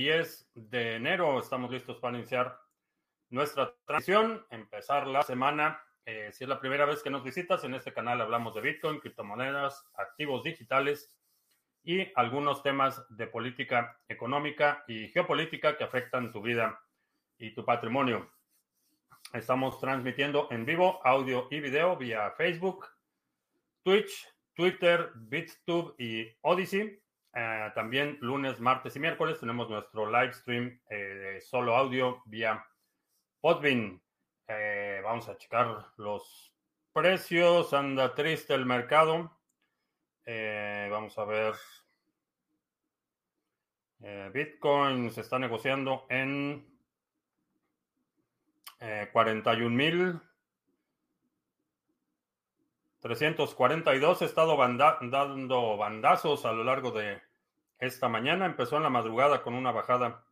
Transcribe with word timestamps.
10 0.00 0.52
de 0.54 0.96
enero. 0.96 1.38
Estamos 1.38 1.70
listos 1.70 1.98
para 1.98 2.16
iniciar 2.16 2.58
nuestra 3.28 3.74
transmisión, 3.84 4.46
empezar 4.48 5.06
la 5.06 5.22
semana. 5.22 5.84
Eh, 6.06 6.30
si 6.32 6.44
es 6.44 6.48
la 6.48 6.58
primera 6.58 6.86
vez 6.86 7.02
que 7.02 7.10
nos 7.10 7.22
visitas, 7.22 7.64
en 7.64 7.74
este 7.74 7.92
canal 7.92 8.18
hablamos 8.22 8.54
de 8.54 8.62
Bitcoin, 8.62 8.98
criptomonedas, 8.98 9.84
activos 9.92 10.42
digitales 10.42 11.14
y 11.84 12.10
algunos 12.14 12.62
temas 12.62 13.04
de 13.10 13.26
política 13.26 14.00
económica 14.08 14.84
y 14.88 15.08
geopolítica 15.08 15.76
que 15.76 15.84
afectan 15.84 16.32
tu 16.32 16.40
vida 16.40 16.80
y 17.36 17.54
tu 17.54 17.66
patrimonio. 17.66 18.32
Estamos 19.34 19.78
transmitiendo 19.80 20.48
en 20.50 20.64
vivo 20.64 20.98
audio 21.04 21.46
y 21.50 21.60
video 21.60 21.98
vía 21.98 22.30
Facebook, 22.38 22.86
Twitch, 23.82 24.26
Twitter, 24.54 25.10
BitTube 25.14 25.94
y 25.98 26.26
Odyssey. 26.40 26.99
Eh, 27.32 27.70
también 27.74 28.18
lunes, 28.20 28.58
martes 28.58 28.96
y 28.96 29.00
miércoles 29.00 29.38
tenemos 29.38 29.70
nuestro 29.70 30.10
live 30.10 30.32
stream 30.32 30.80
eh, 30.90 30.96
de 30.96 31.40
solo 31.40 31.76
audio 31.76 32.22
vía 32.26 32.66
Podbean. 33.40 34.02
Eh, 34.48 35.00
vamos 35.04 35.28
a 35.28 35.36
checar 35.36 35.92
los 35.96 36.52
precios. 36.92 37.72
Anda 37.72 38.14
triste 38.14 38.54
el 38.54 38.66
mercado. 38.66 39.38
vamos 40.26 41.16
a 41.18 41.24
ver. 41.24 41.54
Bitcoin 44.32 45.10
se 45.10 45.20
está 45.20 45.38
negociando 45.38 46.06
en 46.08 46.66
41 49.12 49.70
mil 49.70 50.20
342 53.00 54.22
he 54.22 54.24
estado 54.26 54.56
dando 54.56 55.76
bandazos 55.76 56.44
a 56.44 56.52
lo 56.52 56.64
largo 56.64 56.90
de 56.90 57.20
esta 57.78 58.08
mañana. 58.08 58.46
Empezó 58.46 58.76
en 58.76 58.82
la 58.82 58.90
madrugada 58.90 59.42
con 59.42 59.54
una 59.54 59.72
bajada 59.72 60.24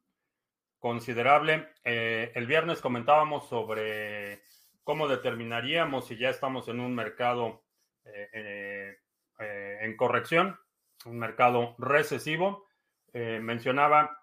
considerable. 0.78 1.68
Eh, 1.84 2.30
el 2.34 2.46
viernes 2.46 2.80
comentábamos 2.80 3.48
sobre 3.48 4.42
cómo 4.84 5.08
determinaríamos 5.08 6.06
si 6.06 6.16
ya 6.16 6.28
estamos 6.28 6.68
en 6.68 6.80
un 6.80 6.94
mercado 6.94 7.64
eh, 8.04 8.98
eh, 9.40 9.78
en 9.80 9.96
corrección, 9.96 10.58
un 11.06 11.18
mercado 11.18 11.74
recesivo. 11.78 12.66
mencionaba 13.14 14.20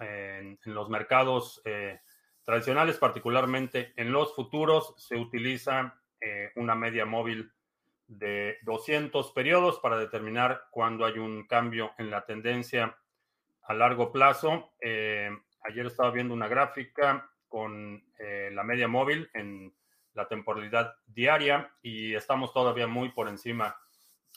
en, 0.00 0.58
en, 0.64 0.74
los 0.74 0.88
mercados 0.90 1.62
tradicionales, 2.44 2.98
particularmente 2.98 3.92
en 3.96 4.12
los 4.12 4.34
futuros, 4.34 4.94
se 4.98 5.16
utiliza 5.16 6.00
eh, 6.20 6.50
una 6.56 6.74
media 6.74 7.04
móvil 7.04 7.52
de 8.06 8.58
200 8.62 9.32
periodos 9.32 9.78
para 9.80 9.98
determinar 9.98 10.64
cuándo 10.70 11.04
hay 11.04 11.18
un 11.18 11.46
cambio 11.46 11.92
en 11.98 12.10
la 12.10 12.24
tendencia 12.24 12.96
a 13.62 13.74
largo 13.74 14.10
plazo. 14.10 14.72
Eh, 14.80 15.30
ayer 15.62 15.86
estaba 15.86 16.10
viendo 16.10 16.34
una 16.34 16.48
gráfica 16.48 17.30
con 17.46 18.02
eh, 18.18 18.50
la 18.52 18.64
media 18.64 18.88
móvil 18.88 19.30
en 19.34 19.72
la 20.14 20.26
temporalidad 20.26 20.96
diaria 21.06 21.72
y 21.82 22.14
estamos 22.14 22.52
todavía 22.52 22.86
muy 22.86 23.10
por 23.10 23.28
encima 23.28 23.76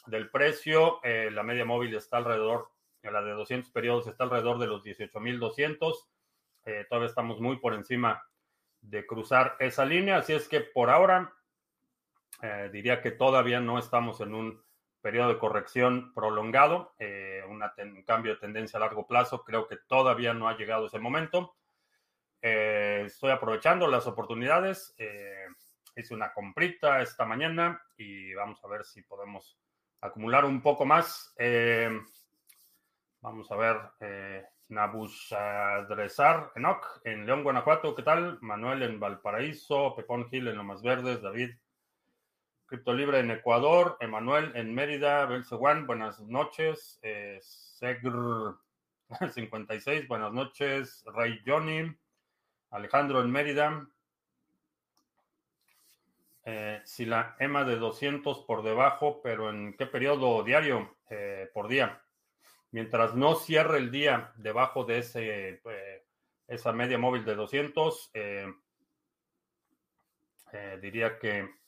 del 0.06 0.30
precio. 0.30 1.00
la 1.04 1.44
media 1.44 1.66
móvil 1.66 1.96
está 1.96 2.18
alrededor, 2.18 2.70
la 3.04 3.22
de 3.22 3.32
200 3.32 3.72
periodos 3.72 4.08
está 4.08 4.26
alrededor 4.26 4.59
de 4.59 4.68
los 4.68 4.84
18.200. 4.84 5.94
todavía 6.90 7.08
estamos 7.08 7.40
muy 7.40 7.58
por 7.58 7.74
encima 7.74 8.24
de 8.82 9.06
cruzar 9.06 9.56
esa 9.59 9.86
línea, 9.86 10.18
así 10.18 10.34
es 10.34 10.48
que 10.48 10.62
por 10.62 10.90
ahora 10.90 11.34
eh, 12.42 12.70
diría 12.72 13.02
que 13.02 13.11
todavía 13.11 13.59
no 13.59 13.78
estamos 13.78 14.20
en 14.22 14.34
un 14.34 14.64
periodo 15.02 15.30
de 15.30 15.39
corrección 15.39 16.14
prolongado, 16.14 16.94
eh, 17.00 17.44
un 17.47 18.03
cambio 18.03 18.34
de 18.34 18.40
tendencia 18.40 18.78
a 18.78 18.81
largo 18.81 19.07
plazo. 19.07 19.44
Creo 19.44 19.68
que 19.68 19.78
todavía 19.88 20.34
no 20.34 20.47
ha 20.47 20.57
llegado 20.57 20.88
ese 20.88 21.00
momento. 21.00 21.56
Eh, 22.41 23.03
estoy 23.06 23.31
aprovechando 23.31 23.88
las 23.88 24.07
oportunidades. 24.07 24.96
hice 25.96 26.13
una 26.13 26.34
comprita 26.34 27.02
esta 27.02 27.25
mañana 27.25 27.81
y 27.97 28.34
vamos 28.34 28.63
a 28.63 28.68
ver 28.68 28.84
si 28.85 29.02
podemos 29.03 29.59
acumular 30.00 30.46
un 30.46 30.62
poco 30.62 30.85
más. 30.85 31.35
vamos 33.22 33.52
a 33.52 33.56
ver. 33.56 34.41
Nabushadrezar 34.72 36.53
Enoch 36.56 37.02
en 37.03 37.25
León, 37.25 37.44
Guanajuato. 37.44 37.94
¿Qué 37.94 38.03
tal? 38.03 38.38
Manuel 38.41 38.84
en 38.84 39.00
Valparaíso. 39.00 39.94
Pepón 39.96 40.29
Gil 40.29 40.47
en 40.47 40.56
Lomas 40.56 40.81
Verdes. 40.81 41.22
David 41.22 41.52
Cripto 42.72 42.94
Libre 42.94 43.20
en 43.20 43.30
Ecuador, 43.32 43.98
Emanuel 44.00 44.54
en 44.56 44.74
Mérida, 44.74 45.26
Belceguán, 45.26 45.86
buenas 45.86 46.22
noches, 46.22 47.02
eh, 47.02 47.38
Segr 47.42 48.56
56, 49.34 50.08
buenas 50.08 50.32
noches, 50.32 51.04
Ray 51.14 51.42
Johnny, 51.46 51.94
Alejandro 52.70 53.20
en 53.20 53.30
Mérida. 53.30 53.90
Eh, 56.46 56.82
si 56.86 57.04
la 57.04 57.36
EMA 57.40 57.66
de 57.66 57.76
200 57.76 58.46
por 58.46 58.64
debajo, 58.64 59.20
pero 59.22 59.50
¿en 59.50 59.74
qué 59.74 59.86
periodo 59.86 60.42
diario? 60.42 60.96
Eh, 61.09 61.50
por 61.53 61.68
día. 61.68 62.02
Mientras 62.72 63.16
no 63.16 63.36
cierre 63.36 63.80
el 63.80 63.92
día 63.92 64.32
debajo 64.38 64.86
de 64.86 65.00
ese, 65.00 65.62
esa 66.48 66.72
media 66.72 66.98
móvil 66.98 67.26
de 67.26 67.36
200, 67.36 68.12
diría 70.80 71.20
que 71.20 71.60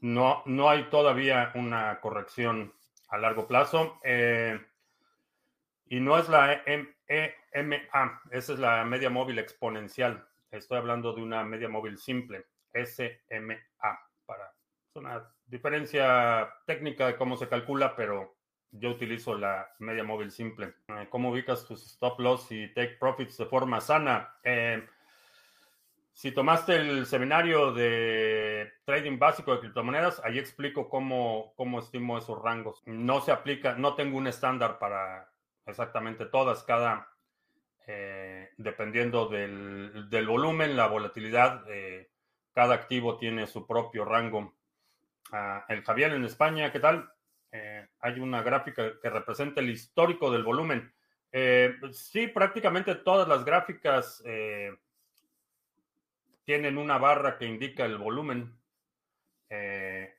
no, 0.00 0.42
no 0.46 0.70
hay 0.70 0.84
todavía 0.90 1.52
una 1.54 2.00
corrección 2.00 2.72
a 3.08 3.18
largo 3.18 3.46
plazo. 3.46 4.00
Eh, 4.04 4.60
y 5.88 6.00
no 6.00 6.18
es 6.18 6.28
la 6.28 6.62
EMA, 6.66 8.22
esa 8.30 8.52
es 8.52 8.58
la 8.58 8.84
media 8.84 9.10
móvil 9.10 9.38
exponencial. 9.38 10.26
Estoy 10.50 10.78
hablando 10.78 11.12
de 11.12 11.22
una 11.22 11.44
media 11.44 11.68
móvil 11.68 11.98
simple, 11.98 12.46
SMA. 12.72 13.56
Para, 14.26 14.52
es 14.90 14.96
una 14.96 15.24
diferencia 15.46 16.52
técnica 16.66 17.06
de 17.06 17.16
cómo 17.16 17.36
se 17.36 17.48
calcula, 17.48 17.96
pero 17.96 18.36
yo 18.70 18.90
utilizo 18.90 19.36
la 19.36 19.66
media 19.78 20.04
móvil 20.04 20.30
simple. 20.30 20.74
Eh, 20.88 21.06
¿Cómo 21.10 21.30
ubicas 21.30 21.66
tus 21.66 21.84
stop 21.86 22.20
loss 22.20 22.52
y 22.52 22.68
take 22.74 22.96
profits 23.00 23.38
de 23.38 23.46
forma 23.46 23.80
sana? 23.80 24.34
Eh, 24.42 24.86
si 26.18 26.32
tomaste 26.32 26.74
el 26.74 27.06
seminario 27.06 27.70
de 27.70 28.72
trading 28.84 29.20
básico 29.20 29.52
de 29.52 29.60
criptomonedas, 29.60 30.20
ahí 30.24 30.36
explico 30.36 30.88
cómo, 30.88 31.52
cómo 31.54 31.78
estimo 31.78 32.18
esos 32.18 32.42
rangos. 32.42 32.82
No 32.86 33.20
se 33.20 33.30
aplica, 33.30 33.76
no 33.76 33.94
tengo 33.94 34.18
un 34.18 34.26
estándar 34.26 34.80
para 34.80 35.30
exactamente 35.64 36.26
todas, 36.26 36.64
cada, 36.64 37.08
eh, 37.86 38.50
dependiendo 38.56 39.28
del, 39.28 40.26
volumen, 40.26 40.76
la 40.76 40.88
volatilidad, 40.88 41.62
eh, 41.68 42.10
cada 42.52 42.74
activo 42.74 43.16
tiene 43.16 43.46
su 43.46 43.64
propio 43.64 44.04
rango. 44.04 44.56
Ah, 45.30 45.66
el 45.68 45.84
Javier 45.84 46.14
en 46.14 46.24
España, 46.24 46.72
¿qué 46.72 46.80
tal? 46.80 47.12
Eh, 47.52 47.86
hay 48.00 48.18
una 48.18 48.42
gráfica 48.42 48.98
que 49.00 49.08
representa 49.08 49.60
el 49.60 49.70
histórico 49.70 50.32
del 50.32 50.42
volumen. 50.42 50.92
sí, 51.92 52.26
prácticamente 52.26 52.96
todas 52.96 53.28
las 53.28 53.44
gráficas 53.44 54.20
tienen 56.48 56.78
una 56.78 56.96
barra 56.96 57.36
que 57.36 57.44
indica 57.44 57.84
el 57.84 57.98
volumen. 57.98 58.58
Eh, 59.50 60.14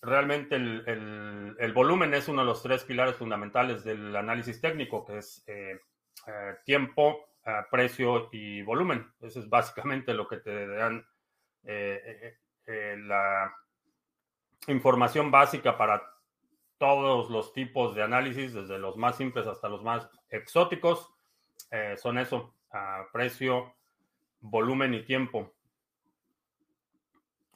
realmente 0.00 0.56
el, 0.56 1.72
volumen 1.74 2.14
es 2.14 2.26
uno 2.28 2.40
de 2.40 2.46
los 2.46 2.62
tres 2.62 2.84
pilares 2.84 3.16
fundamentales 3.16 3.84
del 3.84 4.16
análisis 4.16 4.62
técnico, 4.62 5.04
que 5.04 5.18
es 5.18 5.44
eh, 5.46 5.78
eh, 6.26 6.54
tiempo, 6.64 7.28
precio 7.70 8.30
y 8.32 8.62
volumen. 8.62 9.12
Eso 9.20 9.40
es 9.40 9.50
básicamente 9.50 10.14
lo 10.14 10.26
que 10.26 10.38
te 10.38 10.68
dan 10.68 11.06
la 11.62 13.54
información 14.68 15.30
básica 15.30 15.76
para 15.76 16.02
todos 16.78 17.28
los 17.28 17.52
tipos 17.52 17.94
de 17.94 18.02
análisis, 18.02 18.54
desde 18.54 18.78
los 18.78 18.96
más 18.96 19.18
simples 19.18 19.46
hasta 19.46 19.68
los 19.68 19.82
más 19.82 20.08
exóticos. 20.30 21.12
son 21.98 22.16
eso, 22.16 22.54
precio, 23.12 23.74
volumen 24.42 24.92
y 24.92 25.02
tiempo. 25.02 25.54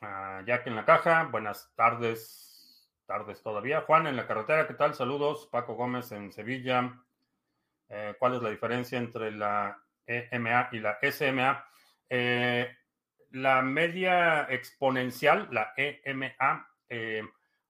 Uh, 0.01 0.45
Jack 0.47 0.67
en 0.67 0.77
la 0.77 0.85
caja, 0.85 1.25
buenas 1.25 1.73
tardes, 1.75 2.89
tardes 3.07 3.43
todavía. 3.43 3.83
Juan 3.83 4.07
en 4.07 4.17
la 4.17 4.27
carretera, 4.27 4.67
¿qué 4.67 4.75
tal? 4.75 4.95
Saludos. 4.95 5.49
Paco 5.51 5.75
Gómez 5.75 6.13
en 6.13 6.33
Sevilla. 6.33 7.03
Eh, 7.89 8.15
¿Cuál 8.19 8.37
es 8.37 8.43
la 8.43 8.51
diferencia 8.51 8.99
entre 8.99 9.31
la 9.31 9.79
EMA 10.07 10.69
y 10.73 10.79
la 10.79 10.99
SMA? 11.03 11.65
Eh, 12.09 12.69
la 13.33 13.63
media 13.63 14.47
exponencial, 14.49 15.49
la 15.51 15.73
EMA, 15.77 16.69
eh, 16.89 17.23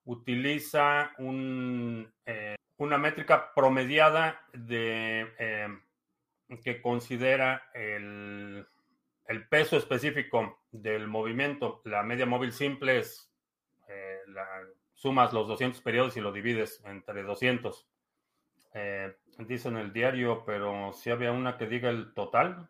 utiliza 0.05 1.13
un, 1.19 2.13
una 2.77 2.99
métrica 2.99 3.53
promediada 3.55 4.41
de 4.53 5.81
que 6.63 6.81
considera 6.81 7.71
el 7.75 8.67
el 9.29 9.49
peso 9.49 9.77
específico 9.77 10.61
del 10.71 11.09
movimiento, 11.09 11.81
la 11.85 12.03
media 12.03 12.27
móvil 12.27 12.53
simple 12.53 12.99
es, 12.99 13.33
eh, 13.89 14.21
la, 14.29 14.47
sumas 14.95 15.33
los 15.33 15.49
200 15.49 15.81
periodos 15.83 16.17
y 16.17 16.21
lo 16.21 16.33
divides 16.33 16.83
entre 16.85 17.23
200. 17.23 17.89
Eh, 18.75 19.17
dice 19.39 19.69
en 19.69 19.77
el 19.77 19.93
diario, 19.93 20.45
pero 20.45 20.93
si 20.93 21.11
había 21.11 21.33
una 21.33 21.57
que 21.57 21.67
diga 21.67 21.91
el 21.91 22.13
total. 22.15 22.69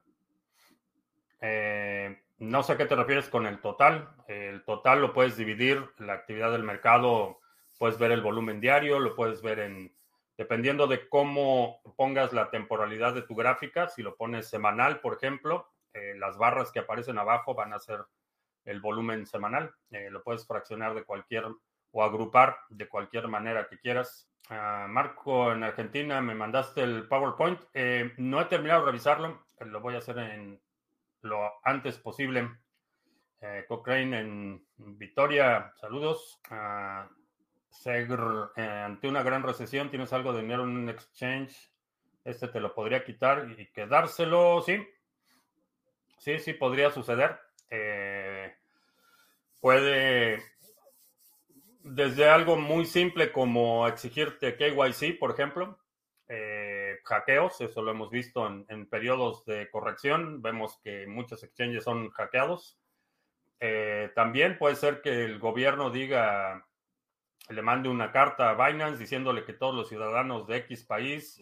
Eh, 1.40 2.22
no 2.38 2.62
sé 2.62 2.72
a 2.72 2.76
qué 2.76 2.86
te 2.86 2.96
refieres 2.96 3.28
con 3.28 3.46
el 3.46 3.60
total. 3.60 4.10
El 4.28 4.64
total 4.64 5.00
lo 5.00 5.12
puedes 5.12 5.36
dividir, 5.36 5.84
la 5.98 6.14
actividad 6.14 6.52
del 6.52 6.62
mercado, 6.62 7.40
puedes 7.78 7.98
ver 7.98 8.12
el 8.12 8.22
volumen 8.22 8.60
diario, 8.60 8.98
lo 8.98 9.14
puedes 9.14 9.42
ver 9.42 9.60
en, 9.60 9.94
dependiendo 10.36 10.86
de 10.86 11.08
cómo 11.08 11.80
pongas 11.96 12.32
la 12.32 12.50
temporalidad 12.50 13.14
de 13.14 13.22
tu 13.22 13.34
gráfica, 13.34 13.88
si 13.88 14.02
lo 14.02 14.16
pones 14.16 14.48
semanal, 14.48 15.00
por 15.00 15.14
ejemplo, 15.14 15.68
eh, 15.96 16.14
las 16.18 16.36
barras 16.36 16.70
que 16.70 16.80
aparecen 16.80 17.18
abajo 17.18 17.54
van 17.54 17.72
a 17.72 17.78
ser 17.78 18.04
el 18.64 18.80
volumen 18.80 19.26
semanal. 19.26 19.74
Eh, 19.90 20.10
lo 20.10 20.22
puedes 20.22 20.46
fraccionar 20.46 20.94
de 20.94 21.04
cualquier 21.04 21.46
o 21.92 22.04
agrupar 22.04 22.58
de 22.68 22.86
cualquier 22.86 23.28
manera 23.28 23.66
que 23.66 23.78
quieras. 23.78 24.30
Ah, 24.50 24.86
Marco, 24.88 25.52
en 25.52 25.64
Argentina 25.64 26.20
me 26.20 26.34
mandaste 26.34 26.82
el 26.82 27.08
PowerPoint. 27.08 27.60
Eh, 27.72 28.12
no 28.18 28.42
he 28.42 28.44
terminado 28.44 28.80
de 28.80 28.86
revisarlo. 28.86 29.46
Lo 29.60 29.80
voy 29.80 29.94
a 29.94 29.98
hacer 29.98 30.18
en 30.18 30.60
lo 31.22 31.50
antes 31.64 31.98
posible. 31.98 32.50
Cochrane 33.68 34.20
en 34.20 34.66
Vitoria, 34.76 35.72
saludos. 35.76 36.40
Uh, 36.50 37.06
Segr, 37.68 38.50
ante 38.56 39.06
una 39.06 39.22
gran 39.22 39.44
recesión, 39.44 39.88
tienes 39.88 40.12
algo 40.12 40.32
de 40.32 40.40
dinero 40.40 40.64
en 40.64 40.70
un 40.70 40.88
exchange. 40.88 41.72
Este 42.24 42.48
te 42.48 42.58
lo 42.58 42.74
podría 42.74 43.04
quitar 43.04 43.48
y 43.56 43.70
quedárselo, 43.70 44.60
sí. 44.62 44.84
Sí, 46.18 46.38
sí, 46.38 46.54
podría 46.54 46.90
suceder. 46.90 47.38
Eh, 47.70 48.54
puede, 49.60 50.42
desde 51.82 52.28
algo 52.28 52.56
muy 52.56 52.86
simple 52.86 53.32
como 53.32 53.86
exigirte 53.86 54.56
KYC, 54.56 55.18
por 55.18 55.32
ejemplo, 55.32 55.78
eh, 56.28 56.98
hackeos, 57.04 57.60
eso 57.60 57.82
lo 57.82 57.90
hemos 57.92 58.10
visto 58.10 58.46
en, 58.46 58.86
periodos 58.86 59.44
de 59.44 59.70
corrección, 59.70 60.42
vemos 60.42 60.80
que 60.82 61.06
muchos 61.06 61.42
exchanges 61.42 61.84
son 61.84 62.10
hackeados. 62.10 62.78
Eh, 63.60 64.10
también 64.14 64.58
puede 64.58 64.76
ser 64.76 65.00
que 65.02 65.24
el 65.24 65.38
gobierno 65.38 65.90
diga, 65.90 66.66
le 67.48 67.62
mande 67.62 67.88
una 67.88 68.12
carta 68.12 68.50
a 68.50 68.66
Binance 68.66 68.98
diciéndole 68.98 69.44
que 69.44 69.52
todos 69.52 69.74
los 69.74 69.88
ciudadanos 69.88 70.46
de 70.46 70.56
X 70.58 70.84
país 70.84 71.40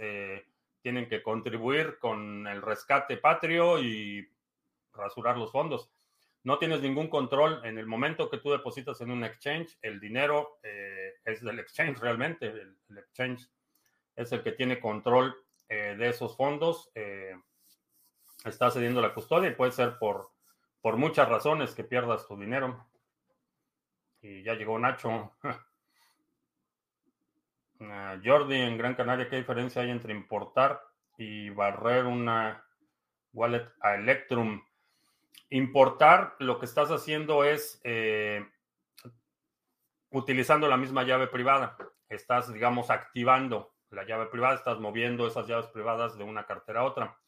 tienen 0.83 1.09
que 1.09 1.23
contribuir 1.23 1.99
con 1.99 2.47
el 2.47 2.61
rescate 2.61 3.17
patrio 3.17 3.83
y 3.83 4.29
rasurar 4.95 5.37
los 5.37 5.53
fondos. 5.53 5.91
No 6.45 6.59
tienes 6.59 6.83
ningún 6.83 7.09
control 7.09 7.65
en 7.65 7.79
el 7.79 7.87
momento 7.87 8.29
que 8.29 8.39
tú 8.39 8.51
depositas 8.51 9.01
en 9.01 9.11
un 9.11 9.25
exchange, 9.25 9.79
el 9.81 9.99
dinero 9.99 10.59
eh, 10.63 11.15
es 11.25 11.41
del 11.43 11.59
exchange 11.59 11.99
realmente, 11.99 12.47
el, 12.47 12.77
exchange 12.99 13.49
es 14.15 14.31
el 14.31 14.43
que 14.43 14.53
tiene 14.53 14.79
control 14.79 15.35
eh, 15.71 15.97
de 15.97 16.09
esos 16.09 16.37
fondos, 16.37 16.91
eh, 16.95 17.35
está 18.45 18.71
cediendo 18.71 19.01
la 19.01 19.15
custodia 19.15 19.49
y 19.49 19.55
puede 19.55 19.73
ser 19.73 19.99
por, 19.99 20.33
por 20.83 20.99
muchas 20.99 21.29
razones 21.29 21.75
que 21.75 21.85
pierdas 21.85 22.27
tu 22.27 22.39
dinero. 22.39 22.87
Y 24.21 24.43
ya 24.43 24.55
llegó 24.55 24.79
Nacho. 24.79 25.37
Ah, 27.81 28.19
Jordi, 28.25 28.55
en 28.55 28.79
Gran 28.79 28.95
Canaria, 28.95 29.29
¿qué 29.29 29.37
diferencia 29.37 29.83
hay 29.83 29.91
entre 29.91 30.15
importar 30.15 30.81
y 31.19 31.51
barrer 31.51 32.07
una 32.07 32.65
wallet 33.33 33.69
a 33.81 33.97
Electrum? 33.97 34.63
Importar, 35.51 36.37
lo 36.39 36.59
que 36.59 36.67
estás 36.67 36.91
haciendo 36.91 37.45
es 37.45 37.81
eh, 37.85 38.47
utilizando 40.11 40.69
la 40.69 40.77
misma 40.77 41.05
llave 41.05 41.27
privada. 41.27 41.77
Estás, 42.09 42.53
digamos, 42.53 42.91
activando 42.91 43.75
la 43.91 44.05
llave 44.05 44.27
privada, 44.27 44.55
estás 44.55 44.79
moviendo 44.79 45.27
esas 45.27 45.47
llaves 45.47 45.67
privadas 45.67 46.17
de 46.19 46.25
una 46.25 46.47
cartera 46.47 46.81
a 46.81 46.85
otra. 46.85 47.19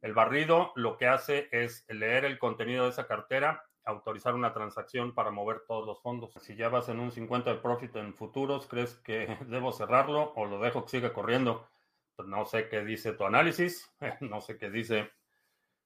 El 0.00 0.12
barrido 0.12 0.72
lo 0.74 0.96
que 0.96 1.06
hace 1.06 1.48
es 1.50 1.84
leer 1.88 2.24
el 2.24 2.38
contenido 2.38 2.84
de 2.84 2.90
esa 2.90 3.06
cartera, 3.06 3.64
autorizar 3.84 4.34
una 4.34 4.52
transacción 4.52 5.14
para 5.14 5.30
mover 5.30 5.62
todos 5.66 5.86
los 5.86 6.02
fondos. 6.02 6.34
Si 6.40 6.56
ya 6.56 6.68
vas 6.68 6.88
en 6.88 7.00
un 7.00 7.10
50 7.10 7.54
de 7.54 7.60
profit 7.60 7.96
en 7.96 8.14
futuros, 8.14 8.66
¿crees 8.66 8.96
que 8.96 9.38
debo 9.46 9.72
cerrarlo 9.72 10.32
o 10.34 10.46
lo 10.46 10.58
dejo 10.60 10.84
que 10.84 10.90
siga 10.90 11.12
corriendo? 11.12 11.68
Pues 12.16 12.28
no 12.28 12.44
sé 12.44 12.68
qué 12.68 12.84
dice 12.84 13.12
tu 13.12 13.24
análisis, 13.24 13.90
no 14.20 14.40
sé 14.40 14.58
qué 14.58 14.70
dice 14.70 15.10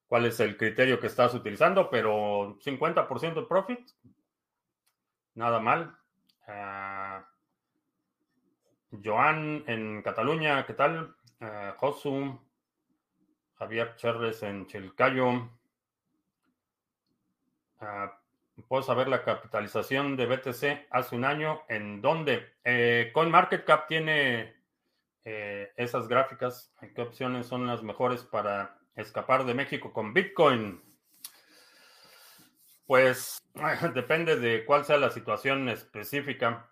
cuál 0.08 0.26
es 0.26 0.40
el 0.40 0.56
criterio 0.56 0.98
que 0.98 1.06
estás 1.06 1.34
utilizando, 1.34 1.88
pero 1.90 2.58
50% 2.60 3.34
de 3.34 3.42
profit, 3.46 3.88
nada 5.34 5.60
mal. 5.60 5.96
Uh, 6.48 7.22
Joan 9.04 9.64
en 9.66 10.02
Cataluña, 10.02 10.64
¿qué 10.66 10.72
tal? 10.72 11.14
Uh, 11.40 11.72
Josu, 11.76 12.40
Javier 13.58 13.94
Cherres 13.96 14.42
en 14.42 14.66
Chilcayo. 14.66 15.50
Uh, 17.80 18.08
¿Puedo 18.66 18.82
saber 18.82 19.08
la 19.08 19.22
capitalización 19.22 20.16
de 20.16 20.26
BTC 20.26 20.88
hace 20.90 21.14
un 21.14 21.24
año? 21.24 21.62
¿En 21.68 22.00
dónde? 22.00 22.54
Eh, 22.64 23.10
CoinMarketCap 23.14 23.86
tiene 23.86 24.56
eh, 25.24 25.72
esas 25.76 26.08
gráficas. 26.08 26.74
¿Qué 26.94 27.00
opciones 27.00 27.46
son 27.46 27.68
las 27.68 27.84
mejores 27.84 28.24
para 28.24 28.76
escapar 28.98 29.44
de 29.44 29.54
México 29.54 29.92
con 29.92 30.12
Bitcoin? 30.12 30.82
Pues 32.86 33.38
depende 33.94 34.36
de 34.36 34.64
cuál 34.64 34.84
sea 34.84 34.98
la 34.98 35.10
situación 35.10 35.68
específica. 35.68 36.70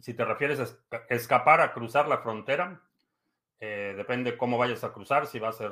Si 0.00 0.14
te 0.14 0.24
refieres 0.24 0.60
a 0.60 0.96
escapar 1.08 1.60
a 1.60 1.72
cruzar 1.72 2.08
la 2.08 2.18
frontera, 2.18 2.82
eh, 3.60 3.94
depende 3.96 4.36
cómo 4.36 4.58
vayas 4.58 4.82
a 4.84 4.92
cruzar, 4.92 5.26
si 5.26 5.38
va 5.38 5.50
a 5.50 5.52
ser 5.52 5.70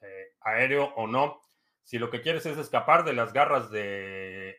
eh, 0.00 0.34
aéreo 0.40 0.84
o 0.96 1.06
no. 1.06 1.42
Si 1.82 1.98
lo 1.98 2.10
que 2.10 2.20
quieres 2.20 2.46
es 2.46 2.58
escapar 2.58 3.04
de 3.04 3.12
las 3.12 3.32
garras 3.32 3.70
del 3.70 4.56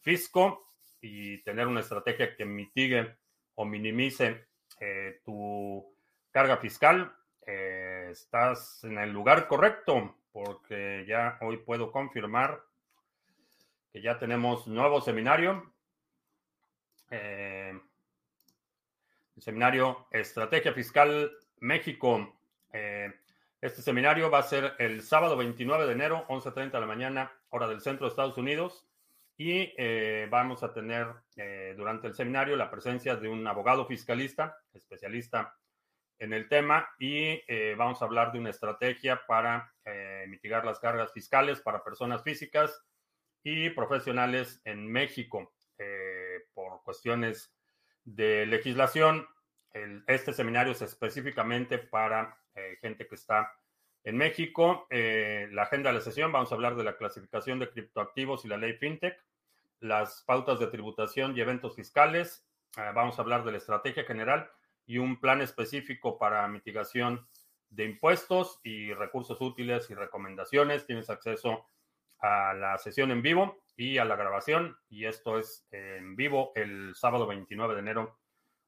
fisco 0.00 0.66
y 1.00 1.42
tener 1.42 1.66
una 1.66 1.80
estrategia 1.80 2.34
que 2.36 2.44
mitigue 2.44 3.16
o 3.54 3.64
minimice 3.64 4.48
eh, 4.80 5.20
tu 5.24 5.94
carga 6.30 6.56
fiscal, 6.56 7.14
eh, 7.46 8.08
estás 8.10 8.84
en 8.84 8.98
el 8.98 9.10
lugar 9.10 9.46
correcto, 9.48 10.16
porque 10.32 11.04
ya 11.06 11.38
hoy 11.42 11.58
puedo 11.58 11.92
confirmar 11.92 12.62
que 13.92 14.00
ya 14.00 14.18
tenemos 14.18 14.66
nuevo 14.66 15.00
seminario. 15.00 15.72
Eh, 17.10 17.78
el 19.36 19.42
seminario 19.42 20.06
Estrategia 20.10 20.72
Fiscal 20.72 21.30
México. 21.60 22.34
Eh, 22.72 23.12
este 23.60 23.82
seminario 23.82 24.30
va 24.30 24.38
a 24.38 24.42
ser 24.42 24.74
el 24.78 25.02
sábado 25.02 25.36
29 25.36 25.86
de 25.86 25.92
enero, 25.92 26.26
11.30 26.28 26.72
de 26.72 26.80
la 26.80 26.86
mañana, 26.86 27.32
hora 27.50 27.66
del 27.68 27.80
centro 27.80 28.06
de 28.06 28.10
Estados 28.10 28.36
Unidos. 28.36 28.86
Y 29.36 29.72
vamos 30.28 30.62
a 30.62 30.72
tener 30.72 31.08
durante 31.76 32.06
el 32.06 32.14
seminario 32.14 32.54
la 32.54 32.70
presencia 32.70 33.16
de 33.16 33.28
un 33.28 33.44
abogado 33.48 33.84
fiscalista, 33.84 34.58
especialista 34.72 35.56
en 36.24 36.32
el 36.32 36.48
tema 36.48 36.88
y 36.98 37.42
eh, 37.46 37.74
vamos 37.76 38.00
a 38.00 38.06
hablar 38.06 38.32
de 38.32 38.38
una 38.38 38.50
estrategia 38.50 39.22
para 39.26 39.72
eh, 39.84 40.24
mitigar 40.28 40.64
las 40.64 40.80
cargas 40.80 41.12
fiscales 41.12 41.60
para 41.60 41.84
personas 41.84 42.22
físicas 42.22 42.82
y 43.42 43.70
profesionales 43.70 44.60
en 44.64 44.90
México 44.90 45.52
eh, 45.78 46.46
por 46.54 46.82
cuestiones 46.82 47.54
de 48.04 48.46
legislación. 48.46 49.26
este 50.06 50.32
seminario 50.32 50.72
es 50.72 50.82
específicamente 50.82 51.78
para 51.78 52.38
gente 52.80 53.06
que 53.06 53.16
está 53.16 53.52
en 54.04 54.16
México. 54.16 54.86
la 54.90 55.62
agenda 55.62 55.90
de 55.90 55.98
la 55.98 56.00
sesión, 56.00 56.30
vamos 56.30 56.52
a 56.52 56.54
hablar 56.54 56.76
de 56.76 56.84
la 56.84 56.96
clasificación 56.96 57.58
de 57.58 57.70
criptoactivos 57.70 58.44
y 58.44 58.48
la 58.48 58.56
ley 58.56 58.74
FinTech, 58.74 59.18
las 59.80 60.22
pautas 60.26 60.60
de 60.60 60.68
tributación 60.68 61.36
y 61.36 61.40
eventos 61.40 61.74
fiscales. 61.74 62.46
vamos 62.94 63.18
a 63.18 63.22
hablar 63.22 63.42
de 63.44 63.52
la 63.52 63.58
estrategia 63.58 64.04
general 64.04 64.48
y 64.86 64.98
un 64.98 65.20
plan 65.20 65.40
específico 65.40 66.18
para 66.18 66.46
mitigación 66.48 67.26
de 67.70 67.84
impuestos 67.84 68.60
y 68.62 68.92
recursos 68.92 69.40
útiles 69.40 69.90
y 69.90 69.94
recomendaciones. 69.94 70.86
Tienes 70.86 71.10
acceso 71.10 71.66
a 72.20 72.54
la 72.54 72.78
sesión 72.78 73.10
en 73.10 73.22
vivo 73.22 73.64
y 73.76 73.98
a 73.98 74.04
la 74.04 74.16
grabación. 74.16 74.76
Y 74.88 75.06
esto 75.06 75.38
es 75.38 75.66
en 75.70 76.16
vivo 76.16 76.52
el 76.54 76.94
sábado 76.94 77.26
29 77.26 77.74
de 77.74 77.80
enero, 77.80 78.18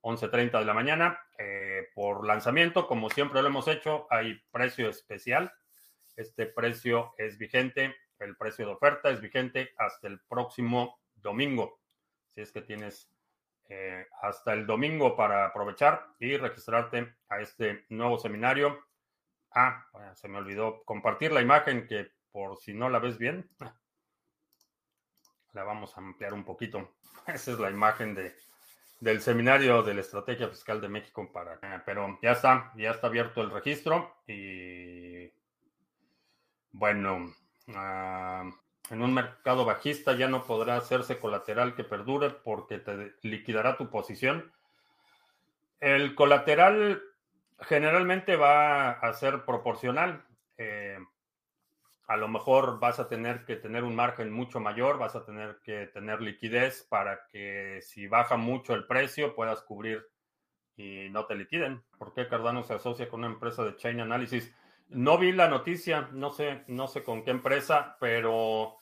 11.30 0.03 0.59
de 0.59 0.65
la 0.65 0.75
mañana. 0.75 1.21
Eh, 1.39 1.89
por 1.95 2.27
lanzamiento, 2.27 2.87
como 2.87 3.11
siempre 3.11 3.43
lo 3.43 3.49
hemos 3.49 3.69
hecho, 3.69 4.07
hay 4.11 4.41
precio 4.51 4.89
especial. 4.89 5.53
Este 6.17 6.47
precio 6.47 7.15
es 7.19 7.39
vigente, 7.39 7.95
el 8.19 8.37
precio 8.37 8.67
de 8.67 8.73
oferta 8.73 9.11
es 9.11 9.21
vigente 9.21 9.75
hasta 9.77 10.09
el 10.09 10.21
próximo 10.21 11.01
domingo. 11.15 11.81
Si 12.35 12.41
es 12.41 12.53
que 12.53 12.63
tienes 12.63 13.11
eh, 13.69 14.07
hasta 14.23 14.53
el 14.53 14.67
domingo 14.67 15.17
para 15.17 15.47
aprovechar 15.47 16.07
y 16.19 16.37
registrarte 16.37 17.17
a 17.29 17.41
este 17.41 17.85
nuevo 17.89 18.19
seminario. 18.19 18.85
Ah, 19.53 19.87
se 20.15 20.29
me 20.29 20.39
olvidó 20.39 20.83
compartir 20.85 21.33
la 21.33 21.41
imagen 21.41 21.87
que 21.87 22.11
por 22.31 22.59
si 22.59 22.75
no 22.75 22.89
la 22.91 22.99
ves 22.99 23.19
bien, 23.19 23.49
la 25.53 25.65
vamos 25.65 25.97
a 25.97 26.01
ampliar 26.01 26.35
un 26.35 26.45
poquito. 26.45 26.97
Esa 27.27 27.53
es 27.53 27.59
la 27.59 27.71
imagen 27.71 28.15
de 28.15 28.35
del 29.01 29.21
seminario 29.21 29.83
de 29.83 29.95
la 29.95 30.01
Estrategia 30.01 30.49
Fiscal 30.49 30.81
de 30.81 30.89
México 30.89 31.31
para... 31.33 31.59
Pero 31.85 32.19
ya 32.23 32.33
está, 32.33 32.73
ya 32.77 32.91
está 32.91 33.09
abierto 33.09 33.43
el 33.43 33.51
registro 33.51 34.17
y 34.27 35.31
bueno, 36.73 37.35
ah, 37.75 38.51
en 38.91 39.03
un 39.03 39.13
mercado 39.13 39.65
bajista 39.65 40.15
ya 40.15 40.29
no 40.29 40.45
podrá 40.45 40.77
hacerse 40.77 41.19
colateral 41.19 41.75
que 41.75 41.85
perdure 41.85 42.31
porque 42.31 42.79
te 42.79 43.15
liquidará 43.23 43.77
tu 43.77 43.91
posición. 43.91 44.53
El 45.81 46.15
colateral 46.15 47.03
generalmente 47.61 48.37
va 48.37 48.93
a 48.93 49.13
ser 49.13 49.45
proporcional. 49.45 50.25
Eh, 50.57 50.99
a 52.07 52.17
lo 52.17 52.29
mejor 52.29 52.79
vas 52.79 53.01
a 53.01 53.09
tener 53.09 53.45
que 53.45 53.57
tener 53.57 53.83
un 53.83 53.97
margen 53.97 54.31
mucho 54.31 54.61
mayor, 54.61 54.99
vas 54.99 55.17
a 55.17 55.25
tener 55.25 55.59
que 55.65 55.87
tener 55.89 56.23
liquidez 56.23 56.87
para 56.89 57.27
que 57.27 57.81
si 57.83 58.07
baja 58.07 58.37
mucho 58.37 58.75
el 58.75 58.87
precio 58.87 59.35
puedas 59.35 59.63
cubrir 59.63 60.07
y 60.77 61.09
no 61.11 61.27
te 61.27 61.35
liquiden. 61.35 61.83
¿Por 61.99 62.15
qué 62.15 62.29
Cardano 62.29 62.63
se 62.63 62.75
asocia 62.75 63.09
con 63.09 63.21
una 63.21 63.33
empresa 63.33 63.65
de 63.65 63.75
Chain 63.77 64.01
Analysis? 64.01 64.55
No 64.89 65.19
vi 65.19 65.33
la 65.33 65.49
noticia, 65.49 66.09
no 66.13 66.31
sé, 66.31 66.63
no 66.69 66.87
sé 66.87 67.03
con 67.03 67.25
qué 67.25 67.33
empresa, 67.33 67.97
pero 67.99 68.79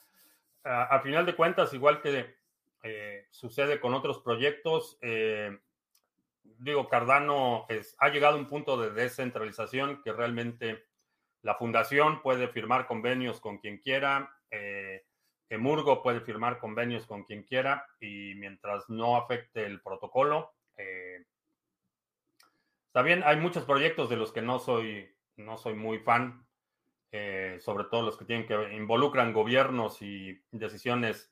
a, 0.65 1.01
final 1.01 1.27
de 1.27 1.35
cuentas, 1.35 1.73
igual 1.73 2.01
que 2.01 2.37
eh, 2.83 3.27
sucede 3.31 3.81
con 3.81 3.95
otros 3.95 4.21
proyectos, 4.21 4.99
eh, 5.01 5.59
digo, 6.43 6.89
Cardano 6.89 7.67
ha 7.99 8.09
llegado 8.09 8.37
a 8.37 8.39
un 8.39 8.47
punto 8.47 8.77
de 8.77 8.91
descentralización 8.91 10.03
que 10.03 10.13
realmente 10.13 10.85
la 11.43 11.55
fundación 11.55 12.23
puede 12.23 12.49
firmar 12.49 12.87
convenios 12.87 13.41
con 13.41 13.59
quien 13.59 13.79
quiera, 13.79 14.35
eh, 14.51 15.05
Emurgo 15.51 16.03
puede 16.03 16.21
firmar 16.21 16.59
convenios 16.59 17.07
con 17.07 17.25
quien 17.25 17.45
quiera 17.45 17.87
y 18.01 18.35
mientras 18.37 18.89
no 18.89 19.17
afecte 19.17 19.65
el 19.65 19.81
protocolo, 19.83 20.55
está 22.87 23.03
bien, 23.03 23.23
hay 23.25 23.37
muchos 23.37 23.65
proyectos 23.65 24.09
de 24.09 24.17
los 24.17 24.33
que 24.33 24.43
no 24.43 24.59
soy, 24.59 25.14
no 25.37 25.57
soy 25.57 25.75
muy 25.75 25.99
fan, 25.99 26.47
eh, 27.13 27.59
sobre 27.61 27.85
todo 27.85 28.03
los 28.03 28.17
que 28.17 28.25
tienen 28.25 28.47
que 28.47 28.75
involucran 28.75 29.33
gobiernos 29.33 30.03
y 30.03 30.41
decisiones 30.51 31.31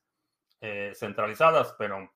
centralizadas, 0.94 1.74
pero 1.76 2.08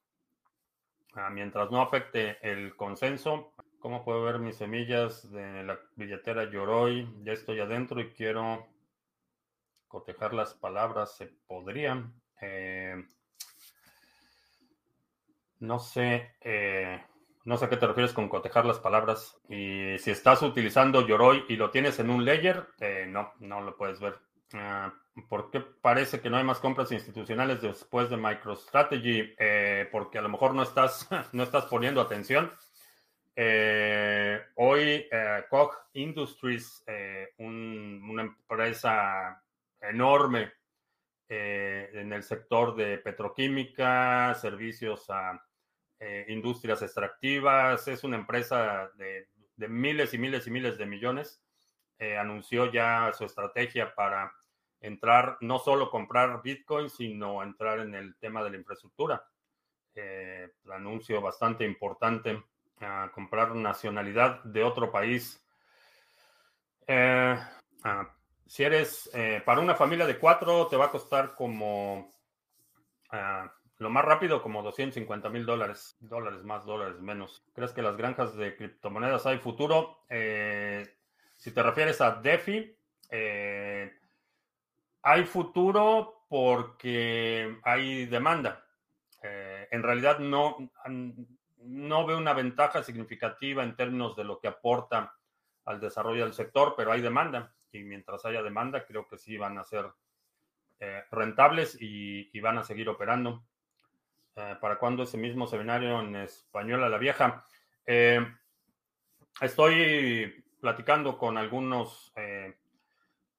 ah, 1.14 1.31
mientras 1.31 1.69
no 1.73 1.83
afecte 1.83 2.38
el 2.49 2.76
consenso, 2.76 3.57
¿Cómo 3.87 4.05
puedo 4.05 4.25
ver 4.25 4.40
mis 4.40 4.57
semillas 4.57 5.31
de 5.31 5.62
la 5.62 5.78
billetera 5.95 6.50
Yoroi? 6.50 7.09
Ya 7.23 7.33
estoy 7.33 7.61
adentro 7.61 8.00
y 8.00 8.11
quiero 8.11 8.66
cotejar 9.87 10.35
las 10.35 10.55
palabras. 10.55 11.16
¿Se 11.16 11.26
podría? 11.47 12.11
Eh, 12.40 12.97
no 15.61 15.78
sé. 15.78 16.35
Eh, 17.47 17.49
no 17.49 17.57
sé 17.57 17.65
a 17.65 17.69
qué 17.69 17.76
te 17.76 17.87
refieres 17.87 18.12
con 18.12 18.29
cotejar 18.29 18.67
las 18.67 18.79
palabras. 18.79 19.38
Y 19.49 19.99
si 19.99 20.11
estás 20.11 20.43
utilizando 20.43 21.07
Yoroi 21.07 21.45
y 21.49 21.57
lo 21.57 21.71
tienes 21.71 21.99
en 22.00 22.11
un 22.11 22.25
layer, 22.25 22.67
eh, 22.81 23.07
no, 23.09 23.33
no 23.41 23.61
lo 23.61 23.76
puedes 23.76 24.00
ver. 24.00 24.19
Ah, 24.55 24.93
¿Por 25.29 25.50
qué 25.50 25.61
parece 25.61 26.21
que 26.21 26.29
no 26.29 26.37
hay 26.37 26.45
más 26.45 26.61
compras 26.61 26.93
institucionales 26.93 27.62
después 27.62 28.11
de 28.11 28.17
MicroStrategy? 28.17 29.35
porque 29.91 30.19
a 30.19 30.23
lo 30.23 30.29
mejor 30.29 30.55
no 30.55 30.62
estás, 30.62 31.09
no 31.33 31.43
estás 31.43 31.65
poniendo 31.67 32.00
atención. 32.00 32.53
Eh, 33.38 34.41
hoy 34.55 35.07
eh, 35.12 35.45
Koch 35.50 35.75
Industries, 35.93 36.83
eh, 36.87 37.35
una 37.38 38.23
empresa 38.23 39.43
enorme 39.79 40.53
en 41.29 42.12
el 42.12 42.23
sector 42.23 42.75
de 42.76 42.99
petroquímica, 42.99 44.35
servicios 44.35 45.11
a 45.11 45.38
industrias 46.29 46.83
extractivas, 46.83 47.88
es 47.88 48.05
una 48.05 48.17
empresa 48.17 48.91
de, 48.97 49.29
miles 49.69 50.12
y 50.12 50.19
miles 50.19 50.47
y 50.47 50.50
miles 50.50 50.79
de 50.79 50.87
millones. 50.87 51.43
anunció 52.19 52.71
ya 52.71 53.11
su 53.15 53.25
estrategia 53.25 53.95
para 53.95 54.33
entrar, 54.81 55.38
no 55.41 55.59
solo 55.59 55.91
comprar 55.91 56.43
Bitcoin, 56.43 56.91
sino 56.91 57.43
entrar 57.43 57.81
en 57.81 57.95
el 57.95 58.17
tema 58.17 58.45
de 58.45 58.50
la 58.50 58.57
infraestructura. 58.57 59.26
anuncio 60.71 61.21
bastante 61.21 61.65
importante 61.65 62.43
a 62.81 63.11
comprar 63.12 63.55
nacionalidad 63.55 64.43
de 64.45 64.62
otro 64.62 64.91
país. 64.91 65.43
Eh, 66.87 67.37
si 68.47 68.62
eres 68.62 69.11
eh, 69.12 69.43
para 69.45 69.61
una 69.61 69.75
familia 69.75 70.07
de 70.07 70.19
cuatro, 70.19 70.67
te 70.69 70.76
va 70.76 70.87
a 70.87 70.91
costar 70.91 71.35
como 71.35 72.11
lo 73.78 73.90
más 73.90 74.04
rápido, 74.04 74.42
como 74.42 74.62
250 74.62 75.28
mil 75.28 75.45
dólares, 75.45 75.97
dólares 76.00 76.42
más, 76.45 76.64
dólares 76.64 77.00
menos. 77.00 77.45
¿Crees 77.54 77.73
que 77.73 77.83
las 77.83 77.97
granjas 77.97 78.37
de 78.37 78.56
criptomonedas 78.56 79.26
hay 79.26 79.38
futuro? 79.38 80.04
Eh, 80.09 80.97
si 81.37 81.52
te 81.52 81.62
refieres 81.62 82.00
a 82.00 82.12
DeFi, 82.12 82.75
hay 85.02 85.25
futuro 85.25 86.25
porque 86.28 87.59
hay 87.62 88.06
demanda. 88.06 88.66
en 89.23 89.83
realidad 89.83 90.18
no, 90.18 90.56
no 91.59 92.06
veo 92.06 92.18
una 92.18 92.33
ventaja 92.33 92.83
significativa 92.83 93.62
en 93.62 93.76
términos 93.76 94.16
de 94.16 94.25
lo 94.25 94.40
que 94.40 94.49
aporta 94.49 95.14
al 95.66 95.80
desarrollo 95.80 96.25
del 96.25 96.33
sector, 96.33 96.75
pero 96.76 96.92
hay 96.92 97.02
demanda 97.02 97.52
y 97.73 97.85
mientras 97.85 98.25
haya 98.25 98.42
demanda 98.42 98.85
creo 98.87 99.06
que 99.06 99.18
sí 99.18 99.37
van 99.37 99.59
a 99.59 99.64
ser 99.64 99.87
eh, 100.78 101.02
rentables 101.11 101.76
y, 101.80 102.38
van 102.40 102.59
a 102.59 102.64
seguir 102.64 102.88
operando. 102.88 103.45
Eh, 104.37 104.57
¿Para 104.61 104.78
cuándo 104.78 105.02
ese 105.02 105.16
mismo 105.16 105.47
seminario 105.47 106.00
en 106.00 106.16
español 106.16 106.85
a 106.85 106.88
la 106.88 106.99
vieja? 106.99 107.45
Eh, 107.87 108.21
estoy 109.40 110.45
platicando 110.61 111.19
con 111.19 111.38
algunos. 111.38 112.12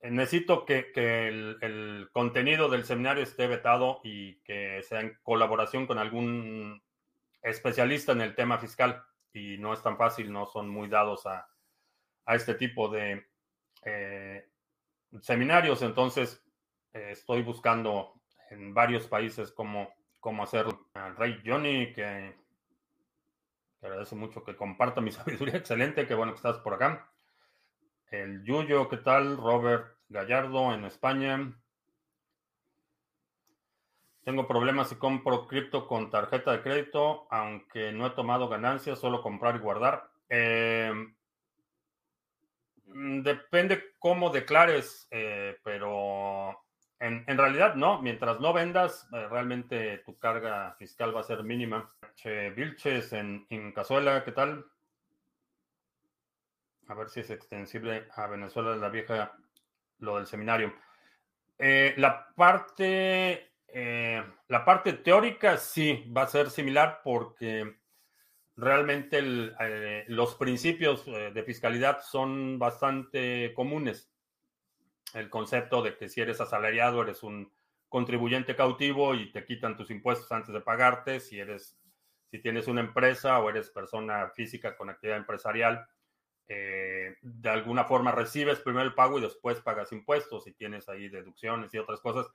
necesito 0.02 0.66
que, 0.66 0.92
el, 0.96 1.58
el, 1.62 2.10
contenido 2.12 2.70
del 2.70 2.86
seminario 2.86 3.24
esté 3.24 3.48
vetado 3.48 4.02
y 4.04 4.36
que 4.42 4.82
sea 4.84 5.02
en 5.02 5.18
colaboración 5.24 5.86
con 5.88 5.98
algún 5.98 6.82
especialista 7.42 8.12
en 8.12 8.22
el 8.22 8.36
tema 8.36 8.58
fiscal 8.58 9.04
y 9.34 9.58
no 9.58 9.74
es 9.74 9.82
tan 9.82 9.98
fácil, 9.98 10.32
no 10.32 10.46
son 10.46 10.70
muy 10.70 10.88
dados 10.88 11.26
a, 11.26 11.48
este 12.28 12.56
tipo 12.56 12.90
de 12.90 13.26
eh, 13.86 14.50
seminarios. 15.22 15.82
Entonces, 15.82 16.44
eh, 16.92 17.12
estoy 17.12 17.42
buscando 17.42 18.22
en 18.50 18.74
varios 18.74 19.08
países 19.08 19.54
cómo, 19.54 19.94
cómo 20.28 20.44
hacerlo. 20.44 20.90
Rey 21.18 21.42
Johnny, 21.46 21.94
que, 21.94 22.36
que 23.80 23.88
agradece 23.88 24.14
mucho 24.14 24.44
que 24.44 24.58
comparta 24.58 25.00
mi 25.00 25.10
sabiduría. 25.14 25.56
Excelente, 25.56 26.06
qué 26.06 26.14
bueno 26.16 26.34
que 26.34 26.36
estás 26.36 26.58
por 26.58 26.74
acá. 26.74 27.10
El 28.12 28.44
Yuyo, 28.44 28.90
¿qué 28.90 28.98
tal? 28.98 29.38
Robert 29.38 29.96
Gallardo 30.10 30.74
en 30.74 30.84
España. 30.84 31.54
Tengo 34.26 34.46
problemas 34.50 34.90
si 34.90 34.96
compro 34.98 35.48
cripto 35.48 35.88
con 35.88 36.10
tarjeta 36.10 36.52
de 36.52 36.62
crédito, 36.62 37.26
aunque 37.32 37.94
no 37.94 38.06
he 38.06 38.10
tomado 38.10 38.50
ganancias, 38.50 39.00
solo 39.00 39.22
comprar 39.22 39.56
y 39.56 39.60
guardar. 39.60 40.12
Eh, 40.28 40.92
mm, 42.84 43.22
depende 43.22 43.96
cómo 43.98 44.30
declares, 44.30 45.08
eh, 45.10 45.58
pero 45.64 46.67
en, 47.00 47.38
realidad 47.38 47.76
no. 47.76 48.02
Mientras 48.02 48.40
no 48.40 48.54
vendas, 48.54 49.08
eh, 49.14 49.28
realmente 49.30 50.00
tu 50.00 50.18
carga 50.18 50.76
fiscal 50.78 51.16
va 51.16 51.22
a 51.22 51.24
ser 51.24 51.44
mínima. 51.44 51.92
Che, 52.16 52.52
Vilches 52.52 53.14
en, 53.14 53.46
en 53.50 53.72
Cazuela, 53.72 54.24
¿qué 54.24 54.32
tal? 54.32 54.66
A 56.88 56.94
ver 56.94 57.10
si 57.10 57.20
es 57.20 57.30
extensible 57.30 58.08
a 58.16 58.28
Venezuela 58.28 58.76
la 58.76 58.90
vieja, 58.90 59.34
lo 60.00 60.18
del 60.18 60.28
seminario. 60.28 60.74
la 61.58 62.28
parte 62.36 63.48
eh, 63.68 64.24
la 64.48 64.64
parte 64.64 64.94
teórica 64.94 65.58
sí 65.58 66.06
va 66.16 66.24
a 66.24 66.28
ser 66.28 66.50
similar 66.50 67.02
porque 67.04 67.76
realmente 68.56 69.20
eh, 69.22 70.06
los 70.08 70.36
principios 70.36 71.04
eh, 71.08 71.32
de 71.34 71.44
fiscalidad 71.44 72.02
son 72.02 72.58
bastante 72.58 73.54
comunes. 73.56 74.10
El 75.14 75.30
concepto 75.30 75.82
de 75.82 75.98
que 75.98 76.10
si 76.10 76.22
eres 76.22 76.42
asalariado 76.42 77.02
eres 77.02 77.24
un 77.24 77.52
contribuyente 77.90 78.56
cautivo 78.56 79.16
y 79.16 79.32
te 79.32 79.46
quitan 79.46 79.78
tus 79.78 79.90
impuestos 79.90 80.32
antes 80.32 80.54
de 80.54 80.62
pagarte, 80.62 81.20
si 81.20 81.40
eres 81.40 81.78
si 82.30 82.40
tienes 82.40 82.68
una 82.68 82.82
empresa 82.82 83.40
o 83.40 83.50
eres 83.50 83.70
persona 83.70 84.30
física 84.36 84.76
con 84.76 84.90
actividad 84.90 85.18
empresarial, 85.18 85.88
de 86.50 87.50
alguna 87.50 87.86
forma 87.86 88.12
recibes 88.12 88.60
primero 88.60 88.86
el 88.86 88.94
pago 88.94 89.18
y 89.18 89.22
después 89.22 89.62
pagas 89.62 89.94
impuestos 89.94 90.46
y 90.48 90.54
tienes 90.54 90.90
ahí 90.90 91.08
deducciones 91.08 91.74
y 91.74 91.78
otras 91.78 92.02
cosas 92.02 92.28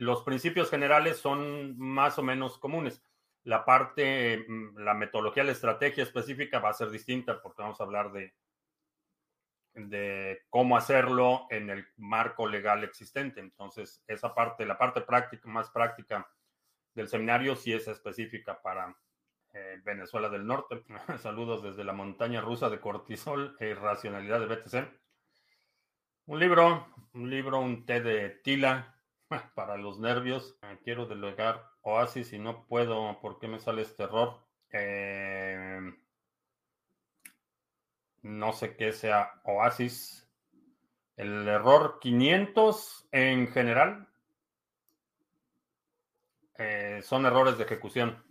los 0.00 0.22
principios 0.22 0.70
generales 0.70 1.18
son 1.18 1.78
más 1.78 2.18
o 2.18 2.22
menos 2.22 2.58
comunes. 2.58 3.04
La 3.44 3.66
parte, 3.66 4.46
mm, 4.48 4.78
la 4.78 4.94
metodología, 4.94 5.44
la 5.44 5.52
estrategia 5.52 6.02
específica 6.02 6.58
va 6.58 6.70
a 6.70 6.74
ser 6.74 6.90
distinta 6.90 7.40
porque 7.42 7.60
vamos 7.60 7.78
a 7.80 7.84
hablar 7.84 8.10
de, 8.10 8.32
de 9.74 10.42
cómo 10.50 10.76
hacerlo 10.76 11.46
en 11.50 11.70
el 11.70 11.86
marco 11.96 12.46
legal 12.46 12.84
existente. 12.84 13.40
Entonces, 13.40 14.02
esa 14.06 14.34
parte, 14.34 14.66
la 14.66 14.78
parte 14.78 15.00
práctica, 15.00 15.48
más 15.48 15.70
práctica 15.70 16.28
del 16.94 17.08
seminario, 17.08 17.56
sí 17.56 17.72
es 17.72 17.86
específica 17.88 18.60
para 18.60 18.96
eh, 19.52 19.80
Venezuela 19.84 20.28
del 20.28 20.46
Norte. 20.46 20.84
Saludos 21.18 21.62
desde 21.62 21.84
la 21.84 21.92
montaña 21.92 22.40
rusa 22.40 22.68
de 22.68 22.80
cortisol 22.80 23.56
e 23.60 23.68
irracionalidad 23.68 24.40
de 24.40 24.46
BTC. 24.46 25.00
Un 26.26 26.38
libro, 26.38 26.86
un 27.14 27.30
libro, 27.30 27.58
un 27.58 27.84
té 27.86 28.00
de 28.00 28.30
tila 28.30 28.96
para 29.54 29.76
los 29.76 29.98
nervios. 29.98 30.56
Eh, 30.62 30.78
quiero 30.84 31.06
delegar 31.06 31.64
Oasis 31.82 32.32
y 32.32 32.38
no 32.38 32.66
puedo. 32.66 33.20
¿Por 33.20 33.38
qué 33.38 33.48
me 33.48 33.60
sale 33.60 33.82
este 33.82 34.04
error? 34.04 34.40
Eh, 34.72 35.80
no 38.22 38.52
sé 38.52 38.76
qué 38.76 38.92
sea 38.92 39.40
Oasis. 39.44 40.28
El 41.16 41.46
error 41.48 41.98
500 42.00 43.08
en 43.12 43.48
general 43.48 44.08
eh, 46.58 47.00
son 47.02 47.26
errores 47.26 47.58
de 47.58 47.64
ejecución. 47.64 48.22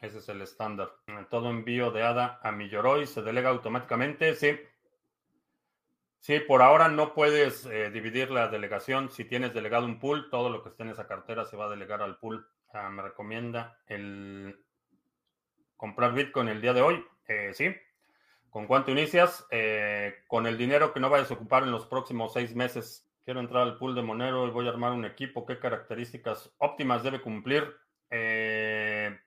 Ese 0.00 0.18
es 0.18 0.28
el 0.28 0.42
estándar. 0.42 0.92
Todo 1.30 1.50
envío 1.50 1.90
de 1.90 2.02
ADA 2.02 2.38
a 2.42 2.52
mi 2.52 2.68
Yoroi 2.68 3.06
se 3.06 3.22
delega 3.22 3.50
automáticamente. 3.50 4.34
Sí. 4.34 4.58
Sí, 6.20 6.40
por 6.40 6.62
ahora 6.62 6.88
no 6.88 7.14
puedes 7.14 7.66
eh, 7.66 7.90
dividir 7.90 8.30
la 8.30 8.48
delegación. 8.48 9.10
Si 9.10 9.24
tienes 9.24 9.54
delegado 9.54 9.86
un 9.86 9.98
pool, 9.98 10.30
todo 10.30 10.50
lo 10.50 10.62
que 10.62 10.70
esté 10.70 10.82
en 10.82 10.90
esa 10.90 11.06
cartera 11.06 11.44
se 11.44 11.56
va 11.56 11.66
a 11.66 11.70
delegar 11.70 12.02
al 12.02 12.18
pool. 12.18 12.46
Me 12.90 13.02
recomienda 13.02 13.78
el 13.86 14.58
comprar 15.76 16.12
Bitcoin 16.12 16.48
el 16.48 16.60
día 16.60 16.72
de 16.72 16.82
hoy. 16.82 17.04
Eh, 17.28 17.50
sí. 17.54 17.74
¿Con 18.54 18.68
cuánto 18.68 18.92
inicias? 18.92 19.44
Eh, 19.50 20.14
con 20.28 20.46
el 20.46 20.56
dinero 20.56 20.92
que 20.92 21.00
no 21.00 21.10
vayas 21.10 21.28
a 21.28 21.34
ocupar 21.34 21.64
en 21.64 21.72
los 21.72 21.86
próximos 21.86 22.34
seis 22.34 22.54
meses. 22.54 23.04
Quiero 23.24 23.40
entrar 23.40 23.64
al 23.64 23.78
pool 23.78 23.96
de 23.96 24.02
Monero 24.02 24.46
y 24.46 24.52
voy 24.52 24.68
a 24.68 24.70
armar 24.70 24.92
un 24.92 25.04
equipo. 25.04 25.44
¿Qué 25.44 25.58
características 25.58 26.54
óptimas 26.58 27.02
debe 27.02 27.20
cumplir? 27.20 27.74
Eh, 28.10 29.18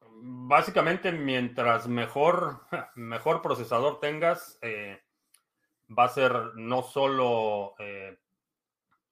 básicamente, 0.00 1.12
mientras 1.12 1.88
mejor, 1.88 2.62
mejor 2.94 3.42
procesador 3.42 4.00
tengas, 4.00 4.58
va 4.62 6.04
a 6.04 6.08
ser 6.08 6.32
no 6.54 6.80
solo 6.80 7.74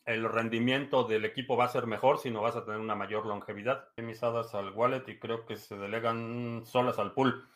el 0.06 0.24
rendimiento 0.30 1.04
del 1.04 1.26
equipo 1.26 1.58
va 1.58 1.66
a 1.66 1.68
ser 1.68 1.86
mejor, 1.86 2.20
sino 2.20 2.40
vas 2.40 2.56
a 2.56 2.64
tener 2.64 2.80
una 2.80 2.94
mayor 2.94 3.26
longevidad. 3.26 3.86
Emisadas 3.98 4.54
al 4.54 4.70
wallet 4.70 5.06
y 5.08 5.18
creo 5.18 5.44
que 5.44 5.56
se 5.56 5.76
delegan 5.76 6.62
solas 6.64 6.98
al 6.98 7.12
pool. 7.12 7.46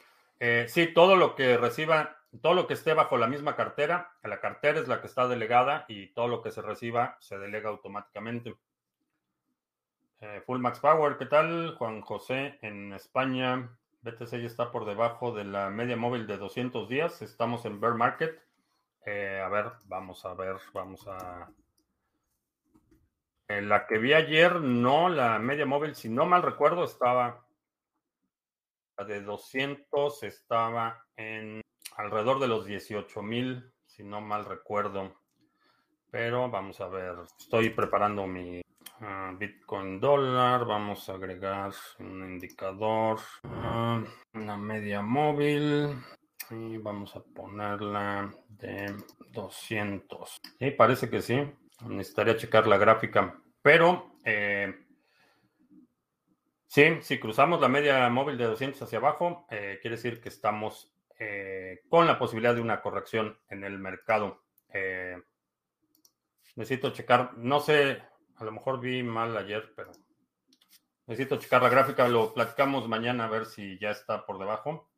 Eh, 0.40 0.66
sí, 0.68 0.92
todo 0.92 1.16
lo 1.16 1.34
que 1.34 1.56
reciba, 1.56 2.16
todo 2.42 2.54
lo 2.54 2.66
que 2.66 2.74
esté 2.74 2.94
bajo 2.94 3.16
la 3.16 3.26
misma 3.26 3.56
cartera, 3.56 4.12
la 4.22 4.40
cartera 4.40 4.80
es 4.80 4.88
la 4.88 5.00
que 5.00 5.06
está 5.06 5.28
delegada 5.28 5.84
y 5.88 6.08
todo 6.08 6.28
lo 6.28 6.42
que 6.42 6.50
se 6.50 6.62
reciba 6.62 7.16
se 7.20 7.38
delega 7.38 7.70
automáticamente. 7.70 8.56
Eh, 10.20 10.42
Full 10.46 10.58
Max 10.58 10.80
Power, 10.80 11.16
¿qué 11.16 11.26
tal? 11.26 11.74
Juan 11.76 12.00
José 12.00 12.58
en 12.62 12.92
España. 12.92 13.70
BTC 14.02 14.32
ya 14.32 14.46
está 14.46 14.70
por 14.70 14.84
debajo 14.84 15.32
de 15.32 15.44
la 15.44 15.70
media 15.70 15.96
móvil 15.96 16.26
de 16.26 16.36
200 16.36 16.88
días. 16.88 17.22
Estamos 17.22 17.64
en 17.64 17.80
bear 17.80 17.94
market. 17.94 18.42
Eh, 19.06 19.40
a 19.44 19.48
ver, 19.48 19.72
vamos 19.86 20.24
a 20.24 20.34
ver, 20.34 20.56
vamos 20.72 21.06
a 21.06 21.50
en 23.48 23.68
la 23.68 23.86
que 23.86 23.98
vi 23.98 24.14
ayer, 24.14 24.60
no, 24.60 25.08
la 25.08 25.38
media 25.38 25.66
móvil, 25.66 25.94
si 25.94 26.08
no 26.08 26.24
mal 26.26 26.42
recuerdo, 26.42 26.84
estaba 26.84 27.43
la 28.96 29.04
de 29.04 29.22
200, 29.22 30.22
estaba 30.22 31.04
en 31.16 31.60
alrededor 31.96 32.40
de 32.40 32.48
los 32.48 32.66
18 32.66 33.22
mil, 33.22 33.72
si 33.86 34.04
no 34.04 34.20
mal 34.20 34.44
recuerdo. 34.44 35.14
Pero 36.10 36.48
vamos 36.48 36.80
a 36.80 36.88
ver, 36.88 37.16
estoy 37.38 37.70
preparando 37.70 38.26
mi 38.26 38.62
ah, 39.00 39.34
Bitcoin 39.36 39.98
dólar, 39.98 40.64
vamos 40.64 41.08
a 41.08 41.14
agregar 41.14 41.72
un 41.98 42.24
indicador, 42.24 43.18
uh, 43.44 44.04
una 44.38 44.56
media 44.56 45.02
móvil 45.02 45.96
y 46.50 46.78
vamos 46.78 47.16
a 47.16 47.20
ponerla 47.20 48.32
de 48.48 48.94
200. 49.30 50.36
Y 50.60 50.70
parece 50.72 51.10
que 51.10 51.20
sí. 51.20 51.42
Necesitaría 51.86 52.36
checar 52.36 52.66
la 52.66 52.78
gráfica. 52.78 53.40
Pero 53.60 54.12
eh, 54.24 54.83
sí, 56.74 56.98
si 57.02 57.20
cruzamos 57.20 57.60
la 57.60 57.68
media 57.68 58.08
móvil 58.08 58.36
de 58.36 58.46
200 58.46 58.82
hacia 58.82 58.98
abajo, 58.98 59.46
eh, 59.50 59.78
quiere 59.80 59.96
decir 59.96 60.20
que 60.20 60.28
estamos 60.28 60.92
eh, 61.18 61.82
con 61.88 62.06
la 62.06 62.18
posibilidad 62.18 62.54
de 62.54 62.60
una 62.60 62.82
corrección 62.82 63.38
en 63.48 63.62
el 63.62 63.78
mercado. 63.78 64.42
necesito 66.56 66.90
checar, 66.90 67.36
no 67.36 67.60
sé, 67.60 68.02
a 68.36 68.44
lo 68.44 68.52
mejor 68.52 68.80
vi 68.80 69.02
mal 69.04 69.36
ayer, 69.36 69.72
pero 69.76 69.92
necesito 71.06 71.36
checar 71.36 71.62
la 71.62 71.68
gráfica. 71.68 72.08
Lo 72.08 72.34
platicamos 72.34 72.88
mañana 72.88 73.24
a 73.24 73.28
ver 73.28 73.46
si 73.46 73.78
ya 73.78 73.90
está 73.90 74.26
por 74.26 74.38
debajo. 74.38 74.90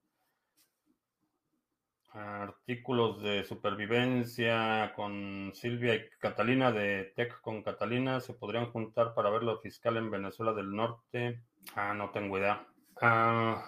Artículos 2.13 3.23
de 3.23 3.45
supervivencia 3.45 4.95
con 4.97 5.53
Silvia 5.55 5.95
y 5.95 6.09
Catalina 6.19 6.73
de 6.73 7.13
Tech 7.15 7.41
con 7.43 7.63
Catalina. 7.63 8.21
¿Se 8.21 8.33
podrían 8.33 8.71
juntar 8.71 9.13
para 9.15 9.29
ver 9.29 9.43
lo 9.43 9.59
fiscal 9.59 9.99
en 9.99 10.11
Venezuela 10.11 10.55
del 10.55 10.75
Norte? 10.75 11.43
Ah, 11.75 11.93
no 11.95 12.11
tengo 12.11 12.39
idea. 12.39 12.67
Ah, 13.01 13.63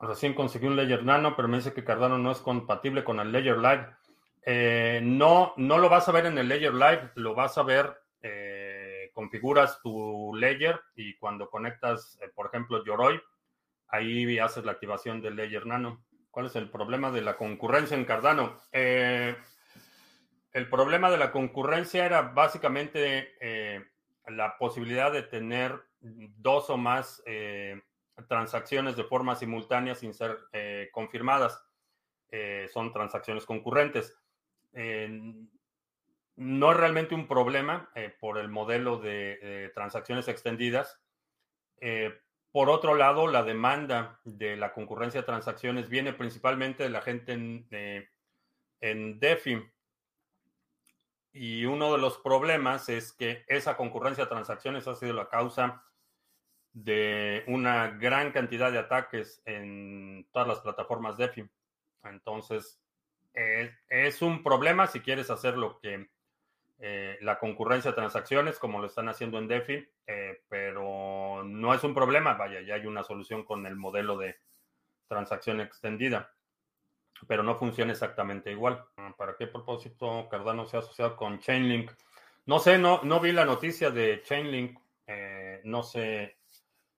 recién 0.00 0.34
conseguí 0.34 0.66
un 0.66 0.76
Ledger 0.76 1.04
Nano, 1.04 1.36
pero 1.36 1.48
me 1.48 1.58
dice 1.58 1.72
que 1.72 1.84
Cardano 1.84 2.18
no 2.18 2.30
es 2.30 2.38
compatible 2.38 3.04
con 3.04 3.20
el 3.20 3.32
Ledger 3.32 3.58
Live. 3.58 3.86
Eh, 4.44 5.00
no, 5.02 5.52
no 5.56 5.78
lo 5.78 5.88
vas 5.88 6.08
a 6.08 6.12
ver 6.12 6.26
en 6.26 6.38
el 6.38 6.48
Ledger 6.48 6.74
Live, 6.74 7.10
lo 7.14 7.34
vas 7.34 7.58
a 7.58 7.62
ver, 7.62 7.94
eh, 8.22 9.10
configuras 9.12 9.80
tu 9.82 10.34
Ledger 10.34 10.80
y 10.94 11.16
cuando 11.16 11.50
conectas, 11.50 12.18
eh, 12.22 12.30
por 12.34 12.46
ejemplo, 12.46 12.84
Yoroi, 12.84 13.20
ahí 13.88 14.38
haces 14.38 14.64
la 14.64 14.72
activación 14.72 15.20
del 15.20 15.36
Ledger 15.36 15.66
Nano. 15.66 16.04
¿Cuál 16.30 16.46
es 16.46 16.56
el 16.56 16.70
problema 16.70 17.10
de 17.10 17.22
la 17.22 17.36
concurrencia 17.36 17.96
en 17.96 18.04
Cardano? 18.04 18.56
El 18.72 19.36
problema 20.70 21.10
de 21.10 21.18
la 21.18 21.32
concurrencia 21.32 22.06
era 22.06 22.22
básicamente 22.22 23.34
la 24.30 24.56
posibilidad 24.58 25.12
de 25.12 25.22
tener 25.22 25.80
dos 26.00 26.70
o 26.70 26.76
más 26.76 27.22
eh, 27.26 27.80
transacciones 28.28 28.96
de 28.96 29.04
forma 29.04 29.36
simultánea 29.36 29.94
sin 29.94 30.14
ser 30.14 30.38
confirmadas. 30.92 31.62
son 32.72 32.92
transacciones 32.92 33.46
concurrentes. 33.46 34.16
no 36.36 36.70
es 36.70 36.76
realmente 36.76 37.14
un 37.14 37.26
problema 37.26 37.90
por 38.20 38.38
el 38.38 38.48
modelo 38.48 38.98
de 38.98 39.70
transacciones 39.74 40.28
extendidas 40.28 41.00
por 42.52 42.68
otro 42.68 42.96
lado, 42.96 43.28
la 43.28 43.44
demanda 43.44 44.18
de 44.24 44.56
la 44.56 44.72
concurrencia 44.72 45.20
de 45.20 45.26
transacciones 45.26 45.88
viene 45.88 46.12
principalmente 46.12 46.82
de 46.82 46.90
la 46.90 47.00
gente 47.00 47.32
en, 47.32 47.66
eh, 47.70 48.08
DeFi. 48.80 49.62
Y 51.32 51.64
uno 51.64 51.92
de 51.92 51.98
los 51.98 52.18
problemas 52.18 52.88
es 52.88 53.12
que 53.12 53.44
esa 53.46 53.76
concurrencia 53.76 54.24
de 54.24 54.30
transacciones 54.30 54.88
ha 54.88 54.94
sido 54.94 55.12
la 55.12 55.28
causa 55.28 55.84
de 56.72 57.44
una 57.46 57.88
gran 57.88 58.32
cantidad 58.32 58.72
de 58.72 58.78
ataques 58.78 59.42
en 59.44 60.28
todas 60.32 60.48
las 60.48 60.60
plataformas 60.60 61.16
DeFi. 61.16 61.48
Entonces, 62.04 62.80
es 63.34 64.22
un 64.22 64.42
problema 64.42 64.86
si 64.86 65.00
quieres 65.00 65.30
hacer 65.30 65.56
lo 65.56 65.78
que 65.78 66.10
eh, 66.82 67.18
la 67.20 67.38
concurrencia 67.38 67.90
de 67.90 67.96
transacciones, 67.96 68.58
como 68.58 68.80
lo 68.80 68.86
están 68.86 69.08
haciendo 69.10 69.38
en 69.38 69.48
DeFi, 69.48 69.86
eh, 70.06 70.42
pero 70.48 71.42
no 71.44 71.74
es 71.74 71.84
un 71.84 71.94
problema, 71.94 72.34
vaya, 72.34 72.62
ya 72.62 72.74
hay 72.74 72.86
una 72.86 73.04
solución 73.04 73.44
con 73.44 73.66
el 73.66 73.76
modelo 73.76 74.16
de 74.16 74.36
transacción 75.06 75.60
extendida, 75.60 76.32
pero 77.26 77.42
no 77.42 77.56
funciona 77.56 77.92
exactamente 77.92 78.50
igual. 78.50 78.84
¿Para 79.16 79.36
qué 79.36 79.46
propósito 79.46 80.28
Cardano 80.30 80.66
se 80.66 80.76
ha 80.76 80.80
asociado 80.80 81.16
con 81.16 81.38
Chainlink? 81.38 81.90
No 82.46 82.58
sé, 82.58 82.78
no, 82.78 83.00
no 83.02 83.20
vi 83.20 83.32
la 83.32 83.44
noticia 83.44 83.90
de 83.90 84.22
Chainlink, 84.22 84.78
eh, 85.06 85.60
no 85.64 85.82
sé, 85.82 86.38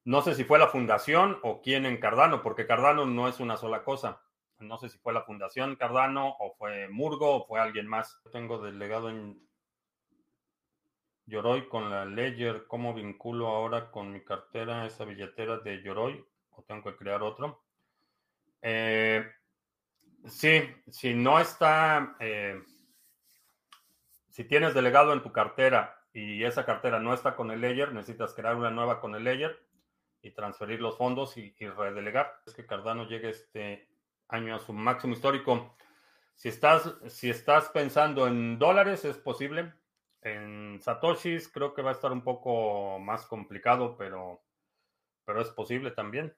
no 0.05 0.23
sé 0.23 0.35
si 0.35 0.45
fue 0.45 0.59
la 0.59 0.69
fundación 0.69 1.39
o 1.43 1.61
quién 1.61 1.87
en 1.87 1.99
Cardano, 1.99 2.43
porque 2.43 2.67
Cardano 2.67 3.07
no 3.07 3.29
es 3.29 3.41
una 3.41 3.57
sola 3.57 3.85
cosa. 3.85 4.23
No 4.59 4.79
sé 4.79 4.89
si 4.89 4.99
fue 4.99 5.13
la 5.13 5.23
fundación 5.23 5.77
Cardano 5.77 6.37
o 6.39 6.55
fue 6.55 6.89
Murgo 6.89 7.37
o 7.37 7.47
fue 7.47 7.61
alguien 7.61 7.87
más. 7.87 8.21
Tengo 8.31 8.59
delegado 8.59 9.11
en 9.11 9.41
Yoroi 11.27 11.69
con 11.69 11.91
la 11.91 12.05
Ledger, 12.05 12.67
¿cómo 12.67 12.95
vinculo 12.95 13.49
ahora 13.49 13.91
con 13.91 14.13
mi 14.13 14.23
cartera 14.23 14.87
esa 14.87 15.05
billetera 15.05 15.59
de 15.59 15.83
Yoroi? 15.83 16.25
¿O 16.51 16.63
tengo 16.63 16.83
que 16.83 16.97
crear 16.97 17.23
otro? 17.23 17.63
Eh, 18.61 19.25
sí, 20.27 20.63
si 20.91 21.15
no 21.15 21.39
está, 21.39 22.17
eh, 22.21 22.63
si 24.31 24.45
tienes 24.45 24.75
delegado 24.75 25.13
en 25.13 25.23
tu 25.23 25.33
cartera 25.33 25.99
y 26.13 26.45
esa 26.45 26.65
cartera 26.65 26.99
no 26.99 27.15
está 27.15 27.37
con 27.37 27.51
el 27.51 27.61
Ledger, 27.61 27.93
necesitas 27.93 28.35
crear 28.35 28.57
una 28.57 28.71
nueva 28.71 29.01
con 29.01 29.15
el 29.15 29.25
Ledger 29.25 29.59
y 30.23 30.31
transferir 30.31 30.81
los 30.81 30.97
fondos 30.97 31.37
y, 31.37 31.55
y 31.59 31.67
redelegar. 31.69 32.41
Es 32.47 32.55
que 32.55 32.67
Cardano 32.67 33.07
llegue 33.09 33.31
este 33.31 33.89
año 34.29 34.55
a 34.55 34.61
su 34.61 34.73
máximo 34.73 35.15
histórico. 35.15 35.77
Si 36.35 36.49
estás, 36.49 36.95
si 37.09 37.31
estás 37.31 37.69
pensando 37.69 38.27
en 38.27 38.59
dólares, 38.59 39.05
es 39.05 39.19
posible. 39.19 39.75
En 40.23 40.81
Satoshis 40.81 41.49
creo 41.49 41.75
que 41.75 41.83
va 41.83 41.91
a 41.91 41.95
estar 41.95 42.13
un 42.13 42.23
poco 42.23 42.99
más 42.99 43.27
complicado, 43.27 43.97
pero, 43.97 44.43
pero 45.25 45.41
es 45.41 45.51
posible 45.51 45.91
también. 45.91 46.35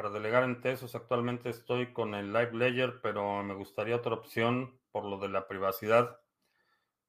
Para 0.00 0.14
delegar 0.14 0.44
en 0.44 0.62
Tesos 0.62 0.94
actualmente 0.94 1.50
estoy 1.50 1.92
con 1.92 2.14
el 2.14 2.32
Live 2.32 2.52
Ledger, 2.54 3.02
pero 3.02 3.42
me 3.42 3.52
gustaría 3.52 3.96
otra 3.96 4.14
opción 4.14 4.80
por 4.92 5.04
lo 5.04 5.18
de 5.18 5.28
la 5.28 5.46
privacidad. 5.46 6.18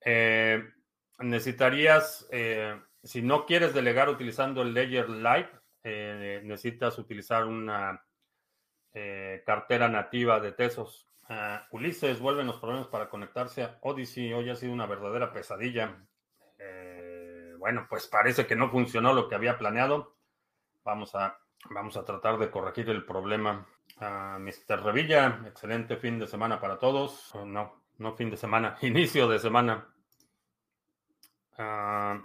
Eh, 0.04 0.62
necesitarías, 1.20 2.28
eh, 2.32 2.78
si 3.02 3.22
no 3.22 3.46
quieres 3.46 3.74
delegar 3.74 4.10
utilizando 4.10 4.62
el 4.62 4.74
Ledger 4.74 5.10
Live, 5.10 5.50
eh, 5.86 6.42
necesitas 6.44 7.00
utilizar 7.00 7.46
una 7.46 8.04
cartera 9.46 9.88
nativa 9.88 10.42
de 10.42 10.52
Tesos. 10.52 11.08
Ah, 11.30 11.66
Ulises, 11.72 12.20
vuelven 12.20 12.48
los 12.48 12.58
problemas 12.58 12.88
para 12.88 13.08
conectarse 13.08 13.64
a 13.64 13.78
Odyssey. 13.84 14.34
Hoy 14.34 14.50
ha 14.50 14.56
sido 14.58 14.74
una 14.74 14.86
verdadera 14.86 15.32
pesadilla. 15.32 15.98
bueno, 17.58 17.88
pues 17.90 18.08
parece 18.08 18.46
que 18.46 18.58
no 18.58 18.70
funcionó 18.70 19.14
lo 19.14 19.30
que 19.30 19.36
había 19.36 19.58
planeado. 19.58 20.18
Vamos 20.84 21.16
a 21.16 21.38
Vamos 21.69 21.95
a 21.95 22.04
tratar 22.04 22.38
de 22.38 22.50
corregir 22.50 22.89
el 22.89 23.06
problema. 23.06 23.67
Uh, 23.97 24.39
Mr. 24.39 24.84
Revilla, 24.84 25.43
excelente 25.45 25.95
fin 25.97 26.17
de 26.17 26.28
semana 26.28 26.60
para 26.60 26.80
todos. 26.80 27.34
Oh, 27.36 27.45
no, 27.45 27.84
no 28.00 28.15
fin 28.15 28.30
de 28.30 28.38
semana, 28.38 28.78
inicio 28.82 29.28
de 29.28 29.39
semana. 29.39 29.88
ah, 31.58 32.19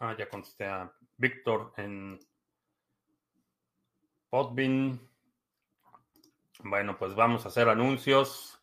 ah 0.00 0.16
ya 0.16 0.28
contesté 0.28 0.66
a 0.66 0.90
Víctor 1.16 1.72
en 1.76 2.18
Podbin. 4.30 5.00
Bueno, 6.60 6.98
pues 6.98 7.14
vamos 7.14 7.44
a 7.44 7.48
hacer 7.48 7.68
anuncios. 7.68 8.54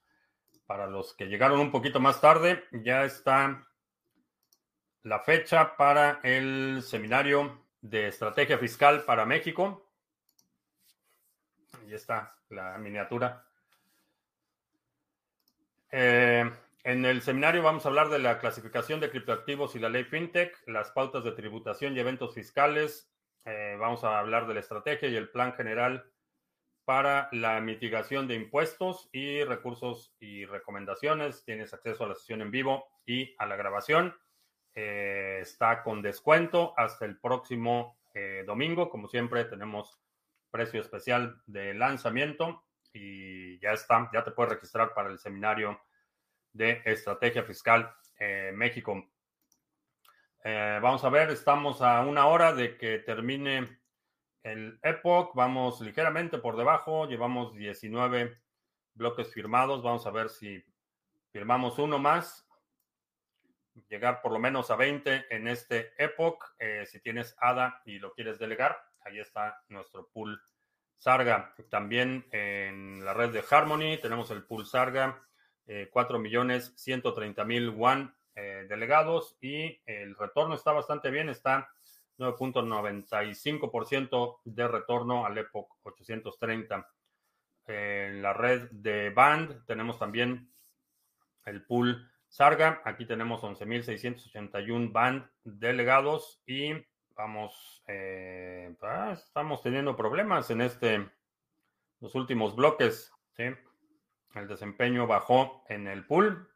Para 0.66 0.88
los 0.88 1.14
que 1.14 1.26
llegaron 1.26 1.60
un 1.60 1.72
poquito 1.72 2.00
más 2.00 2.20
tarde, 2.20 2.64
ya 2.72 3.06
está 3.06 3.68
la 5.04 5.20
fecha 5.20 5.78
para 5.78 6.20
el 6.24 6.82
seminario 6.82 7.65
de 7.90 8.08
estrategia 8.08 8.58
fiscal 8.58 9.04
para 9.04 9.26
México. 9.26 9.92
Ahí 11.82 11.94
está 11.94 12.36
la 12.50 12.78
miniatura. 12.78 13.46
Eh, 15.92 16.50
en 16.84 17.06
el 17.06 17.22
seminario 17.22 17.62
vamos 17.62 17.86
a 17.86 17.90
hablar 17.90 18.10
de 18.10 18.20
la 18.20 18.40
clasificación 18.40 19.00
de 19.00 19.10
criptoactivos 19.10 19.76
y 19.76 19.80
la 19.80 19.90
ley 19.90 20.04
FinTech, 20.04 20.68
las 20.68 20.92
pautas 20.92 21.24
de 21.24 21.32
tributación 21.34 21.96
y 21.96 22.00
eventos 22.00 22.34
fiscales. 22.34 23.12
Eh, 23.46 23.78
vamos 23.80 24.04
a 24.04 24.18
hablar 24.18 24.48
de 24.48 24.56
la 24.56 24.60
estrategia 24.62 25.08
y 25.08 25.16
el 25.16 25.30
plan 25.30 25.54
general 25.54 26.12
para 26.86 27.30
la 27.32 27.60
mitigación 27.62 28.28
de 28.28 28.36
impuestos 28.36 29.10
y 29.12 29.44
recursos 29.44 30.16
y 30.20 30.46
recomendaciones. 30.46 31.44
Tienes 31.46 31.74
acceso 31.74 32.04
a 32.04 32.08
la 32.08 32.16
sesión 32.16 32.42
en 32.42 32.52
vivo 32.52 32.88
y 33.06 33.36
a 33.38 33.46
la 33.46 33.56
grabación. 33.56 34.16
Eh, 34.78 35.40
está 35.42 35.82
con 35.84 36.02
descuento 36.02 36.74
hasta 36.76 37.06
el 37.06 37.18
próximo 37.18 37.98
eh, 38.14 38.44
domingo. 38.46 38.90
Como 38.90 39.08
siempre, 39.08 39.46
tenemos 39.46 39.98
precio 40.52 40.82
especial 40.82 41.42
de 41.46 41.74
lanzamiento 41.74 42.66
y 42.92 43.58
ya 43.60 43.72
está, 43.72 44.10
ya 44.14 44.24
te 44.26 44.32
puedes 44.32 44.54
registrar 44.54 44.94
para 44.94 45.10
el 45.10 45.18
seminario 45.18 45.80
de 46.52 46.82
estrategia 46.84 47.44
fiscal 47.44 47.94
eh, 48.20 48.52
México. 48.54 49.10
vamos 50.44 51.04
a 51.04 51.10
ver, 51.10 51.30
estamos 51.30 51.82
a 51.82 52.02
una 52.02 52.28
hora 52.28 52.54
de 52.54 52.78
que 52.78 53.00
termine 53.00 53.80
el 54.44 54.78
Epoch. 54.84 55.34
Vamos 55.36 55.80
ligeramente 55.80 56.38
por 56.38 56.58
debajo, 56.58 57.08
llevamos 57.08 57.56
19 57.56 58.38
bloques 58.94 59.34
firmados. 59.34 59.82
Vamos 59.82 60.06
a 60.06 60.12
ver 60.12 60.30
si 60.30 60.64
firmamos 61.32 61.80
uno 61.80 61.98
más 61.98 62.45
llegar 63.90 64.22
por 64.22 64.32
lo 64.32 64.40
menos 64.40 64.72
a 64.72 64.76
20 64.76 65.26
en 65.30 65.48
este 65.48 65.94
Epoch. 65.98 66.44
Eh, 66.60 66.86
si 66.86 67.00
tienes 67.00 67.36
ADA 67.40 67.82
y 67.86 68.00
lo 68.00 68.14
quieres 68.14 68.40
delegar, 68.40 68.78
ahí 69.02 69.20
está 69.20 69.62
nuestro 69.70 70.08
pool 70.08 70.42
Sarga. 70.98 71.54
También 71.70 72.26
en 72.32 73.04
la 73.04 73.14
red 73.14 73.32
de 73.32 73.44
Harmony 73.50 73.98
tenemos 74.02 74.32
el 74.32 74.44
pool 74.44 74.66
Sarga, 74.66 75.22
eh, 75.68 75.90
4 75.92 76.20
millones 76.20 76.74
130 76.78 77.44
mil 77.44 77.76
one 77.78 78.12
eh, 78.36 78.66
delegados 78.68 79.38
y 79.42 79.82
el 79.86 80.16
retorno 80.16 80.56
está 80.56 80.72
bastante 80.72 81.10
bien, 81.10 81.30
está 81.30 81.70
9.95% 82.18 84.40
de 84.46 84.68
retorno 84.68 85.26
al 85.26 85.38
Epoch 85.38 85.78
830. 85.84 86.90
En 87.68 88.22
la 88.22 88.34
red 88.34 88.70
de 88.72 89.10
Band 89.10 89.66
tenemos 89.66 89.98
también 89.98 90.52
el 91.46 91.66
pool 91.66 92.12
Sarga, 92.36 92.82
aquí 92.84 93.06
tenemos 93.06 93.44
11.681 93.44 94.92
band 94.92 95.26
delegados 95.46 96.44
y 96.46 96.74
vamos, 97.16 97.82
eh, 97.88 98.76
ah, 98.82 99.14
estamos 99.14 99.62
teniendo 99.64 99.96
problemas 99.96 100.50
en 100.50 100.60
este, 100.60 101.10
los 102.02 102.14
últimos 102.14 102.54
bloques, 102.54 103.14
¿sí? 103.38 103.44
El 104.34 104.50
desempeño 104.50 105.08
bajó 105.08 105.64
en 105.70 105.88
el 105.88 106.06
pool. 106.06 106.52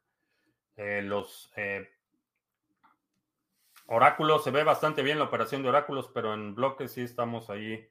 Eh, 0.76 1.02
los 1.02 1.50
eh, 1.56 1.90
oráculos, 3.86 4.44
se 4.44 4.52
ve 4.52 4.66
bastante 4.66 5.02
bien 5.02 5.18
la 5.18 5.24
operación 5.24 5.64
de 5.64 5.70
oráculos, 5.70 6.12
pero 6.14 6.34
en 6.34 6.56
bloques 6.56 6.92
sí 6.92 7.04
estamos 7.04 7.50
ahí 7.50 7.90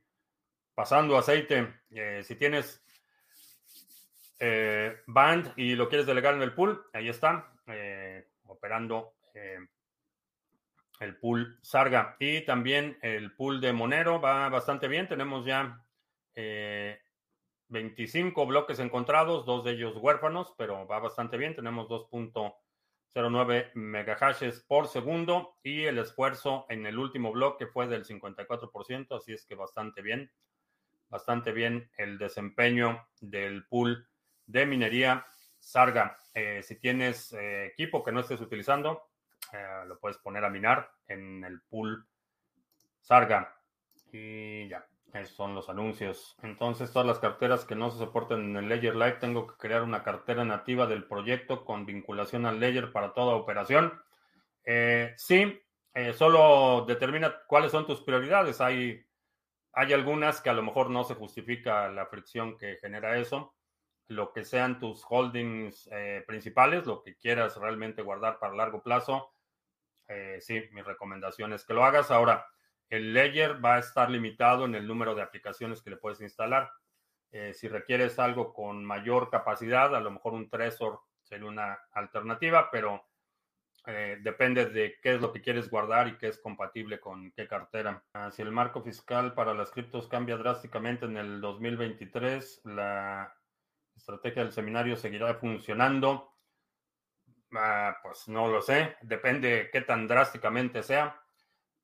pasando 0.74 1.16
aceite. 1.16 1.81
si 2.22 2.35
tienes 2.35 2.85
band 5.07 5.55
y 5.57 5.74
lo 5.74 5.88
quieres 5.88 6.07
delegar 6.07 6.35
en 6.35 6.42
el 6.42 6.53
pool, 6.53 6.85
ahí 6.92 7.09
está. 7.09 7.55
Eh, 7.69 8.27
operando 8.47 9.15
eh, 9.35 9.59
el 11.01 11.17
pool 11.17 11.59
Sarga. 11.63 12.17
Y 12.19 12.43
también 12.43 12.99
el 13.03 13.35
pool 13.35 13.61
de 13.61 13.73
Monero 13.73 14.21
va 14.21 14.49
bastante 14.49 14.89
bien. 14.89 15.07
Tenemos 15.07 15.45
ya 15.45 15.85
25 16.35 18.43
eh, 18.43 18.47
bloques 18.47 18.79
encontrados, 18.79 19.45
dos 19.45 19.65
de 19.65 19.73
ellos 19.73 19.97
huérfanos, 19.97 20.55
pero 20.57 20.87
va 20.87 20.99
bastante 20.99 21.37
bien. 21.37 21.55
Tenemos 21.55 21.89
2.09 21.89 23.71
megahashes 23.75 24.61
por 24.61 24.89
segundo 24.89 25.57
y 25.63 25.85
el 25.85 25.99
esfuerzo 25.99 26.65
en 26.71 26.87
el 26.87 26.99
último 26.99 27.33
bloque 27.33 27.67
fue 27.67 27.87
del 27.87 28.07
54%, 28.07 29.17
así 29.17 29.35
es 29.35 29.45
que 29.45 29.55
bastante 29.55 30.01
bien. 30.01 30.33
Bastante 31.11 31.53
bien 31.53 31.91
el 31.97 32.19
desempeño 32.19 33.09
del 33.21 33.67
pool 33.67 34.09
de 34.47 34.67
minería 34.67 35.25
Sarga, 35.69 36.17
eh, 36.33 36.63
si 36.63 36.81
tienes 36.81 37.31
eh, 37.35 37.67
equipo 37.67 38.03
que 38.03 38.11
no 38.11 38.21
estés 38.21 38.41
utilizando, 38.41 39.11
eh, 39.53 39.85
lo 39.87 39.99
puedes 40.01 40.17
poner 40.17 40.43
a 40.43 40.49
minar 40.49 40.91
en 41.07 41.45
el 41.45 41.61
pool 41.61 42.09
Sarga. 43.03 43.55
Y 44.11 44.67
ya, 44.69 44.87
esos 45.13 45.37
son 45.37 45.55
los 45.55 45.69
anuncios. 45.69 46.39
Entonces, 46.43 46.91
todas 46.91 47.07
las 47.07 47.19
carteras 47.19 47.67
que 47.67 47.75
no 47.75 47.91
se 47.91 47.99
soporten 47.99 48.41
en 48.41 48.57
el 48.57 48.69
Ledger 48.71 48.97
Live, 48.97 49.19
tengo 49.21 49.47
que 49.47 49.57
crear 49.59 49.83
una 49.83 50.03
cartera 50.03 50.43
nativa 50.43 50.87
del 50.87 51.07
proyecto 51.07 51.67
con 51.67 51.85
vinculación 51.85 52.47
al 52.47 52.61
Ledger 52.61 52.91
para 52.91 53.13
toda 53.13 53.35
operación. 53.35 53.93
sí, 55.17 55.61
solo 56.15 56.87
determina 56.89 57.43
cuáles 57.47 57.73
son 57.73 57.87
tus 57.87 58.01
prioridades. 58.01 58.63
Hay, 58.63 59.05
hay 59.75 59.93
algunas 59.93 60.41
que 60.41 60.49
a 60.49 60.55
lo 60.55 60.63
mejor 60.63 60.89
no 60.89 61.05
se 61.05 61.15
justifica 61.15 61.91
la 61.91 62.07
fricción 62.07 62.57
que 62.57 62.79
genera 62.81 63.19
eso 63.19 63.58
lo 64.09 64.33
que 64.33 64.44
sean 64.44 64.79
tus 64.79 65.05
holdings 65.09 65.88
eh, 65.92 66.25
principales, 66.27 66.87
lo 66.87 67.03
que 67.03 67.16
quieras 67.16 67.57
realmente 67.57 68.03
guardar 68.03 68.38
para 68.38 68.55
largo 68.55 68.83
plazo, 68.83 69.35
eh, 70.09 70.38
sí, 70.40 70.62
mi 70.73 70.81
recomendación 70.81 71.53
es 71.53 71.64
que 71.64 71.75
lo 71.75 71.85
hagas. 71.85 72.11
Ahora, 72.11 72.47
el 72.88 73.12
Ledger 73.12 73.62
va 73.62 73.77
a 73.77 73.81
estar 73.81 74.11
limitado 74.11 74.64
en 74.64 74.75
el 74.75 74.87
número 74.87 75.14
de 75.14 75.21
aplicaciones 75.21 75.83
que 75.83 75.90
le 75.90 75.99
puedes 75.99 76.23
instalar. 76.23 76.71
Eh, 77.31 77.53
si 77.53 77.68
requieres 77.68 78.18
algo 78.18 78.55
con 78.55 78.83
mayor 78.83 79.29
capacidad, 79.29 79.94
a 79.94 80.01
lo 80.01 80.11
mejor 80.11 80.33
un 80.33 80.49
Trezor 80.49 81.01
sería 81.23 81.47
una 81.47 81.79
alternativa, 81.92 82.71
pero 82.71 83.05
depende 84.21 84.66
de 84.66 84.99
qué 85.01 85.14
es 85.14 85.21
lo 85.23 85.33
que 85.33 85.40
quieres 85.40 85.71
guardar 85.71 86.09
y 86.09 86.18
qué 86.18 86.29
es 86.29 86.38
compatible 86.38 87.01
con 87.01 87.33
qué 87.33 87.49
cartera. 87.49 88.05
Ah, 88.12 88.31
si 88.31 88.42
el 88.42 88.51
marco 88.51 88.83
fiscal 88.83 89.33
para 89.33 89.55
las 89.55 89.71
criptos 89.71 90.09
cambia 90.09 90.37
drásticamente 90.37 91.07
en 91.07 91.16
el 91.16 91.40
2023, 91.40 92.61
la 92.64 93.38
estrategia 93.99 94.43
del 94.43 94.53
seminario 94.53 94.97
seguirá 94.97 95.35
funcionando? 95.35 96.33
Ah, 97.55 97.97
pues 98.03 98.29
no 98.29 98.49
lo 98.49 98.61
sé, 98.63 98.97
depende 99.03 99.69
qué 99.73 99.83
tan 99.83 100.07
drásticamente 100.07 100.83
sea. 100.83 101.21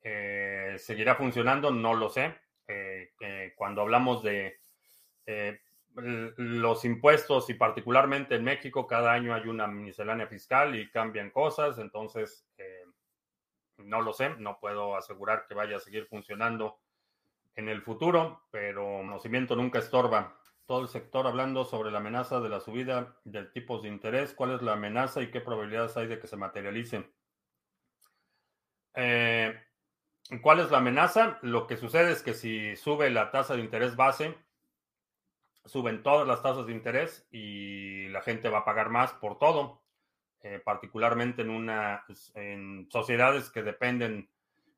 Eh, 0.00 0.76
¿Seguirá 0.78 1.14
funcionando? 1.16 1.70
No 1.70 1.94
lo 1.94 2.08
sé. 2.08 2.34
Eh, 2.66 3.12
cuando 3.56 3.82
hablamos 3.82 4.22
de 4.22 4.60
eh, 5.26 5.60
los 5.94 6.84
impuestos 6.84 7.50
y 7.50 7.54
particularmente 7.54 8.34
en 8.36 8.44
México, 8.44 8.86
cada 8.86 9.12
año 9.12 9.34
hay 9.34 9.48
una 9.48 9.66
miscelánea 9.66 10.26
fiscal 10.26 10.74
y 10.74 10.90
cambian 10.90 11.30
cosas, 11.30 11.78
entonces 11.78 12.46
no 13.76 14.00
lo 14.02 14.12
sé, 14.12 14.30
no 14.38 14.58
puedo 14.58 14.96
asegurar 14.96 15.46
que 15.46 15.54
vaya 15.54 15.76
a 15.76 15.80
seguir 15.80 16.06
funcionando 16.06 16.80
en 17.54 17.68
el 17.68 17.82
futuro, 17.82 18.46
pero 18.50 18.98
conocimiento 18.98 19.54
nunca 19.54 19.78
estorba 19.78 20.36
todo 20.66 20.82
el 20.82 20.88
sector 20.88 21.26
hablando 21.26 21.64
sobre 21.64 21.90
la 21.90 21.98
amenaza 21.98 22.40
de 22.40 22.48
la 22.48 22.60
subida 22.60 23.16
del 23.24 23.52
tipo 23.52 23.80
de 23.80 23.88
interés, 23.88 24.34
cuál 24.34 24.52
es 24.52 24.62
la 24.62 24.72
amenaza 24.72 25.22
y 25.22 25.30
qué 25.30 25.40
probabilidades 25.40 25.96
hay 25.96 26.06
de 26.06 26.18
que 26.18 26.26
se 26.26 26.36
materialice. 26.36 27.10
Eh, 28.94 29.54
¿Cuál 30.42 30.60
es 30.60 30.70
la 30.70 30.78
amenaza? 30.78 31.38
Lo 31.42 31.66
que 31.66 31.76
sucede 31.76 32.12
es 32.12 32.22
que 32.22 32.32
si 32.32 32.76
sube 32.76 33.10
la 33.10 33.30
tasa 33.30 33.56
de 33.56 33.60
interés 33.60 33.94
base, 33.94 34.34
suben 35.66 36.02
todas 36.02 36.26
las 36.26 36.42
tasas 36.42 36.66
de 36.66 36.72
interés 36.72 37.26
y 37.30 38.08
la 38.08 38.22
gente 38.22 38.48
va 38.48 38.60
a 38.60 38.64
pagar 38.64 38.90
más 38.90 39.12
por 39.12 39.38
todo, 39.38 39.82
eh, 40.40 40.60
particularmente 40.64 41.42
en, 41.42 41.50
una, 41.50 42.04
en 42.34 42.88
sociedades 42.90 43.50
que 43.50 43.62
dependen 43.62 44.30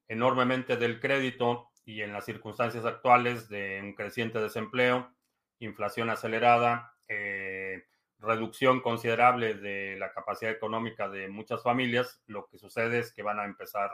enormemente 0.09 0.77
del 0.77 1.01
crédito 1.01 1.71
y 1.85 2.03
en 2.03 2.13
las 2.13 2.25
circunstancias 2.25 2.85
actuales 2.85 3.49
de 3.49 3.81
un 3.83 3.95
creciente 3.95 4.41
desempleo, 4.41 5.13
inflación 5.61 6.11
acelerada, 6.11 6.95
eh, 7.09 7.85
reducción 8.19 8.81
considerable 8.81 9.55
de 9.55 9.97
la 9.97 10.13
capacidad 10.13 10.53
económica 10.53 11.09
de 11.09 11.29
muchas 11.29 11.63
familias, 11.63 12.23
lo 12.27 12.47
que 12.47 12.59
sucede 12.59 12.99
es 12.99 13.13
que 13.13 13.23
van 13.23 13.41
a 13.41 13.45
empezar 13.45 13.91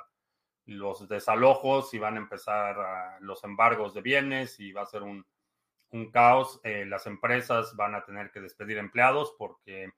los 0.66 1.08
desalojos 1.08 1.92
y 1.92 1.98
van 1.98 2.14
a 2.14 2.20
empezar 2.20 3.18
los 3.20 3.42
embargos 3.44 3.94
de 3.94 4.02
bienes 4.02 4.60
y 4.60 4.72
va 4.72 4.82
a 4.82 4.86
ser 4.86 5.02
un, 5.02 5.26
caos. 6.12 6.60
Eh, 6.64 6.86
las 6.86 7.06
empresas 7.06 7.76
van 7.76 7.94
a 7.94 8.04
tener 8.04 8.30
que 8.30 8.40
despedir 8.40 8.78
empleados 8.78 9.34
porque 9.38 9.90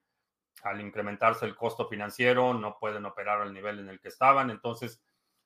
al 0.63 0.81
incrementarse 0.81 1.45
el 1.45 1.55
costo 1.55 1.87
financiero 1.87 2.53
no 2.53 2.77
pueden 2.79 3.05
operar 3.05 3.41
al 3.41 3.53
nivel 3.53 3.79
en 3.79 3.89
el 3.89 3.99
que 3.99 4.09
estaban. 4.09 4.49
Entonces, 4.49 5.01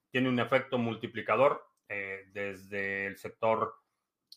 tiene 0.09 0.29
un 0.29 0.39
efecto 0.39 0.77
multiplicador 0.77 1.67
eh, 1.87 2.25
desde 2.31 3.05
el 3.07 3.17
sector 3.17 3.75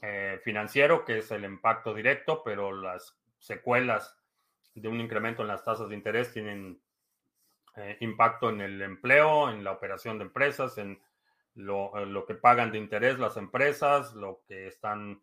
eh, 0.03 0.41
financiero, 0.43 1.05
que 1.05 1.19
es 1.19 1.31
el 1.31 1.45
impacto 1.45 1.95
directo, 1.95 2.43
pero 2.45 2.73
las 2.73 3.17
secuelas 3.39 4.19
de 4.75 4.89
un 4.89 5.01
incremento 5.01 5.43
en 5.43 5.49
las 5.49 5.65
tasas 5.65 5.89
de 5.89 5.95
interés 5.95 6.33
tienen 6.33 6.81
eh, 7.77 7.97
impacto 8.01 8.51
en 8.51 8.61
el 8.61 8.83
empleo, 8.83 9.49
en 9.51 9.63
la 9.63 9.73
operación 9.73 10.19
de 10.19 10.25
empresas, 10.25 10.77
en 10.79 11.01
lo, 11.55 12.05
lo, 12.05 12.27
que 12.27 12.35
pagan 12.35 12.73
de 12.73 12.79
interés 12.79 13.19
las 13.19 13.37
empresas, 13.37 14.13
lo 14.15 14.43
que 14.47 14.67
están 14.67 15.23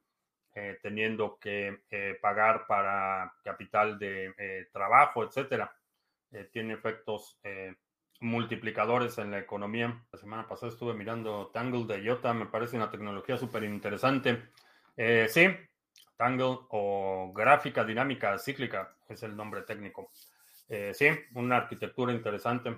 teniendo 0.82 1.40
que 1.40 1.80
pagar 2.22 2.68
para 2.68 3.34
capital 3.46 3.98
de 3.98 4.68
trabajo, 4.74 5.24
etcétera. 5.24 5.74
tiene 6.52 6.74
efectos 6.74 7.40
multiplicadores 8.20 9.18
en 9.18 9.32
la 9.32 9.40
economía. 9.40 10.04
La 10.12 10.20
semana 10.20 10.48
pasada 10.48 10.72
estuve 10.72 10.94
mirando 10.94 11.48
Tangle 11.54 11.86
de 11.86 12.04
IOTA, 12.04 12.34
me 12.34 12.46
parece 12.46 12.76
una 12.76 12.92
tecnología 12.92 13.38
súper 13.38 13.64
interesante. 13.64 14.50
Eh, 15.02 15.30
sí, 15.30 15.48
Tangle 16.18 16.60
o 16.72 17.32
gráfica 17.34 17.86
dinámica 17.86 18.38
cíclica 18.38 18.98
es 19.08 19.24
el 19.24 19.34
nombre 19.34 19.62
técnico. 19.62 20.12
Eh, 20.68 20.92
sí, 20.94 21.08
una 21.36 21.56
arquitectura 21.56 22.12
interesante. 22.12 22.76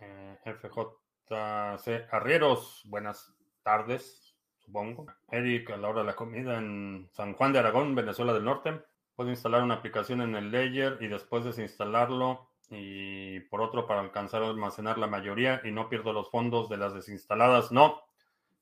Eh, 0.00 0.38
FJC 0.44 2.06
Arrieros, 2.10 2.82
buenas 2.84 3.34
tardes, 3.62 4.36
supongo. 4.58 5.06
Eric, 5.30 5.70
a 5.70 5.78
la 5.78 5.88
hora 5.88 6.00
de 6.00 6.06
la 6.08 6.16
comida 6.16 6.58
en 6.58 7.08
San 7.10 7.32
Juan 7.32 7.54
de 7.54 7.60
Aragón, 7.60 7.94
Venezuela 7.94 8.34
del 8.34 8.44
Norte. 8.44 8.82
Puedo 9.16 9.30
instalar 9.30 9.62
una 9.62 9.76
aplicación 9.76 10.20
en 10.20 10.34
el 10.34 10.50
Ledger 10.50 10.98
y 11.00 11.08
después 11.08 11.46
desinstalarlo 11.46 12.50
y 12.68 13.40
por 13.40 13.62
otro 13.62 13.86
para 13.86 14.00
alcanzar 14.00 14.42
a 14.42 14.48
almacenar 14.48 14.98
la 14.98 15.06
mayoría 15.06 15.62
y 15.64 15.70
no 15.70 15.88
pierdo 15.88 16.12
los 16.12 16.30
fondos 16.30 16.68
de 16.68 16.76
las 16.76 16.92
desinstaladas. 16.92 17.72
No, 17.72 18.02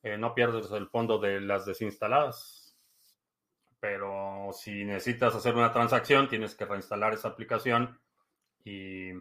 eh, 0.03 0.17
no 0.19 0.35
pierdes 0.35 0.71
el 0.73 0.89
fondo 0.89 1.19
de 1.19 1.41
las 1.41 1.65
desinstaladas. 1.67 2.77
Pero 3.81 4.51
si 4.53 4.85
necesitas 4.85 5.35
hacer 5.35 5.55
una 5.55 5.73
transacción, 5.73 6.29
tienes 6.29 6.55
que 6.55 6.65
reinstalar 6.65 7.15
esa 7.15 7.29
aplicación 7.29 7.99
y 8.65 9.13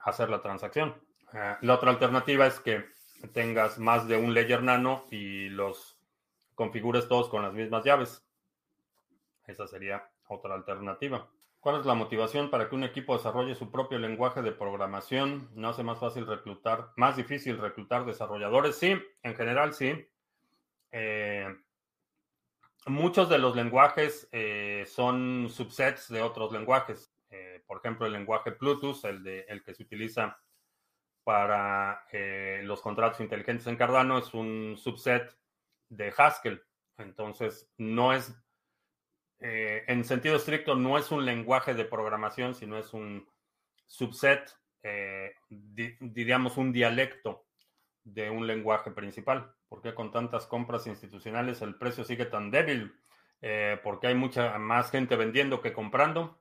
hacer 0.00 0.30
la 0.30 0.42
transacción. 0.42 0.94
Eh, 1.32 1.56
la 1.60 1.74
otra 1.74 1.90
alternativa 1.90 2.46
es 2.46 2.58
que 2.60 2.84
tengas 3.32 3.78
más 3.78 4.08
de 4.08 4.16
un 4.16 4.34
layer 4.34 4.62
nano 4.62 5.04
y 5.10 5.48
los 5.48 5.98
configures 6.54 7.08
todos 7.08 7.28
con 7.28 7.42
las 7.42 7.52
mismas 7.52 7.84
llaves. 7.84 8.26
Esa 9.46 9.66
sería 9.66 10.10
otra 10.28 10.54
alternativa. 10.54 11.28
¿Cuál 11.60 11.80
es 11.80 11.84
la 11.84 11.94
motivación 11.94 12.50
para 12.50 12.68
que 12.68 12.74
un 12.74 12.84
equipo 12.84 13.14
desarrolle 13.14 13.54
su 13.54 13.70
propio 13.70 13.98
lenguaje 13.98 14.40
de 14.40 14.50
programación? 14.50 15.50
¿No 15.54 15.68
hace 15.68 15.82
más 15.82 15.98
fácil 15.98 16.26
reclutar, 16.26 16.92
más 16.96 17.16
difícil 17.16 17.58
reclutar 17.58 18.06
desarrolladores? 18.06 18.76
Sí, 18.76 18.98
en 19.22 19.34
general 19.36 19.74
sí. 19.74 20.08
Eh, 20.90 21.54
muchos 22.86 23.28
de 23.28 23.38
los 23.38 23.54
lenguajes 23.54 24.26
eh, 24.32 24.84
son 24.86 25.48
subsets 25.50 26.08
de 26.08 26.22
otros 26.22 26.50
lenguajes. 26.50 27.12
Eh, 27.28 27.62
por 27.66 27.76
ejemplo, 27.76 28.06
el 28.06 28.14
lenguaje 28.14 28.52
Bluetooth, 28.58 29.04
el, 29.04 29.22
de, 29.22 29.40
el 29.40 29.62
que 29.62 29.74
se 29.74 29.82
utiliza 29.82 30.40
para 31.24 32.06
los 32.62 32.80
contratos 32.80 33.20
inteligentes 33.20 33.66
en 33.66 33.76
Cardano, 33.76 34.16
es 34.16 34.32
un 34.32 34.78
subset 34.78 35.30
de 35.90 36.12
Haskell. 36.16 36.62
Entonces, 36.96 37.70
no 37.76 38.14
es 38.14 38.34
eh, 39.40 39.84
en 39.86 40.04
sentido 40.04 40.36
estricto 40.36 40.74
no 40.74 40.98
es 40.98 41.10
un 41.10 41.24
lenguaje 41.24 41.74
de 41.74 41.86
programación, 41.86 42.54
sino 42.54 42.76
es 42.76 42.92
un 42.92 43.26
subset, 43.86 44.54
eh, 44.82 45.34
diríamos 45.48 46.58
un 46.58 46.72
dialecto 46.72 47.46
de 48.04 48.30
un 48.30 48.46
lenguaje 48.46 48.90
principal. 48.90 49.54
¿Por 49.68 49.80
qué 49.80 49.94
con 49.94 50.10
tantas 50.10 50.46
compras 50.46 50.86
institucionales 50.86 51.62
el 51.62 51.76
precio 51.76 52.04
sigue 52.04 52.26
tan 52.26 52.50
débil? 52.50 52.94
Eh, 53.40 53.80
porque 53.82 54.08
hay 54.08 54.14
mucha 54.14 54.58
más 54.58 54.90
gente 54.90 55.16
vendiendo 55.16 55.62
que 55.62 55.72
comprando. 55.72 56.38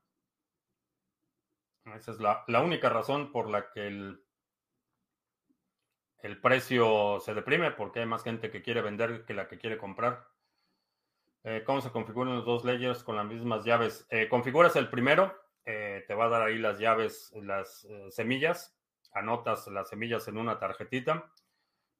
Esa 1.95 2.11
es 2.11 2.19
la, 2.19 2.43
única 2.61 2.89
razón 2.89 3.31
por 3.31 3.49
la 3.49 3.71
que 3.71 3.87
el 6.21 6.41
precio 6.41 7.19
se 7.21 7.33
deprime, 7.33 7.71
porque 7.71 8.01
hay 8.01 8.05
más 8.05 8.23
gente 8.23 8.51
que 8.51 8.61
quiere 8.61 8.81
vender 8.81 9.23
que 9.25 9.33
la 9.33 9.47
que 9.47 9.57
quiere 9.57 9.77
comprar. 9.77 10.27
Eh, 11.43 11.63
¿Cómo 11.65 11.79
se 11.79 11.91
configuran 11.91 12.35
los 12.35 12.45
dos 12.45 12.65
layers 12.65 13.03
con 13.03 13.15
las 13.15 13.25
mismas 13.25 13.63
llaves? 13.63 14.05
Eh, 14.09 14.27
configuras 14.27 14.75
el 14.75 14.89
primero, 14.89 15.33
eh, 15.65 16.03
te 16.05 16.13
va 16.13 16.25
a 16.25 16.29
dar 16.29 16.41
ahí 16.41 16.57
las 16.57 16.79
llaves, 16.79 17.31
las 17.33 17.87
semillas, 18.09 18.77
anotas 19.13 19.67
las 19.67 19.89
semillas 19.89 20.27
en 20.27 20.37
una 20.37 20.59
tarjetita 20.59 21.31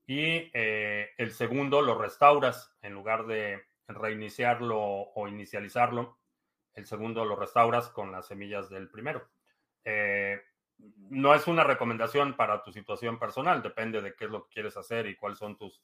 y 0.06 0.52
el 0.54 1.32
segundo 1.32 1.82
lo 1.82 1.98
restauras 1.98 2.76
en 2.82 2.94
lugar 2.94 3.28
de 3.28 3.64
reiniciarlo 3.88 4.78
o 4.80 5.28
inicializarlo. 5.28 6.18
El 6.74 6.86
segundo 6.86 7.24
lo 7.26 7.36
restauras 7.36 7.90
con 7.90 8.12
las 8.12 8.28
semillas 8.28 8.70
del 8.70 8.90
primero. 8.90 9.30
no 11.10 11.36
es 11.36 11.48
una 11.48 11.64
recomendación 11.64 12.36
para 12.36 12.64
tu 12.64 12.72
situación 12.72 13.20
personal, 13.20 13.62
depende 13.62 14.02
de 14.02 14.16
qué 14.16 14.26
es 14.26 14.32
lo 14.32 14.44
que 14.44 14.54
quieres 14.54 14.78
hacer 14.78 15.06
y 15.08 15.16
cuáles 15.16 15.40
son 15.40 15.58
tus 15.58 15.82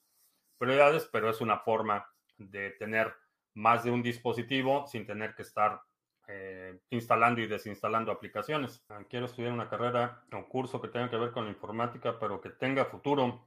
prioridades, 0.57 1.07
pero 1.11 1.29
es 1.29 1.39
una 1.41 1.59
forma 1.59 2.07
de 2.37 2.71
tener 2.71 3.13
más 3.55 3.83
de 3.83 3.91
un 3.91 4.03
dispositivo 4.03 4.85
sin 4.87 5.05
tener 5.05 5.33
que 5.33 5.41
estar 5.41 5.81
eh, 6.27 6.79
instalando 6.89 7.39
y 7.41 7.47
desinstalando 7.47 8.11
aplicaciones. 8.11 8.83
Ah, 8.89 9.03
quiero 9.07 9.27
estudiar 9.27 9.53
una 9.53 9.69
carrera 9.69 10.23
o 10.33 10.47
curso 10.47 10.81
que 10.81 10.87
tenga 10.87 11.09
que 11.09 11.17
ver 11.17 11.31
con 11.31 11.45
la 11.45 11.51
informática, 11.51 12.17
pero 12.19 12.41
que 12.41 12.49
tenga 12.49 12.85
futuro, 12.85 13.45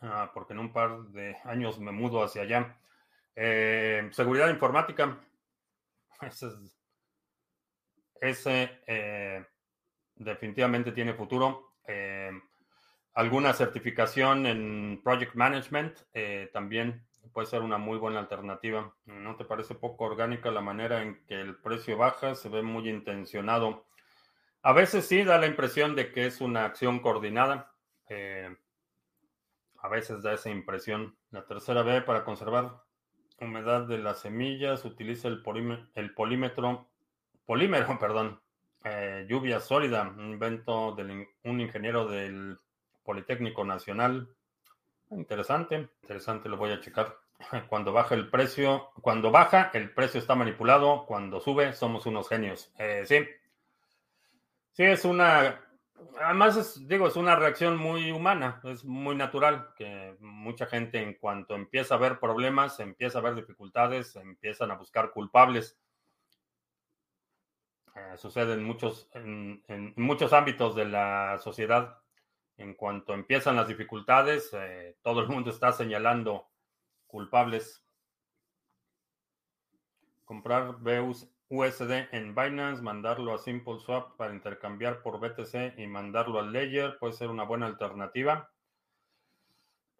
ah, 0.00 0.30
porque 0.32 0.52
en 0.52 0.60
un 0.60 0.72
par 0.72 1.02
de 1.08 1.36
años 1.44 1.80
me 1.80 1.90
mudo 1.90 2.22
hacia 2.22 2.42
allá. 2.42 2.78
Eh, 3.34 4.08
seguridad 4.12 4.48
informática. 4.48 5.18
Ese, 8.18 8.80
eh, 8.86 9.44
definitivamente 10.14 10.92
tiene 10.92 11.14
futuro. 11.14 11.74
alguna 13.14 13.52
certificación 13.52 14.46
en 14.46 15.00
Project 15.02 15.34
Management 15.34 15.98
también 16.52 17.06
puede 17.32 17.46
ser 17.46 17.62
una 17.62 17.78
muy 17.78 17.98
buena 17.98 18.20
alternativa. 18.20 18.94
¿No 19.06 19.36
te 19.36 19.44
parece 19.44 19.74
poco 19.74 20.04
orgánica 20.04 20.50
la 20.50 20.60
manera 20.60 21.02
en 21.02 21.24
que 21.26 21.40
el 21.40 21.56
precio 21.56 21.96
baja? 21.96 22.34
Se 22.34 22.48
ve 22.48 22.62
muy 22.62 22.88
intencionado. 22.88 23.86
A 24.62 24.72
veces 24.72 25.06
sí 25.06 25.24
da 25.24 25.38
la 25.38 25.46
impresión 25.46 25.94
de 25.94 26.12
que 26.12 26.26
es 26.26 26.40
una 26.40 26.64
acción 26.64 27.00
coordinada. 27.00 27.72
Eh, 28.08 28.56
a 29.78 29.88
veces 29.88 30.22
da 30.22 30.32
esa 30.32 30.50
impresión. 30.50 31.16
La 31.30 31.46
tercera 31.46 31.82
B, 31.82 32.02
para 32.02 32.24
conservar 32.24 32.82
humedad 33.40 33.82
de 33.86 33.98
las 33.98 34.20
semillas, 34.20 34.84
utiliza 34.84 35.28
el, 35.28 35.42
el 35.94 36.14
polímetro, 36.14 36.88
polímero, 37.44 37.98
perdón, 38.00 38.40
eh, 38.84 39.26
lluvia 39.28 39.60
sólida, 39.60 40.02
un 40.16 40.32
invento 40.32 40.94
de 40.94 41.28
un 41.44 41.60
ingeniero 41.60 42.06
del 42.06 42.58
Politécnico 43.04 43.64
Nacional. 43.64 44.28
Interesante, 45.10 45.88
interesante, 46.02 46.48
lo 46.48 46.56
voy 46.56 46.72
a 46.72 46.80
checar. 46.80 47.18
Cuando 47.68 47.92
baja 47.92 48.14
el 48.14 48.28
precio, 48.30 48.90
cuando 49.02 49.30
baja, 49.30 49.70
el 49.74 49.92
precio 49.92 50.18
está 50.18 50.34
manipulado. 50.34 51.04
Cuando 51.06 51.40
sube, 51.40 51.72
somos 51.74 52.06
unos 52.06 52.28
genios. 52.28 52.72
Eh, 52.78 53.04
sí. 53.06 53.26
Sí, 54.72 54.84
es 54.84 55.04
una. 55.04 55.60
Además, 56.20 56.56
es, 56.56 56.88
digo, 56.88 57.06
es 57.08 57.16
una 57.16 57.36
reacción 57.36 57.76
muy 57.76 58.10
humana, 58.10 58.60
es 58.64 58.84
muy 58.84 59.14
natural 59.14 59.70
que 59.76 60.16
mucha 60.20 60.66
gente, 60.66 61.02
en 61.02 61.14
cuanto 61.14 61.54
empieza 61.54 61.94
a 61.94 61.98
ver 61.98 62.18
problemas, 62.18 62.80
empieza 62.80 63.18
a 63.18 63.22
ver 63.22 63.34
dificultades, 63.34 64.16
empiezan 64.16 64.70
a 64.70 64.76
buscar 64.76 65.10
culpables. 65.10 65.78
Eh, 67.94 68.16
sucede 68.16 68.54
en 68.54 68.64
muchos, 68.64 69.08
en 69.14 69.94
muchos 69.96 70.32
ámbitos 70.32 70.74
de 70.74 70.84
la 70.86 71.38
sociedad 71.38 71.98
en 72.58 72.74
cuanto 72.74 73.12
empiezan 73.14 73.56
las 73.56 73.68
dificultades, 73.68 74.50
eh, 74.52 74.96
todo 75.02 75.20
el 75.20 75.28
mundo 75.28 75.50
está 75.50 75.72
señalando 75.72 76.48
culpables. 77.06 77.82
Comprar 80.24 80.76
USD 81.48 82.08
en 82.12 82.34
Binance, 82.34 82.82
mandarlo 82.82 83.34
a 83.34 83.38
Simple 83.38 83.78
Swap 83.78 84.16
para 84.16 84.34
intercambiar 84.34 85.02
por 85.02 85.20
BTC 85.20 85.78
y 85.78 85.86
mandarlo 85.86 86.40
al 86.40 86.52
Ledger 86.52 86.98
puede 86.98 87.12
ser 87.12 87.28
una 87.28 87.44
buena 87.44 87.66
alternativa. 87.66 88.50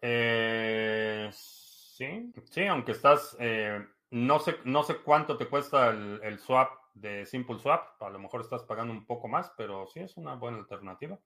Eh, 0.01 1.29
sí, 1.31 2.31
sí, 2.45 2.65
aunque 2.65 2.91
estás, 2.91 3.35
eh, 3.39 3.85
no, 4.11 4.39
sé, 4.39 4.57
no 4.65 4.83
sé 4.83 4.97
cuánto 4.97 5.37
te 5.37 5.47
cuesta 5.47 5.89
el, 5.89 6.39
swap 6.39 6.71
de 6.93 7.25
Simple 7.25 7.59
Swap, 7.59 8.01
a 8.01 8.09
lo 8.09 8.19
mejor 8.19 8.41
estás 8.41 8.63
pagando 8.63 8.93
un 8.93 9.05
poco 9.05 9.27
más, 9.27 9.51
pero 9.57 9.87
sí 9.87 10.01
es 10.01 10.17
una 10.17 10.35
buena 10.35 10.57
alternativa. 10.57 11.19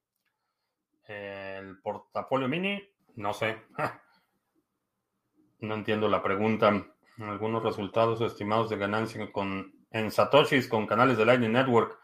El 1.07 1.79
portafolio 1.81 2.47
mini, 2.47 2.81
no 3.15 3.33
sé. 3.33 3.57
No 5.61 5.75
entiendo 5.75 6.09
la 6.09 6.23
pregunta. 6.23 6.73
Algunos 7.19 7.61
resultados 7.61 8.19
estimados 8.21 8.67
de 8.71 8.77
ganancia 8.77 9.31
con, 9.31 9.71
en 9.91 10.09
Satoshis 10.09 10.67
con 10.67 10.87
canales 10.87 11.19
de 11.19 11.25
Lightning 11.25 11.51
Network. 11.51 11.99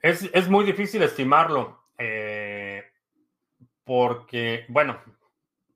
Es, 0.00 0.48
muy 0.48 0.64
difícil 0.64 1.02
estimarlo 1.02 1.88
eh, 1.98 2.84
porque, 3.84 4.64
bueno, 4.68 4.98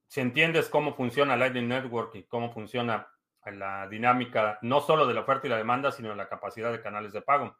si 0.07 0.21
entiendes 0.21 0.69
cómo 0.69 0.95
funciona 0.95 1.37
Lightning 1.37 1.69
Network 1.69 2.15
y 2.15 2.23
cómo 2.23 2.53
funciona 2.53 3.09
la 3.47 3.89
dinámica 3.89 4.59
no 4.63 4.81
solo 4.81 5.07
de 5.07 5.15
la 5.15 5.21
oferta 5.21 5.47
y 5.47 5.51
la 5.51 5.57
demanda, 5.57 5.91
sino 5.91 6.11
de 6.11 6.17
la 6.17 6.29
capacidad 6.29 6.71
de 6.71 6.81
canales 6.81 7.13
de 7.13 7.23
pago. 7.23 7.57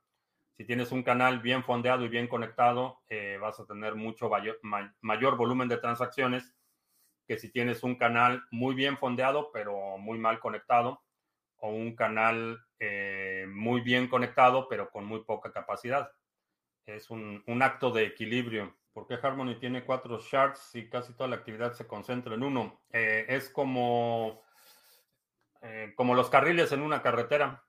Si 0.57 0.65
tienes 0.65 0.93
un 0.93 1.03
canal 1.03 1.41
bien 1.41 1.65
fondeado 1.65 2.05
y 2.05 2.09
bien 2.09 2.29
conectado, 2.29 3.01
eh, 3.09 3.39
vas 3.41 3.59
a 3.59 3.67
tener 3.67 3.95
mucho 3.95 4.31
mayor 5.01 5.37
volumen 5.37 5.69
de 5.69 5.79
transacciones 5.79 6.55
que 7.27 7.39
si 7.39 7.51
tienes 7.51 7.83
un 7.83 7.95
canal 7.95 8.45
muy 8.51 8.75
bien 8.75 8.99
fondeado, 8.99 9.53
pero 9.53 9.97
muy 9.99 10.19
mal 10.19 10.41
conectado, 10.41 11.03
o 11.59 11.71
un 11.71 11.95
canal 11.95 12.61
eh, 12.79 13.47
muy 13.49 13.83
bien 13.83 14.09
conectado, 14.09 14.69
pero 14.69 14.91
con 14.91 15.05
muy 15.05 15.23
poca 15.25 15.53
capacidad. 15.53 16.11
Es 16.85 17.09
un, 17.09 17.43
acto 17.63 17.93
de 17.93 18.05
equilibrio. 18.05 18.77
¿Por 18.93 19.07
qué 19.07 19.15
Harmony 19.15 19.55
tiene 19.61 19.85
cuatro 19.85 20.19
shards 20.19 20.75
y 20.75 20.89
casi 20.89 21.15
toda 21.15 21.29
la 21.29 21.37
actividad 21.37 21.73
se 21.73 21.87
concentra 21.87 22.35
en 22.35 22.43
uno? 22.43 22.83
Eh, 22.91 23.27
es 23.29 23.49
como, 23.49 24.43
como 25.95 26.15
los 26.15 26.29
carriles 26.31 26.73
en 26.73 26.83
una 26.83 27.01
carretera. 27.01 27.65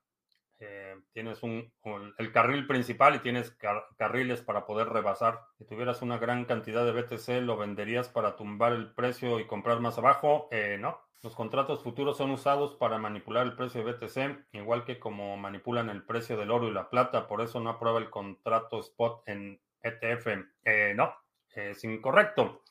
Eh, 0.92 1.02
tienes 1.14 1.44
un, 1.44 1.72
el 2.18 2.32
carril 2.32 2.68
principal 2.68 3.16
y 3.16 3.20
tienes 3.20 3.58
carriles 3.98 4.42
para 4.42 4.66
poder 4.66 4.90
rebasar. 4.90 5.42
Si 5.58 5.66
tuvieras 5.66 6.02
una 6.02 6.18
gran 6.18 6.46
cantidad 6.46 6.86
de 6.86 6.92
BTC, 6.92 7.44
¿lo 7.44 7.58
venderías 7.58 8.10
para 8.10 8.36
tumbar 8.36 8.74
el 8.74 8.94
precio 8.94 9.40
y 9.40 9.48
comprar 9.48 9.80
más 9.80 9.98
abajo? 9.98 10.48
Eh, 10.52 10.78
no. 10.80 11.00
Los 11.24 11.36
contratos 11.36 11.84
futuros 11.84 12.18
son 12.18 12.32
usados 12.32 12.76
para 12.76 12.98
manipular 12.98 13.46
el 13.46 13.56
precio 13.56 13.84
de 13.84 13.92
BTC, 13.92 14.54
igual 14.54 14.86
que 14.86 14.98
como 14.98 15.38
manipulan 15.38 15.90
el 15.92 16.04
precio 16.04 16.36
del 16.36 16.50
oro 16.50 16.68
y 16.68 16.72
la 16.72 16.90
plata. 16.90 17.28
Por 17.28 17.42
eso 17.42 17.60
no 17.60 17.70
aprueba 17.70 18.00
el 18.00 18.10
contrato 18.10 18.80
spot 18.80 19.22
en 19.28 19.62
ETF. 19.84 20.28
Eh, 20.64 20.94
no, 20.96 21.14
es 21.54 21.84
incorrecto. 21.84 22.64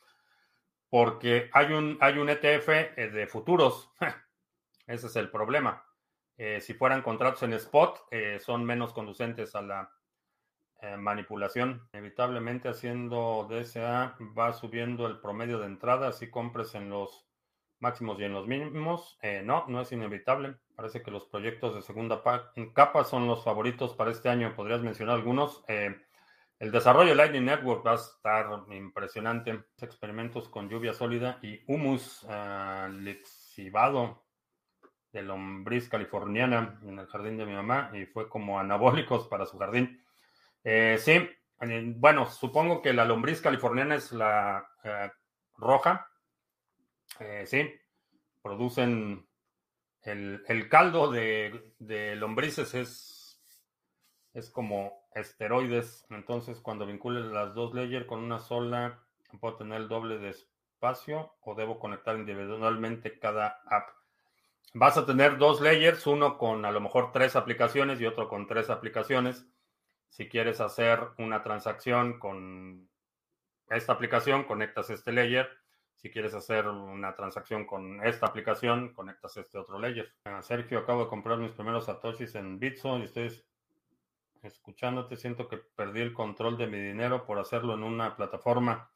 Porque 0.89 1.49
hay 1.53 1.73
un, 1.73 1.97
hay 2.01 2.19
un 2.19 2.29
ETF 2.29 2.67
de 2.97 3.29
futuros. 3.29 3.93
Ese 4.89 5.07
es 5.07 5.15
el 5.15 5.31
problema. 5.31 5.85
Eh, 6.43 6.63
si 6.63 6.73
fueran 6.73 7.03
contratos 7.03 7.43
en 7.43 7.53
spot, 7.53 8.07
eh, 8.11 8.39
son 8.41 8.65
menos 8.65 8.95
conducentes 8.95 9.55
a 9.55 9.61
la 9.61 9.93
eh, 10.81 10.97
manipulación. 10.97 11.87
Inevitablemente 11.93 12.71
haciendo 12.71 13.47
DSA 13.51 14.17
va 14.39 14.55
subiendo 14.55 15.07
el 15.07 15.21
promedio 15.21 15.59
de 15.59 15.67
entrada, 15.67 16.09
así 16.09 16.31
compres 16.31 16.75
en 16.75 16.89
los 16.89 17.27
máximos 17.79 18.19
y 18.19 18.25
en 18.25 18.33
los 18.33 18.47
mínimos. 18.47 19.19
no, 19.45 19.67
no 19.69 19.83
es 19.83 19.93
inevitable. 19.93 20.57
Parece 20.75 21.03
que 21.03 21.11
los 21.11 21.27
proyectos 21.27 21.75
de 21.75 21.83
segunda 21.83 22.23
capa 22.73 23.05
son 23.05 23.27
los 23.27 23.45
favoritos 23.45 23.95
para 23.95 24.11
este 24.11 24.31
año. 24.31 24.55
¿Podrías 24.57 24.81
mencionar 24.81 25.17
algunos? 25.17 25.63
el 25.69 26.71
desarrollo 26.73 27.11
de 27.11 27.17
Lightning 27.17 27.45
Network 27.45 27.87
va 27.87 27.93
a 27.93 27.97
estar 27.97 28.47
impresionante. 28.71 29.65
Experimentos 29.83 30.49
con 30.49 30.71
lluvia 30.71 30.95
sólida 30.95 31.39
y 31.43 31.61
humus 31.67 32.23
uh, 32.23 32.89
lexivado 32.89 34.30
de 35.13 35.23
lombriz 35.23 35.89
californiana 35.89 36.79
en 36.83 36.99
el 36.99 37.07
jardín 37.07 37.37
de 37.37 37.47
mi 37.47 37.55
mamá 37.55 37.91
y 37.95 38.07
fue 38.07 38.29
como 38.29 38.59
anabólicos 38.59 39.27
para 39.29 39.47
su 39.47 39.59
jardín. 39.59 40.03
Eh, 40.63 40.97
sí, 40.99 41.13
eh, 41.61 41.95
bueno, 41.97 42.27
supongo 42.27 42.83
que 42.83 42.93
la 42.93 43.05
lombriz 43.05 43.41
californiana 43.41 43.97
es 43.97 44.13
la 44.13 44.69
eh, 44.85 45.11
roja. 45.57 46.07
sí, 47.45 47.75
producen 48.43 49.27
el, 50.03 50.69
caldo 50.71 51.11
de, 51.11 51.75
de, 51.79 52.17
lombrices 52.17 52.75
es, 52.75 53.43
es 54.33 54.51
como 54.51 55.09
esteroides. 55.15 56.07
Entonces, 56.11 56.61
cuando 56.61 56.87
vincule 56.87 57.21
las 57.21 57.55
dos 57.55 57.75
layers 57.75 58.07
con 58.07 58.21
una 58.21 58.39
sola, 58.39 59.03
puedo 59.41 59.57
tener 59.57 59.83
el 59.83 59.89
doble 59.89 60.19
de 60.19 60.31
espacio 60.31 61.35
o 61.43 61.55
debo 61.55 61.79
conectar 61.79 62.17
individualmente 62.17 63.19
cada 63.19 63.61
app. 63.67 64.00
Vas 64.73 64.97
a 64.97 65.05
tener 65.05 65.37
dos 65.37 65.61
layers, 65.61 66.07
uno 66.07 66.39
con 66.39 66.65
a 66.65 66.71
lo 66.71 66.81
mejor 66.81 67.11
tres 67.13 67.35
aplicaciones 67.35 68.01
y 68.01 68.07
otro 68.07 68.29
con 68.29 68.47
tres 68.47 68.71
aplicaciones. 68.71 69.47
Si 70.11 70.29
quieres 70.29 70.61
hacer 70.61 71.01
una 71.19 71.43
transacción 71.43 72.19
con 72.19 72.89
esta 73.69 73.93
aplicación, 73.93 74.45
conectas 74.45 74.91
este 74.91 75.13
layer. 75.13 75.49
Si 75.97 76.11
quieres 76.11 76.35
hacer 76.35 76.67
una 76.67 77.15
transacción 77.15 77.67
con 77.67 78.05
esta 78.07 78.27
aplicación, 78.27 78.95
conectas 78.95 79.37
este 79.37 79.59
otro 79.59 79.79
layer. 79.79 80.13
Ah, 80.25 80.41
Sergio, 80.41 80.79
acabo 80.79 81.05
de 81.05 81.11
comprar 81.11 81.39
mis 81.39 81.53
primeros 81.53 81.87
satoshis 81.87 82.35
en 82.37 82.59
Bitso 82.59 82.99
y 82.99 83.03
estoy 83.03 83.31
escuchándote. 84.43 85.17
Siento 85.17 85.47
que 85.49 85.59
perdí 85.59 86.01
el 86.01 86.15
control 86.15 86.57
de 86.57 86.69
mi 86.69 86.81
dinero 86.81 87.27
por 87.27 87.39
hacerlo 87.39 87.75
en 87.75 87.83
una 87.83 88.17
plataforma 88.17 88.91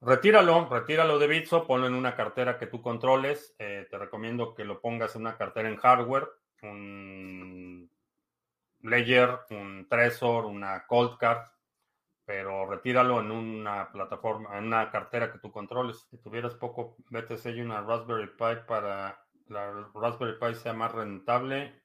Retíralo, 0.00 0.68
retíralo 0.68 1.18
de 1.18 1.26
Bitso, 1.26 1.66
ponlo 1.66 1.86
en 1.86 1.94
una 1.94 2.14
cartera 2.14 2.58
que 2.58 2.66
tú 2.66 2.82
controles. 2.82 3.54
Eh, 3.58 3.86
te 3.90 3.98
recomiendo 3.98 4.54
que 4.54 4.64
lo 4.64 4.80
pongas 4.80 5.14
en 5.16 5.22
una 5.22 5.36
cartera 5.36 5.68
en 5.68 5.76
hardware, 5.76 6.28
un 6.62 7.90
Ledger, 8.82 9.40
un 9.50 9.86
Trezor, 9.88 10.44
una 10.44 10.86
Cold 10.86 11.16
Card, 11.18 11.46
pero 12.24 12.66
retíralo 12.66 13.20
en 13.20 13.30
una 13.30 13.90
plataforma, 13.90 14.58
en 14.58 14.64
una 14.64 14.90
cartera 14.90 15.32
que 15.32 15.38
tú 15.38 15.50
controles. 15.50 16.06
Si 16.10 16.18
tuvieras 16.18 16.54
poco 16.54 16.96
BTC 17.10 17.46
y 17.46 17.60
una 17.60 17.80
Raspberry 17.82 18.28
Pi 18.28 18.66
para 18.66 19.24
la 19.48 19.90
Raspberry 19.94 20.38
Pi 20.38 20.54
sea 20.54 20.72
más 20.72 20.92
rentable, 20.92 21.82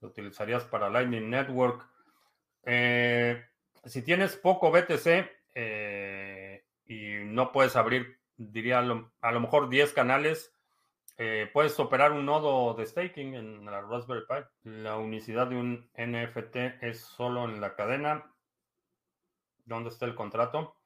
lo 0.00 0.08
utilizarías 0.08 0.64
para 0.64 0.90
Lightning 0.90 1.30
Network. 1.30 1.86
Eh, 2.64 3.44
si 3.84 4.02
tienes 4.02 4.36
poco 4.36 4.70
BTC, 4.70 5.28
eh, 5.54 5.99
no 7.30 7.52
puedes 7.52 7.76
abrir, 7.76 8.20
diría 8.36 8.78
a 8.78 8.82
lo, 8.82 9.40
mejor 9.40 9.68
10 9.68 9.92
canales, 9.92 10.54
eh, 11.16 11.50
puedes 11.52 11.78
operar 11.78 12.12
un 12.12 12.24
nodo 12.24 12.74
de 12.74 12.86
staking 12.86 13.34
en 13.34 13.64
la 13.64 13.82
Raspberry 13.82 14.24
Pi. 14.26 14.70
La 14.70 14.96
unicidad 14.96 15.48
de 15.48 15.56
un 15.56 15.90
NFT 15.96 16.82
es 16.82 17.00
solo 17.00 17.44
en 17.44 17.60
la 17.60 17.74
cadena. 17.74 18.32
¿Dónde 19.64 19.90
está 19.90 20.06
el 20.06 20.14
contrato? 20.14 20.76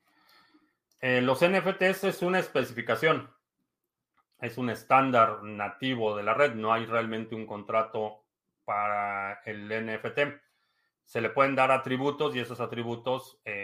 Eh, 1.00 1.20
los 1.20 1.44
NFTs 1.44 2.04
es 2.04 2.22
una 2.22 2.38
especificación, 2.38 3.30
es 4.40 4.56
un 4.58 4.70
estándar 4.70 5.42
nativo 5.42 6.16
de 6.16 6.22
la 6.22 6.34
red, 6.34 6.54
no 6.54 6.72
hay 6.72 6.86
realmente 6.86 7.34
un 7.34 7.46
contrato 7.46 8.24
para 8.64 9.40
el 9.44 9.68
NFT. 9.68 10.40
Se 11.04 11.20
le 11.20 11.30
pueden 11.30 11.54
dar 11.54 11.70
atributos 11.70 12.34
y 12.34 12.40
esos 12.40 12.60
atributos 12.60 13.38
eh, 13.44 13.63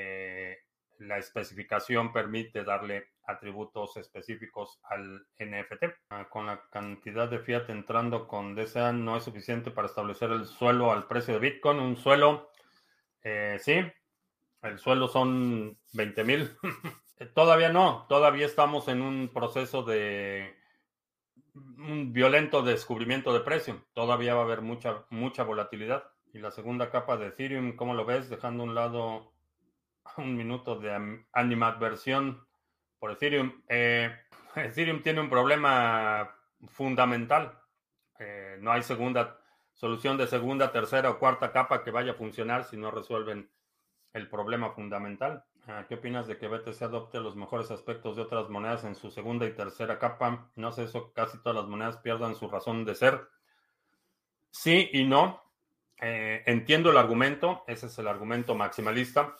la 1.01 1.19
especificación 1.19 2.13
permite 2.13 2.63
darle 2.63 3.09
atributos 3.25 3.97
específicos 3.97 4.79
al 4.85 5.27
NFT. 5.39 5.85
Ah, 6.11 6.29
con 6.29 6.47
la 6.47 6.63
cantidad 6.71 7.29
de 7.29 7.39
fiat 7.39 7.71
entrando 7.71 8.29
con 8.29 8.55
DSA 8.55 8.93
no 8.93 9.17
es 9.17 9.25
suficiente 9.25 9.71
para 9.71 9.89
establecer 9.89 10.31
el 10.31 10.47
suelo 10.47 10.93
al 10.93 11.07
precio 11.07 11.35
de 11.35 11.41
Bitcoin. 11.41 11.79
Un 11.79 11.97
suelo, 11.97 12.51
eh, 13.23 13.57
sí, 13.61 13.81
el 14.63 14.79
suelo 14.79 15.09
son 15.09 15.79
20 15.95 16.25
mil. 16.25 16.51
todavía 17.35 17.71
no, 17.71 18.07
todavía 18.09 18.45
estamos 18.45 18.89
en 18.89 19.01
un 19.01 19.31
proceso 19.33 19.83
de 19.83 20.55
un 21.55 22.13
violento 22.13 22.63
descubrimiento 22.63 23.33
de 23.33 23.41
precio. 23.41 23.87
Todavía 23.95 24.35
va 24.35 24.43
a 24.43 24.45
haber 24.45 24.61
mucha, 24.61 25.07
mucha 25.09 25.45
volatilidad. 25.45 26.05
Y 26.35 26.39
la 26.41 26.51
segunda 26.51 26.91
capa 26.91 27.17
de 27.17 27.29
Ethereum, 27.29 27.75
¿cómo 27.75 27.95
lo 27.95 28.05
ves? 28.05 28.29
Dejando 28.29 28.65
un 28.65 28.75
lado 28.75 29.33
un 30.17 30.37
minuto 30.37 30.77
de 30.77 31.25
animadversión 31.33 32.47
por 32.99 33.13
Ethereum. 33.13 33.63
Eh, 33.69 34.11
Ethereum 34.55 35.03
tiene 35.03 35.21
un 35.21 35.31
problema 35.31 36.35
fundamental. 36.69 37.59
Eh, 38.19 38.59
no 38.61 38.73
hay 38.73 38.83
segunda 38.83 39.39
solución 39.75 40.19
de 40.19 40.27
segunda, 40.27 40.73
tercera 40.73 41.11
o 41.11 41.19
cuarta 41.19 41.53
capa 41.53 41.83
que 41.83 41.91
vaya 41.91 42.13
a 42.13 42.17
funcionar 42.17 42.65
si 42.65 42.77
no 42.77 42.91
resuelven 42.91 43.51
el 44.13 44.29
problema 44.29 44.71
fundamental. 44.71 45.45
Ah, 45.67 45.87
¿Qué 45.89 45.95
opinas 45.95 46.27
de 46.27 46.37
que 46.37 46.49
BTC 46.49 46.83
adopte 46.83 47.21
los 47.21 47.37
mejores 47.37 47.71
aspectos 47.71 48.17
de 48.17 48.23
otras 48.23 48.49
monedas 48.49 48.85
en 48.85 48.95
su 48.95 49.11
segunda 49.11 49.47
y 49.47 49.53
tercera 49.53 49.99
capa? 49.99 50.51
No 50.57 50.73
sé, 50.73 50.85
eso 50.85 51.13
casi 51.13 51.39
todas 51.39 51.57
las 51.57 51.67
monedas 51.67 51.99
pierdan 51.99 52.35
su 52.35 52.49
razón 52.49 52.85
de 52.85 52.95
ser. 52.95 53.29
Sí 54.51 54.91
y 54.93 55.05
no. 55.05 55.43
Eh, 56.01 56.43
entiendo 56.47 56.91
el 56.91 56.97
argumento, 56.97 57.63
ese 57.67 57.87
es 57.87 57.99
el 57.99 58.09
argumento 58.09 58.55
maximalista. 58.55 59.37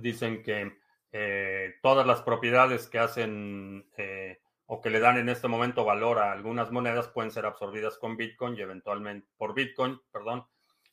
Dicen 0.00 0.42
que 0.42 0.76
eh, 1.12 1.74
todas 1.82 2.06
las 2.06 2.22
propiedades 2.22 2.88
que 2.88 2.98
hacen 2.98 3.88
eh, 3.96 4.40
o 4.66 4.80
que 4.80 4.90
le 4.90 5.00
dan 5.00 5.18
en 5.18 5.28
este 5.28 5.48
momento 5.48 5.84
valor 5.84 6.18
a 6.18 6.32
algunas 6.32 6.70
monedas 6.70 7.08
pueden 7.08 7.30
ser 7.30 7.46
absorbidas 7.46 7.98
con 7.98 8.16
Bitcoin 8.16 8.56
y 8.56 8.60
eventualmente 8.60 9.28
por 9.36 9.54
Bitcoin, 9.54 10.00
perdón, 10.12 10.46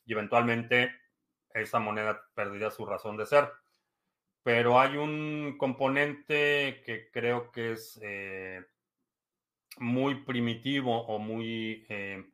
y 0.04 0.12
eventualmente 0.12 0.92
esa 1.54 1.78
moneda 1.78 2.20
perdería 2.34 2.70
su 2.70 2.84
razón 2.84 3.16
de 3.16 3.26
ser. 3.26 3.50
Pero 4.42 4.80
hay 4.80 4.96
un 4.96 5.56
componente 5.58 6.82
que 6.84 7.10
creo 7.12 7.50
que 7.52 7.72
es 7.72 8.00
muy 9.80 10.16
primitivo 10.24 11.06
o 11.06 11.18
muy 11.18 11.86
eh, 11.88 12.24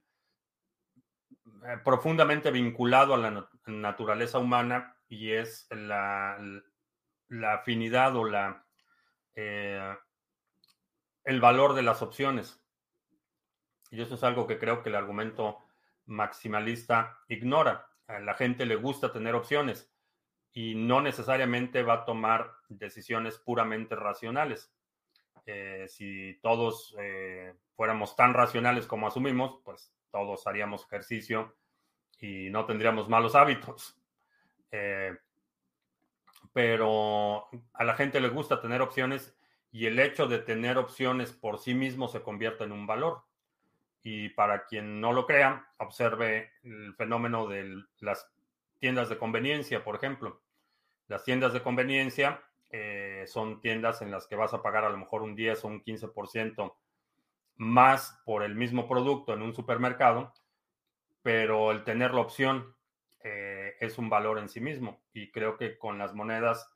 profundamente 1.85 2.51
vinculado 2.51 3.14
a 3.14 3.18
la 3.18 3.49
naturaleza 3.66 4.39
humana 4.39 4.93
y 5.09 5.32
es 5.32 5.66
la, 5.70 6.38
la 7.28 7.55
afinidad 7.55 8.16
o 8.16 8.24
la, 8.24 8.66
eh, 9.34 9.96
el 11.24 11.40
valor 11.40 11.74
de 11.74 11.82
las 11.82 12.02
opciones. 12.02 12.61
Y 13.90 14.00
eso 14.00 14.14
es 14.14 14.24
algo 14.24 14.46
que 14.46 14.59
creo 14.59 14.82
que 14.82 14.88
el 14.88 14.96
argumento 14.96 15.59
maximalista 16.07 17.18
ignora. 17.28 17.88
A 18.07 18.18
la 18.18 18.34
gente 18.34 18.66
le 18.66 18.76
gusta 18.76 19.12
tener 19.12 19.34
opciones 19.34 19.90
y 20.52 20.74
no 20.74 21.00
necesariamente 21.00 21.82
va 21.82 21.94
a 21.94 22.05
tomar 22.05 22.52
decisiones 22.68 23.38
puramente 23.38 23.96
racionales. 23.96 24.72
Eh, 25.46 25.86
si 25.88 26.38
todos 26.42 26.96
fuéramos 27.76 28.16
tan 28.16 28.34
racionales 28.34 28.86
como 28.86 29.07
asumimos, 29.07 29.61
pues 29.64 29.92
todos 30.11 30.46
haríamos 30.46 30.84
ejercicio 30.84 31.57
y 32.18 32.48
no 32.50 32.66
tendríamos 32.66 33.09
malos 33.09 33.34
hábitos. 33.34 34.00
Eh, 34.77 35.16
pero 36.53 37.49
a 37.75 37.85
la 37.85 37.95
gente 37.95 38.20
le 38.20 38.29
gusta 38.29 38.61
tener 38.61 38.83
opciones 38.83 39.37
y 39.70 39.87
el 39.87 40.01
hecho 40.01 40.27
de 40.27 40.41
tener 40.41 40.79
opciones 40.79 41.33
por 41.33 41.61
sí 41.61 41.75
mismo 41.75 42.09
se 42.09 42.22
convierte 42.22 42.64
en 42.64 42.72
un 42.72 42.87
valor. 42.87 43.22
Y 44.03 44.31
para 44.31 44.66
quien 44.66 45.01
no 45.01 45.12
lo 45.12 45.27
crea, 45.27 45.68
observe 45.79 46.51
el 46.64 46.93
fenómeno 46.97 47.47
de 47.47 47.85
las 48.01 48.29
tiendas 48.81 49.09
de 49.09 49.16
conveniencia, 49.16 49.85
por 49.85 49.95
ejemplo. 49.95 50.43
Las 51.07 51.25
tiendas 51.25 51.53
de 51.53 51.62
conveniencia 51.62 52.43
eh, 52.70 53.25
son 53.29 53.61
tiendas 53.61 54.03
en 54.03 54.11
las 54.11 54.27
que 54.27 54.37
vas 54.37 54.55
a 54.55 54.62
pagar 54.62 54.85
a 54.85 54.91
lo 54.91 54.99
mejor 54.99 55.22
un 55.22 55.37
10 55.37 55.64
o 55.64 55.68
un 55.68 55.85
15% 55.85 56.75
más 57.57 58.20
por 58.25 58.43
el 58.43 58.57
mismo 58.57 58.89
producto 58.89 59.35
en 59.35 59.43
un 59.43 59.55
supermercado, 59.55 60.33
pero 61.22 61.70
el 61.70 61.85
tener 61.85 62.12
la 62.12 62.20
opción 62.20 62.75
eh, 63.27 63.53
es 63.81 63.99
un 63.99 64.09
valor 64.09 64.39
en 64.39 64.49
sí 64.49 64.61
mismo. 64.61 65.03
Y 65.12 65.31
creo 65.31 65.57
que 65.57 65.79
con 65.79 65.99
las 65.99 66.14
monedas, 66.14 66.70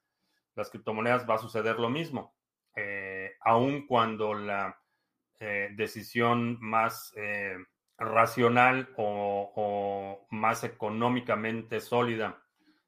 las 0.55 0.71
criptomonedas 0.71 1.29
va 1.29 1.35
a 1.35 1.39
suceder 1.39 1.79
lo 1.79 1.89
mismo. 1.89 2.35
Eh, 2.75 3.33
aun 3.41 3.87
cuando 3.87 4.35
la 4.35 4.81
eh, 5.41 5.71
decisión 5.75 6.59
más 6.61 7.13
racional 7.99 8.89
o, 8.97 10.27
más 10.31 10.63
económicamente 10.63 11.81
sólida 11.81 12.41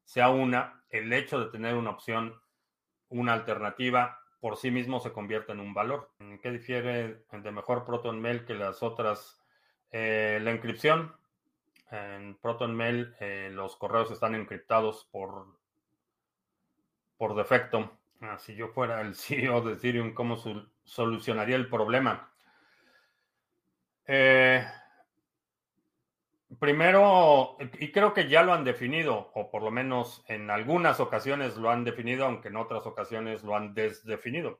sea 0.04 0.30
una, 0.30 0.84
el 0.88 1.12
hecho 1.12 1.40
de 1.40 1.50
tener 1.50 1.74
una 1.74 1.90
opción, 1.90 2.40
una 3.08 3.32
alternativa, 3.32 4.20
por 4.40 4.56
sí 4.56 4.70
mismo 4.70 5.00
se 5.00 5.12
convierte 5.12 5.52
en 5.52 5.60
un 5.60 5.74
valor. 5.74 6.12
¿Qué 6.42 6.50
difiere 6.50 7.24
de 7.30 7.50
mejor 7.52 7.84
ProtonMail 7.84 8.44
que 8.44 8.54
las 8.54 8.82
otras? 8.82 9.40
Eh, 9.92 10.38
la 10.42 10.50
encripción. 10.50 11.14
En 11.90 12.36
ProtonMail 12.36 13.16
eh, 13.20 13.50
los 13.52 13.76
correos 13.76 14.10
están 14.10 14.34
encriptados 14.34 15.08
por, 15.10 15.46
por 17.16 17.34
defecto. 17.34 17.98
Ah, 18.20 18.38
si 18.38 18.54
yo 18.54 18.68
fuera 18.68 19.00
el 19.00 19.14
CEO 19.16 19.60
de 19.62 19.74
Ethereum, 19.74 20.14
¿cómo 20.14 20.36
solucionaría 20.84 21.56
el 21.56 21.68
problema? 21.68 22.32
Eh, 24.06 24.64
Primero, 26.58 27.56
y 27.78 27.92
creo 27.92 28.12
que 28.12 28.28
ya 28.28 28.42
lo 28.42 28.52
han 28.52 28.64
definido, 28.64 29.30
o 29.34 29.50
por 29.52 29.62
lo 29.62 29.70
menos 29.70 30.24
en 30.26 30.50
algunas 30.50 30.98
ocasiones 30.98 31.56
lo 31.56 31.70
han 31.70 31.84
definido, 31.84 32.26
aunque 32.26 32.48
en 32.48 32.56
otras 32.56 32.86
ocasiones 32.86 33.44
lo 33.44 33.54
han 33.54 33.72
desdefinido. 33.72 34.58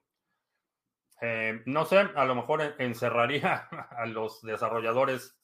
Eh, 1.20 1.62
no 1.66 1.84
sé, 1.86 1.98
a 2.14 2.24
lo 2.26 2.36
mejor 2.36 2.76
encerraría 2.78 3.68
a 3.90 4.06
los 4.06 4.40
desarrolladores 4.42 5.36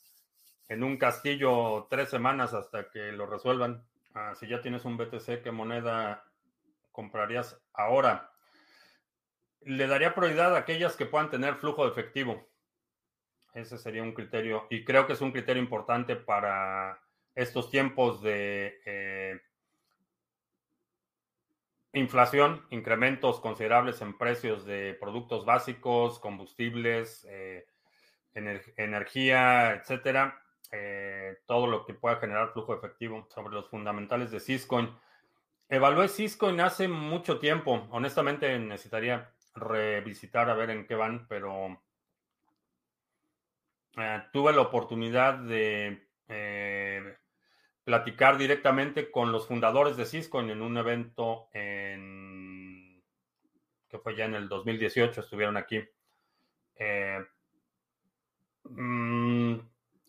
en 0.69 0.83
un 0.83 0.97
castillo 0.97 1.87
tres 1.89 2.09
semanas 2.09 2.55
hasta 2.55 2.91
que 2.91 3.12
lo 3.12 3.27
resuelvan. 3.27 3.85
Ah, 4.14 4.35
si 4.35 4.49
ya 4.49 4.61
tienes 4.61 4.85
un 4.85 4.97
BTC, 4.97 5.43
¿qué 5.43 5.51
moneda 5.51 6.25
comprarías 6.93 7.61
ahora? 7.73 8.31
Le 9.61 9.87
daría 9.87 10.14
prioridad 10.14 10.55
a 10.55 10.59
aquellas 10.59 10.97
que 10.97 11.07
puedan 11.07 11.31
tener 11.31 11.57
flujo 11.57 11.85
de 11.85 11.91
efectivo. 11.91 12.49
Ese 13.55 13.79
sería 13.79 14.03
un 14.03 14.12
criterio 14.12 14.67
y 14.71 14.85
creo 14.85 15.07
que 15.07 15.14
es 15.14 15.21
un 15.21 15.33
criterio 15.33 15.62
importante 15.62 16.17
para 16.17 17.01
estos 17.35 17.71
tiempos 17.71 18.23
de 18.23 18.81
eh, 18.85 19.41
inflación, 21.93 22.67
incrementos 22.71 23.41
considerables 23.41 24.01
en 24.03 24.17
precios 24.17 24.64
de 24.67 24.97
productos 25.01 25.45
básicos, 25.45 26.19
combustibles, 26.19 27.27
eh, 27.31 27.67
energía, 28.35 29.75
etcétera. 29.75 30.43
Eh, 30.79 31.39
todo 31.47 31.66
lo 31.66 31.87
que 31.87 31.95
pueda 31.95 32.16
generar 32.16 32.53
flujo 32.53 32.74
efectivo 32.74 33.27
sobre 33.31 33.55
los 33.55 33.68
fundamentales 33.68 34.31
de 34.31 34.41
Syscoin. 34.41 34.91
Evalué 35.68 36.09
Syscoin 36.09 36.61
hace 36.61 36.87
mucho 36.87 37.39
tiempo. 37.39 37.87
Honestamente 37.91 38.59
necesitaría 38.59 39.33
revisitar 39.55 40.51
a 40.51 40.55
ver 40.55 40.70
en 40.70 40.87
qué 40.87 40.95
van, 40.95 41.27
pero 41.29 41.81
eh, 43.97 44.22
tuve 44.33 44.53
la 44.53 44.61
oportunidad 44.61 45.39
de 45.39 46.09
eh, 46.29 47.16
platicar 47.85 48.37
directamente 48.37 49.11
con 49.11 49.33
los 49.33 49.49
fundadores 49.49 49.97
de 49.97 50.05
Cisco 50.05 50.41
en 50.41 50.61
un 50.61 50.77
evento 50.77 51.49
en, 51.55 53.03
que 53.89 53.99
fue 53.99 54.14
ya 54.14 54.27
en 54.27 54.35
el 54.35 54.49
2018, 54.49 55.20
estuvieron 55.22 55.57
aquí. 55.57 55.83
Eh, 56.74 57.24
mm, 58.64 59.57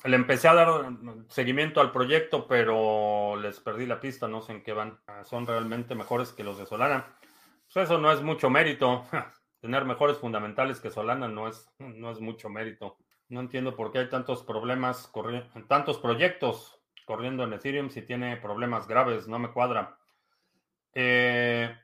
le 0.04 0.16
empecé 0.16 0.48
a 0.48 0.54
dar 0.54 0.90
seguimiento 1.30 1.82
al 1.82 1.92
proyecto, 1.92 2.48
pero 2.48 3.36
les 3.36 3.60
perdí 3.60 3.86
la 3.86 4.00
pista, 4.00 4.28
no 4.28 4.42
sé 4.42 4.54
en 4.54 4.64
qué 4.64 4.74
van. 4.74 5.00
Ah, 5.08 5.24
son 5.24 5.46
realmente 5.46 5.96
mejores 5.96 6.32
que 6.34 6.44
los 6.44 6.58
de 6.58 6.66
Solana. 6.66 7.18
Pues 7.74 7.86
eso 7.86 7.98
no 7.98 8.12
es 8.12 8.22
mucho 8.22 8.50
mérito. 8.50 9.06
Tener 9.62 9.86
mejores 9.86 10.18
fundamentales 10.18 10.80
que 10.80 10.92
Solana 10.92 11.28
no 11.28 11.48
es, 11.48 11.70
no 11.80 12.12
es 12.12 12.20
mucho 12.20 12.50
mérito. 12.50 12.98
No 13.30 13.42
entiendo 13.42 13.76
por 13.76 13.92
qué 13.92 14.00
hay 14.00 14.10
tantos 14.10 14.44
problemas, 14.44 15.12
tantos 15.68 15.98
proyectos 15.98 16.80
corriendo 17.06 17.44
en 17.44 17.54
Ethereum 17.54 17.90
si 17.90 18.02
tiene 18.02 18.38
problemas 18.38 18.88
graves, 18.88 19.28
no 19.28 19.40
me 19.40 19.52
cuadra. 19.52 19.98
Eh, 20.94 21.76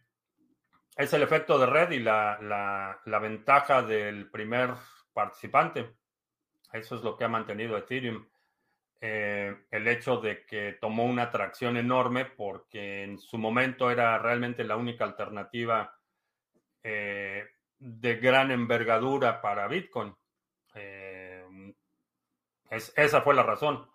es 0.96 1.14
el 1.14 1.24
efecto 1.24 1.58
de 1.58 1.66
red 1.66 1.92
y 1.92 2.00
la, 2.00 3.00
ventaja 3.22 3.82
del 3.82 4.30
primer 4.30 4.72
participante. 5.14 5.96
Eso 6.74 6.96
es 6.96 7.04
lo 7.04 7.16
que 7.16 7.24
ha 7.24 7.30
mantenido 7.30 7.78
Ethereum. 7.78 8.26
Eh, 9.00 9.56
el 9.72 9.88
hecho 9.88 10.18
de 10.18 10.46
que 10.46 10.78
tomó 10.80 11.06
una 11.06 11.24
atracción 11.24 11.78
enorme 11.78 12.26
porque 12.26 13.04
en 13.04 13.18
su 13.20 13.38
momento 13.38 13.92
era 13.92 14.18
realmente 14.18 14.64
la 14.64 14.78
única 14.78 15.04
alternativa 15.04 15.98
eh, 16.84 17.46
de 17.80 18.16
gran 18.16 18.52
envergadura 18.52 19.42
para 19.42 19.68
Bitcoin 19.68 20.14
esa 22.96 23.22
fue 23.22 23.36
la 23.36 23.44
razón. 23.44 23.88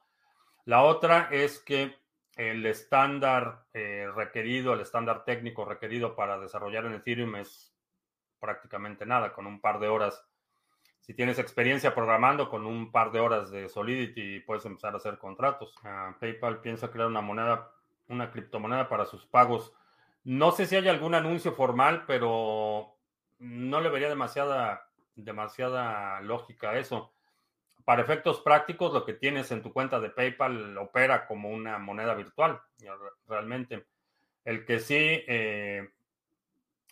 La 0.64 0.82
otra 0.82 1.28
es 1.30 1.58
que 1.58 1.96
el 2.36 2.64
estándar 2.66 3.64
eh, 3.72 4.08
requerido, 4.14 4.74
el 4.74 4.80
estándar 4.80 5.24
técnico 5.24 5.64
requerido 5.64 6.14
para 6.14 6.38
desarrollar 6.38 6.84
en 6.86 6.94
Ethereum 6.94 7.36
es 7.36 7.74
prácticamente 8.38 9.04
nada, 9.04 9.32
con 9.32 9.46
un 9.46 9.60
par 9.60 9.80
de 9.80 9.88
horas. 9.88 10.24
Si 11.00 11.14
tienes 11.14 11.38
experiencia 11.38 11.94
programando, 11.94 12.50
con 12.50 12.66
un 12.66 12.92
par 12.92 13.12
de 13.12 13.20
horas 13.20 13.50
de 13.50 13.68
Solidity 13.68 14.40
puedes 14.40 14.64
empezar 14.66 14.94
a 14.94 14.98
hacer 14.98 15.18
contratos. 15.18 15.74
Ah, 15.82 16.14
PayPal 16.20 16.60
piensa 16.60 16.90
crear 16.90 17.08
una 17.08 17.20
moneda, 17.20 17.70
una 18.08 18.30
criptomoneda 18.30 18.88
para 18.88 19.06
sus 19.06 19.24
pagos. 19.26 19.72
No 20.24 20.52
sé 20.52 20.66
si 20.66 20.76
hay 20.76 20.88
algún 20.88 21.14
anuncio 21.14 21.52
formal, 21.52 22.04
pero 22.06 22.94
no 23.38 23.80
le 23.80 23.88
vería 23.88 24.08
demasiada, 24.08 24.88
demasiada 25.14 26.20
lógica 26.20 26.70
a 26.70 26.78
eso 26.78 27.12
para 27.88 28.02
efectos 28.02 28.42
prácticos, 28.42 28.92
lo 28.92 29.06
que 29.06 29.14
tienes 29.14 29.50
en 29.50 29.62
tu 29.62 29.72
cuenta 29.72 29.98
de 29.98 30.10
PayPal 30.10 30.76
opera 30.76 31.26
como 31.26 31.48
una 31.48 31.78
moneda 31.78 32.12
virtual, 32.12 32.60
realmente. 33.26 33.86
El 34.44 34.66
que 34.66 34.78
sí, 34.78 34.94
eh, 34.98 35.88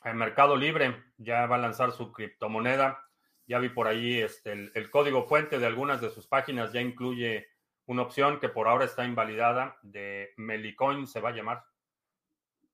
el 0.04 0.14
Mercado 0.14 0.56
Libre 0.56 1.04
ya 1.18 1.44
va 1.44 1.56
a 1.56 1.58
lanzar 1.58 1.92
su 1.92 2.12
criptomoneda. 2.12 3.05
Ya 3.46 3.58
vi 3.58 3.68
por 3.68 3.86
ahí 3.86 4.20
este, 4.20 4.52
el, 4.52 4.90
código 4.90 5.26
fuente 5.26 5.58
de 5.58 5.66
algunas 5.66 6.00
de 6.00 6.10
sus 6.10 6.26
páginas, 6.26 6.72
ya 6.72 6.80
incluye 6.80 7.48
una 7.86 8.02
opción 8.02 8.40
que 8.40 8.48
por 8.48 8.66
ahora 8.66 8.84
está 8.84 9.04
invalidada 9.04 9.78
de 9.82 10.32
Melicoin, 10.36 11.06
se 11.06 11.20
va 11.20 11.28
a 11.28 11.32
llamar. 11.32 11.64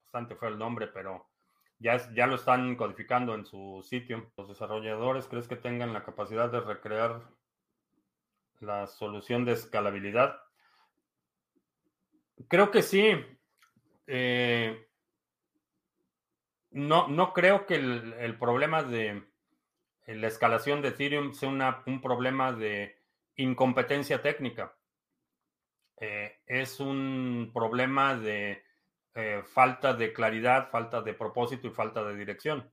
Bastante 0.04 0.34
fue 0.34 0.48
el 0.48 0.58
nombre, 0.58 0.86
pero 0.86 1.28
ya, 1.78 2.12
ya 2.14 2.26
lo 2.26 2.36
están 2.36 2.76
codificando 2.76 3.34
en 3.34 3.44
su 3.44 3.82
sitio. 3.82 4.32
¿Los 4.36 4.48
desarrolladores 4.48 5.26
crees 5.26 5.48
que 5.48 5.56
tengan 5.56 5.92
la 5.92 6.04
capacidad 6.04 6.50
de 6.50 6.60
recrear 6.60 7.22
la 8.60 8.86
solución 8.86 9.44
de 9.44 9.52
escalabilidad? 9.52 10.40
Creo 12.48 12.70
que 12.70 12.82
sí. 12.82 13.14
Eh, 14.06 14.88
no, 16.72 17.08
no 17.08 17.32
creo 17.32 17.66
que 17.66 17.74
el, 17.74 18.38
problema 18.38 18.82
de 18.82 19.22
la 20.06 20.26
escalación 20.26 20.82
de 20.82 20.88
Ethereum 20.88 21.32
sea 21.32 21.82
un 21.86 22.00
problema 22.00 22.52
de 22.52 22.96
incompetencia 23.36 24.20
técnica. 24.20 24.74
Eh, 26.00 26.40
es 26.46 26.80
un 26.80 27.50
problema 27.54 28.16
de 28.16 28.64
eh, 29.14 29.42
falta 29.46 29.94
de 29.94 30.12
claridad, 30.12 30.70
falta 30.70 31.00
de 31.02 31.14
propósito 31.14 31.68
y 31.68 31.70
falta 31.70 32.02
de 32.02 32.16
dirección. 32.16 32.70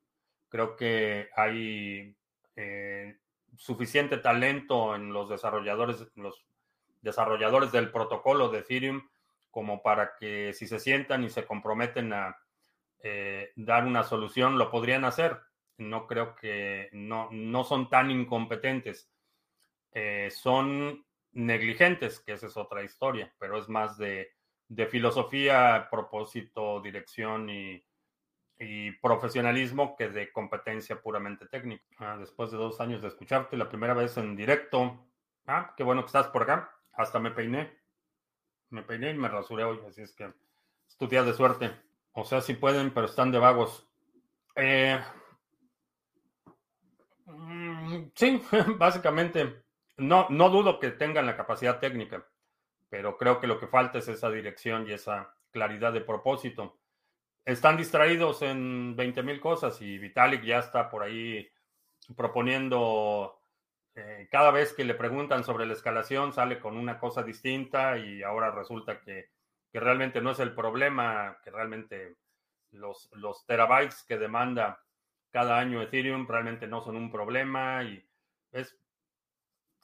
Creo 0.49 0.75
que 0.75 1.29
hay 1.35 2.15
eh, 2.55 3.19
suficiente 3.55 4.17
talento 4.17 4.95
en 4.95 5.13
los 5.13 5.29
desarrolladores, 5.29 6.07
los 6.15 6.43
desarrolladores 7.01 7.71
del 7.71 7.91
protocolo 7.91 8.49
de 8.49 8.59
Ethereum 8.59 9.07
como 9.51 9.81
para 9.81 10.15
que 10.15 10.53
si 10.53 10.67
se 10.67 10.79
sientan 10.79 11.23
y 11.23 11.29
se 11.29 11.45
comprometen 11.45 12.13
a 12.13 12.37
dar 13.55 13.85
una 13.85 14.03
solución, 14.03 14.57
lo 14.57 14.69
podrían 14.69 15.05
hacer. 15.05 15.39
No 15.79 16.07
creo 16.07 16.35
que 16.35 16.89
no, 16.91 17.29
no 17.31 17.63
son 17.63 17.89
tan 17.89 18.11
incompetentes. 18.11 19.11
son 20.29 21.05
negligentes, 21.31 22.19
que 22.19 22.33
esa 22.33 22.47
es 22.47 22.57
otra 22.57 22.83
historia, 22.83 23.33
pero 23.39 23.57
es 23.57 23.69
más 23.69 23.97
de, 23.97 24.31
filosofía, 24.89 25.87
propósito, 25.89 26.81
dirección 26.81 27.49
y, 27.49 27.83
profesionalismo 29.01 29.95
que 29.95 30.09
de 30.09 30.33
competencia 30.33 31.01
puramente 31.01 31.47
técnica. 31.47 31.85
Ah, 31.97 32.17
después 32.19 32.51
de 32.51 32.57
dos 32.57 32.81
años 32.81 33.01
de 33.01 33.07
escucharte, 33.07 33.55
la 33.55 33.69
primera 33.69 33.93
vez 33.93 34.17
en 34.17 34.35
directo. 34.35 35.07
Ah, 35.47 35.73
qué 35.77 35.83
bueno 35.83 36.01
que 36.01 36.07
estás 36.07 36.27
por 36.27 36.43
acá. 36.43 36.69
Hasta 36.91 37.19
me 37.19 37.31
peiné. 37.31 37.73
Me 38.69 38.83
peiné 38.83 39.11
y 39.11 39.13
me 39.13 39.29
rasuré 39.29 39.63
hoy, 39.63 39.79
así 39.87 40.01
es 40.01 40.13
que 40.13 40.33
es 40.99 41.25
de 41.25 41.33
suerte. 41.33 41.71
O 42.11 42.25
sea, 42.25 42.41
si 42.41 42.53
pueden, 42.53 42.93
pero 42.93 43.05
están 43.05 43.31
de 43.31 43.39
vagos. 43.39 43.87
Eh, 44.55 44.99
sí, 48.15 48.41
básicamente 48.77 49.63
no, 49.97 50.27
no 50.29 50.49
dudo 50.49 50.79
que 50.79 50.91
tengan 50.91 51.25
la 51.25 51.37
capacidad 51.37 51.79
técnica, 51.79 52.25
pero 52.89 53.17
creo 53.17 53.39
que 53.39 53.47
lo 53.47 53.59
que 53.59 53.67
falta 53.67 53.99
es 53.99 54.07
esa 54.07 54.29
dirección 54.29 54.87
y 54.87 54.93
esa 54.93 55.35
claridad 55.51 55.93
de 55.93 56.01
propósito. 56.01 56.79
Están 57.45 57.77
distraídos 57.77 58.41
en 58.41 58.95
20 58.95 59.23
mil 59.23 59.39
cosas 59.39 59.81
y 59.81 59.97
Vitalik 59.97 60.43
ya 60.43 60.59
está 60.59 60.89
por 60.89 61.03
ahí 61.03 61.47
proponiendo, 62.15 63.39
eh, 63.95 64.27
cada 64.31 64.51
vez 64.51 64.73
que 64.73 64.83
le 64.83 64.93
preguntan 64.93 65.43
sobre 65.43 65.65
la 65.65 65.73
escalación 65.73 66.33
sale 66.33 66.59
con 66.59 66.77
una 66.77 66.99
cosa 66.99 67.23
distinta 67.23 67.97
y 67.97 68.23
ahora 68.23 68.51
resulta 68.51 69.01
que, 69.01 69.29
que 69.71 69.79
realmente 69.79 70.21
no 70.21 70.31
es 70.31 70.39
el 70.39 70.53
problema, 70.53 71.39
que 71.43 71.51
realmente 71.51 72.17
los, 72.71 73.09
los 73.13 73.45
terabytes 73.45 74.03
que 74.03 74.17
demanda 74.17 74.79
cada 75.31 75.59
año 75.59 75.81
Ethereum 75.81 76.27
realmente 76.27 76.67
no 76.67 76.81
son 76.81 76.95
un 76.95 77.11
problema 77.11 77.83
y 77.83 78.03
es 78.51 78.77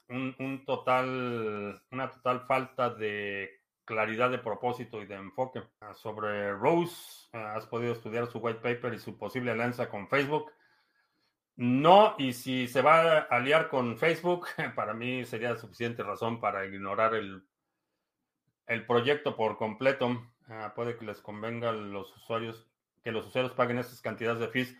un, 0.09 0.63
total, 0.65 1.81
una 1.91 2.11
total 2.11 2.41
falta 2.41 2.89
de 2.89 3.61
claridad 3.83 4.29
de 4.29 4.39
propósito 4.39 5.01
y 5.01 5.05
de 5.05 5.15
enfoque. 5.15 5.63
Ah, 5.81 5.93
sobre 5.93 6.51
Rose, 6.53 7.29
ah, 7.33 7.55
¿has 7.55 7.67
podido 7.67 7.93
estudiar 7.93 8.27
su 8.27 8.39
white 8.39 8.59
paper 8.59 8.93
y 8.93 8.99
su 8.99 9.17
posible 9.17 9.51
alianza 9.51 9.89
con 9.89 10.07
Facebook? 10.07 10.51
No, 11.57 12.15
y 12.17 12.33
si 12.33 12.67
se 12.67 12.81
va 12.81 13.17
a 13.17 13.19
aliar 13.29 13.69
con 13.69 13.97
Facebook, 13.97 14.47
para 14.75 14.93
mí 14.93 15.25
sería 15.25 15.55
suficiente 15.55 16.03
razón 16.03 16.39
para 16.39 16.65
ignorar 16.65 17.15
el, 17.15 17.43
el 18.67 18.85
proyecto 18.85 19.35
por 19.35 19.57
completo. 19.57 20.31
Ah, 20.47 20.73
puede 20.75 20.97
que 20.97 21.05
les 21.05 21.21
convenga 21.21 21.69
a 21.69 21.73
los 21.73 22.15
usuarios 22.17 22.67
que 23.05 23.11
los 23.11 23.27
usuarios 23.27 23.53
paguen 23.53 23.77
esas 23.77 24.01
cantidades 24.01 24.39
de 24.39 24.47
fees. 24.47 24.75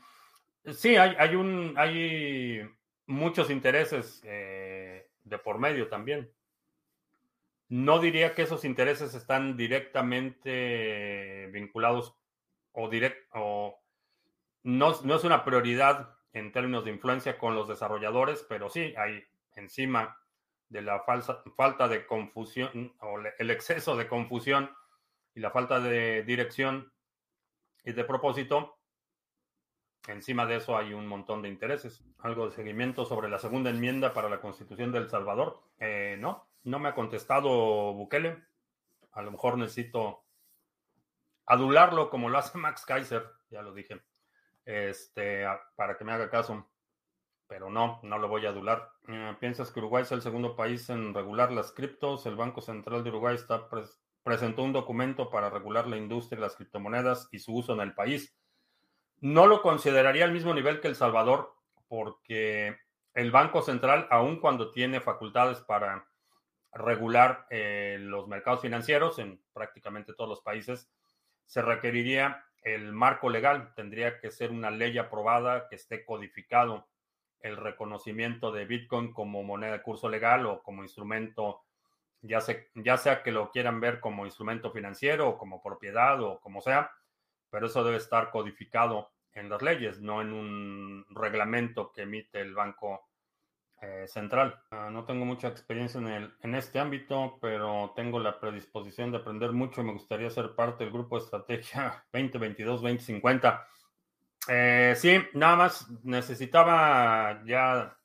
Sí, 0.74 0.96
hay, 0.96 1.16
hay 1.20 1.36
un 1.36 1.74
hay 1.78 2.68
muchos 3.08 3.50
intereses 3.50 4.22
eh, 4.26 5.10
de 5.24 5.38
por 5.38 5.60
medio 5.60 5.88
también. 5.90 6.32
No 7.68 8.00
diría 8.00 8.34
que 8.34 8.44
esos 8.44 8.64
intereses 8.66 9.14
están 9.16 9.58
directamente 9.58 11.48
vinculados 11.52 12.16
o, 12.72 12.90
direct, 12.90 13.28
no, 13.34 13.82
no 14.64 15.16
es 15.16 15.24
una 15.24 15.44
prioridad 15.44 16.16
en 16.34 16.52
términos 16.52 16.86
de 16.86 16.92
influencia 16.92 17.38
con 17.38 17.56
los 17.56 17.68
desarrolladores, 17.68 18.46
pero 18.48 18.70
sí 18.70 18.94
hay 18.98 19.24
encima 19.56 20.18
de 20.70 20.82
la 20.82 21.00
falsa, 21.02 21.42
falta 21.56 21.88
de 21.88 22.06
confusión 22.06 22.94
o 23.00 23.20
el 23.40 23.50
exceso 23.50 23.96
de 23.96 24.08
confusión 24.08 24.70
y 25.34 25.40
la 25.40 25.52
falta 25.52 25.80
de 25.80 26.24
dirección 26.24 26.92
y 27.84 27.94
de 27.94 28.04
propósito, 28.04 28.78
Encima 30.08 30.46
de 30.46 30.58
eso 30.58 30.78
hay 30.78 30.94
un 30.94 31.08
montón 31.08 31.42
de 31.42 31.50
intereses. 31.50 32.04
Algo 32.20 32.46
de 32.46 32.56
seguimiento 32.56 33.06
sobre 33.06 33.30
la 33.30 33.40
segunda 33.40 33.70
enmienda 33.70 34.14
para 34.14 34.30
la 34.30 34.40
Constitución 34.40 34.92
de 34.92 35.00
El 35.00 35.10
Salvador. 35.10 35.62
Eh, 35.80 36.18
no, 36.20 36.48
no 36.64 36.80
me 36.80 36.90
ha 36.90 36.96
contestado 36.96 37.94
Bukele. 37.94 38.44
A 39.12 39.22
lo 39.22 39.32
mejor 39.32 39.58
necesito 39.58 40.26
adularlo 41.46 42.10
como 42.10 42.30
lo 42.30 42.38
hace 42.38 42.58
Max 42.58 42.86
Kaiser, 42.86 43.26
ya 43.50 43.62
lo 43.62 43.74
dije, 43.74 44.02
este, 44.66 45.46
para 45.76 45.98
que 45.98 46.04
me 46.04 46.12
haga 46.12 46.30
caso. 46.30 46.70
Pero 47.48 47.70
no, 47.70 48.00
no 48.04 48.18
lo 48.18 48.28
voy 48.28 48.46
a 48.46 48.50
adular. 48.50 48.92
Eh, 49.08 49.36
¿Piensas 49.40 49.72
que 49.72 49.80
Uruguay 49.80 50.02
es 50.02 50.12
el 50.12 50.22
segundo 50.22 50.56
país 50.56 50.90
en 50.90 51.14
regular 51.14 51.52
las 51.52 51.72
criptos? 51.72 52.26
El 52.26 52.36
Banco 52.36 52.62
Central 52.62 53.04
de 53.04 53.10
Uruguay 53.10 53.36
está 53.36 53.68
presentó 54.24 54.64
un 54.64 54.74
documento 54.74 55.30
para 55.30 55.52
regular 55.52 55.86
la 55.86 55.98
industria 55.98 56.38
de 56.38 56.48
las 56.48 56.56
criptomonedas 56.56 57.30
y 57.32 57.38
su 57.38 57.54
uso 57.54 57.74
en 57.74 57.82
el 57.82 57.94
país. 57.94 58.36
No 59.26 59.48
lo 59.48 59.64
consideraría 59.64 60.24
al 60.24 60.32
mismo 60.32 60.54
nivel 60.54 60.80
que 60.80 60.88
El 60.88 60.96
Salvador, 60.96 61.56
porque 61.88 62.78
el 63.16 63.32
Banco 63.32 63.64
Central, 63.64 64.08
aun 64.12 64.40
cuando 64.40 64.70
tiene 64.70 65.02
facultades 65.02 65.62
para 65.62 66.08
regular 66.72 67.48
eh, 67.50 67.98
los 68.00 68.28
mercados 68.28 68.62
financieros 68.62 69.18
en 69.18 69.42
prácticamente 69.52 70.14
todos 70.14 70.30
los 70.30 70.42
países, 70.42 70.92
se 71.44 71.64
requeriría 71.64 72.46
el 72.62 72.94
marco 72.94 73.32
legal. 73.32 73.74
Tendría 73.74 74.20
que 74.20 74.30
ser 74.30 74.52
una 74.52 74.70
ley 74.70 74.96
aprobada 75.00 75.70
que 75.70 75.78
esté 75.78 76.06
codificado 76.06 76.88
el 77.40 77.58
reconocimiento 77.58 78.52
de 78.52 78.66
Bitcoin 78.66 79.12
como 79.12 79.42
moneda 79.42 79.72
de 79.72 79.82
curso 79.82 80.08
legal 80.08 80.46
o 80.46 80.62
como 80.62 80.84
instrumento, 80.84 81.64
ya, 82.22 82.42
ya 82.76 82.98
sea 82.98 83.24
que 83.24 83.32
lo 83.32 83.50
quieran 83.50 83.80
ver 83.80 84.00
como 84.00 84.28
instrumento 84.28 84.70
financiero 84.70 85.30
o 85.30 85.38
como 85.40 85.64
propiedad 85.64 86.22
o 86.22 86.40
como 86.42 86.62
sea, 86.62 86.92
pero 87.50 87.66
eso 87.66 87.84
debe 87.84 87.98
estar 87.98 88.30
codificado 88.30 89.15
en 89.36 89.50
las 89.50 89.62
leyes, 89.62 90.02
no 90.02 90.22
en 90.22 90.34
un 90.34 91.06
reglamento 91.10 91.92
que 91.92 92.04
emite 92.04 92.40
el 92.40 92.56
Banco 92.56 93.10
eh, 93.82 94.06
Central. 94.08 94.58
Ah, 94.72 94.90
no 94.92 95.04
tengo 95.04 95.26
mucha 95.26 95.50
experiencia 95.50 96.00
en, 96.00 96.08
el, 96.08 96.34
en 96.42 96.56
este 96.56 96.80
ámbito, 96.80 97.38
pero 97.42 97.92
tengo 97.96 98.20
la 98.20 98.40
predisposición 98.40 99.12
de 99.12 99.18
aprender 99.18 99.52
mucho 99.52 99.84
me 99.84 99.92
gustaría 99.92 100.30
ser 100.30 100.56
parte 100.56 100.86
del 100.86 100.94
grupo 100.94 101.18
de 101.18 101.26
estrategia 101.26 102.06
2022-2050. 102.14 103.66
Eh, 104.48 104.94
sí, 104.96 105.18
nada 105.34 105.56
más 105.58 105.90
necesitaba 106.04 107.44
ya 107.46 107.98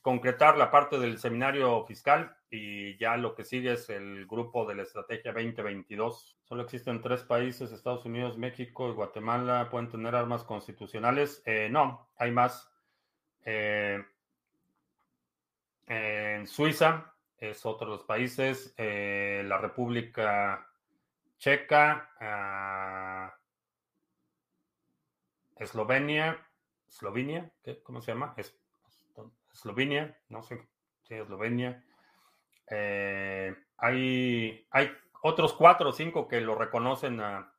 concretar 0.00 0.56
la 0.56 0.70
parte 0.70 0.98
del 0.98 1.18
seminario 1.18 1.84
fiscal 1.84 2.37
y 2.50 2.96
ya 2.96 3.16
lo 3.16 3.34
que 3.34 3.44
sigue 3.44 3.72
es 3.72 3.90
el 3.90 4.26
grupo 4.26 4.66
de 4.66 4.74
la 4.74 4.82
estrategia 4.82 5.32
2022. 5.32 6.38
Solo 6.42 6.62
existen 6.62 7.02
tres 7.02 7.22
países, 7.22 7.72
Estados 7.72 8.04
Unidos, 8.06 8.38
México 8.38 8.88
y 8.88 8.94
Guatemala, 8.94 9.68
pueden 9.70 9.88
tener 9.88 10.14
armas 10.14 10.44
constitucionales. 10.44 11.42
Eh, 11.44 11.68
no, 11.70 12.08
hay 12.16 12.30
más. 12.30 12.70
Eh, 13.44 14.02
en 15.86 16.46
Suiza 16.46 17.14
es 17.38 17.64
otro 17.66 17.86
de 17.86 17.96
los 17.96 18.04
países, 18.04 18.74
eh, 18.76 19.42
la 19.46 19.58
República 19.58 20.66
Checa, 21.38 22.10
ah, 22.20 23.34
Eslovenia, 25.56 26.46
Eslovenia, 26.86 27.50
¿cómo 27.82 28.00
se 28.00 28.12
llama? 28.12 28.34
Es, 28.36 28.58
Eslovenia, 29.52 30.18
no 30.28 30.42
sé, 30.42 30.66
sí, 31.02 31.14
Eslovenia. 31.14 31.84
Eh, 32.70 33.54
hay, 33.76 34.66
hay 34.70 34.90
otros 35.22 35.52
cuatro 35.54 35.90
o 35.90 35.92
cinco 35.92 36.28
que 36.28 36.40
lo 36.40 36.54
reconocen 36.54 37.20
a, 37.20 37.52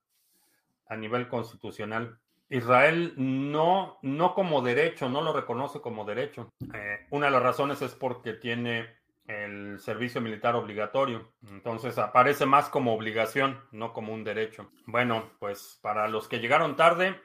nivel 0.98 1.28
constitucional. 1.28 2.20
Israel 2.50 3.14
no, 3.16 4.00
no 4.02 4.34
como 4.34 4.64
derecho, 4.64 5.08
no 5.08 5.22
lo 5.22 5.34
reconoce 5.34 5.82
como 5.82 6.04
derecho. 6.04 6.50
Eh, 6.74 7.06
una 7.12 7.28
de 7.28 7.32
las 7.32 7.44
razones 7.44 7.82
es 7.84 7.94
porque 7.94 8.34
tiene 8.34 8.98
el 9.28 9.80
servicio 9.80 10.20
militar 10.20 10.56
obligatorio. 10.56 11.32
Entonces 11.48 12.00
aparece 12.00 12.48
más 12.48 12.70
como 12.70 12.96
obligación, 12.96 13.62
no 13.72 13.94
como 13.94 14.14
un 14.14 14.24
derecho. 14.24 14.72
Bueno, 14.88 15.30
pues 15.38 15.80
para 15.84 16.08
los 16.08 16.28
que 16.28 16.40
llegaron 16.40 16.76
tarde, 16.76 17.22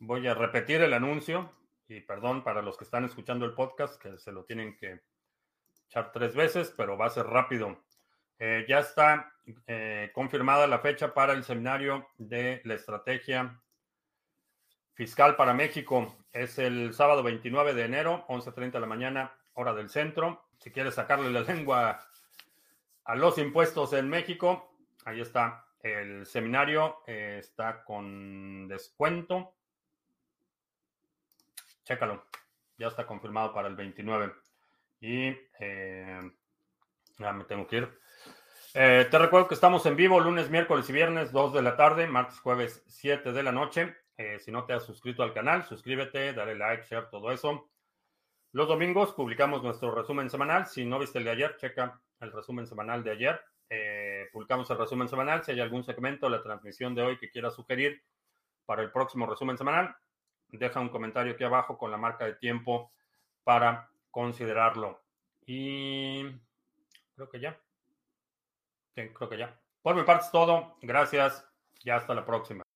voy 0.00 0.26
a 0.26 0.34
repetir 0.34 0.82
el 0.82 0.92
anuncio 0.92 1.52
y 1.88 2.00
perdón 2.00 2.42
para 2.42 2.60
los 2.60 2.76
que 2.76 2.84
están 2.84 3.04
escuchando 3.04 3.46
el 3.46 3.54
podcast 3.54 4.02
que 4.02 4.18
se 4.18 4.32
lo 4.32 4.44
tienen 4.44 4.76
que 4.76 5.00
echar 5.88 6.12
tres 6.12 6.34
veces, 6.34 6.72
pero 6.76 6.96
va 6.96 7.06
a 7.06 7.10
ser 7.10 7.26
rápido. 7.26 7.80
Eh, 8.38 8.64
ya 8.68 8.80
está 8.80 9.32
eh, 9.66 10.10
confirmada 10.14 10.66
la 10.66 10.78
fecha 10.78 11.12
para 11.12 11.32
el 11.32 11.42
seminario 11.42 12.06
de 12.18 12.60
la 12.64 12.74
estrategia 12.74 13.60
fiscal 14.94 15.34
para 15.36 15.54
México. 15.54 16.14
Es 16.32 16.58
el 16.58 16.94
sábado 16.94 17.22
29 17.22 17.74
de 17.74 17.84
enero, 17.84 18.26
11.30 18.28 18.72
de 18.72 18.80
la 18.80 18.86
mañana, 18.86 19.32
hora 19.54 19.72
del 19.72 19.88
centro. 19.88 20.48
Si 20.58 20.70
quieres 20.70 20.94
sacarle 20.94 21.30
la 21.30 21.40
lengua 21.40 21.98
a 23.04 23.14
los 23.16 23.38
impuestos 23.38 23.92
en 23.94 24.08
México, 24.08 24.70
ahí 25.04 25.20
está. 25.20 25.64
El 25.80 26.26
seminario 26.26 26.98
eh, 27.06 27.36
está 27.40 27.82
con 27.82 28.68
descuento. 28.68 29.54
Chécalo. 31.84 32.24
Ya 32.76 32.88
está 32.88 33.06
confirmado 33.06 33.52
para 33.54 33.68
el 33.68 33.74
29. 33.74 34.32
Y 35.00 35.34
ya 37.18 37.32
me 37.32 37.44
tengo 37.44 37.66
que 37.66 37.78
ir. 37.78 37.98
Eh, 38.74 39.08
te 39.10 39.18
recuerdo 39.18 39.48
que 39.48 39.54
estamos 39.54 39.84
en 39.86 39.96
vivo 39.96 40.20
lunes, 40.20 40.50
miércoles 40.50 40.88
y 40.88 40.92
viernes, 40.92 41.32
2 41.32 41.54
de 41.54 41.62
la 41.62 41.76
tarde, 41.76 42.06
martes, 42.06 42.38
jueves, 42.40 42.84
7 42.86 43.32
de 43.32 43.42
la 43.42 43.50
noche. 43.50 43.96
Eh, 44.16 44.38
si 44.40 44.52
no 44.52 44.64
te 44.64 44.72
has 44.72 44.84
suscrito 44.84 45.22
al 45.22 45.32
canal, 45.32 45.64
suscríbete, 45.64 46.32
dale 46.32 46.54
like, 46.54 46.84
share, 46.84 47.08
todo 47.10 47.32
eso. 47.32 47.70
Los 48.52 48.68
domingos 48.68 49.12
publicamos 49.14 49.62
nuestro 49.62 49.94
resumen 49.94 50.28
semanal. 50.28 50.66
Si 50.66 50.84
no 50.84 50.98
viste 50.98 51.18
el 51.18 51.24
de 51.24 51.30
ayer, 51.30 51.56
checa 51.56 52.00
el 52.20 52.32
resumen 52.32 52.66
semanal 52.66 53.02
de 53.02 53.10
ayer. 53.10 53.40
Eh, 53.70 54.28
publicamos 54.32 54.70
el 54.70 54.78
resumen 54.78 55.08
semanal. 55.08 55.42
Si 55.44 55.52
hay 55.52 55.60
algún 55.60 55.82
segmento 55.82 56.26
de 56.26 56.36
la 56.36 56.42
transmisión 56.42 56.94
de 56.94 57.02
hoy 57.02 57.18
que 57.18 57.30
quieras 57.30 57.54
sugerir 57.54 58.02
para 58.66 58.82
el 58.82 58.90
próximo 58.90 59.26
resumen 59.26 59.56
semanal, 59.56 59.96
deja 60.48 60.80
un 60.80 60.88
comentario 60.88 61.32
aquí 61.32 61.44
abajo 61.44 61.78
con 61.78 61.90
la 61.90 61.96
marca 61.96 62.26
de 62.26 62.34
tiempo 62.34 62.92
para 63.44 63.90
considerarlo. 64.10 65.00
Y 65.46 66.24
creo 67.14 67.28
que 67.30 67.40
ya 67.40 67.60
creo 69.06 69.28
que 69.28 69.38
ya. 69.38 69.60
Por 69.82 69.94
mi 69.94 70.02
parte 70.02 70.26
es 70.26 70.30
todo. 70.30 70.76
Gracias 70.82 71.46
y 71.82 71.90
hasta 71.90 72.14
la 72.14 72.24
próxima. 72.24 72.67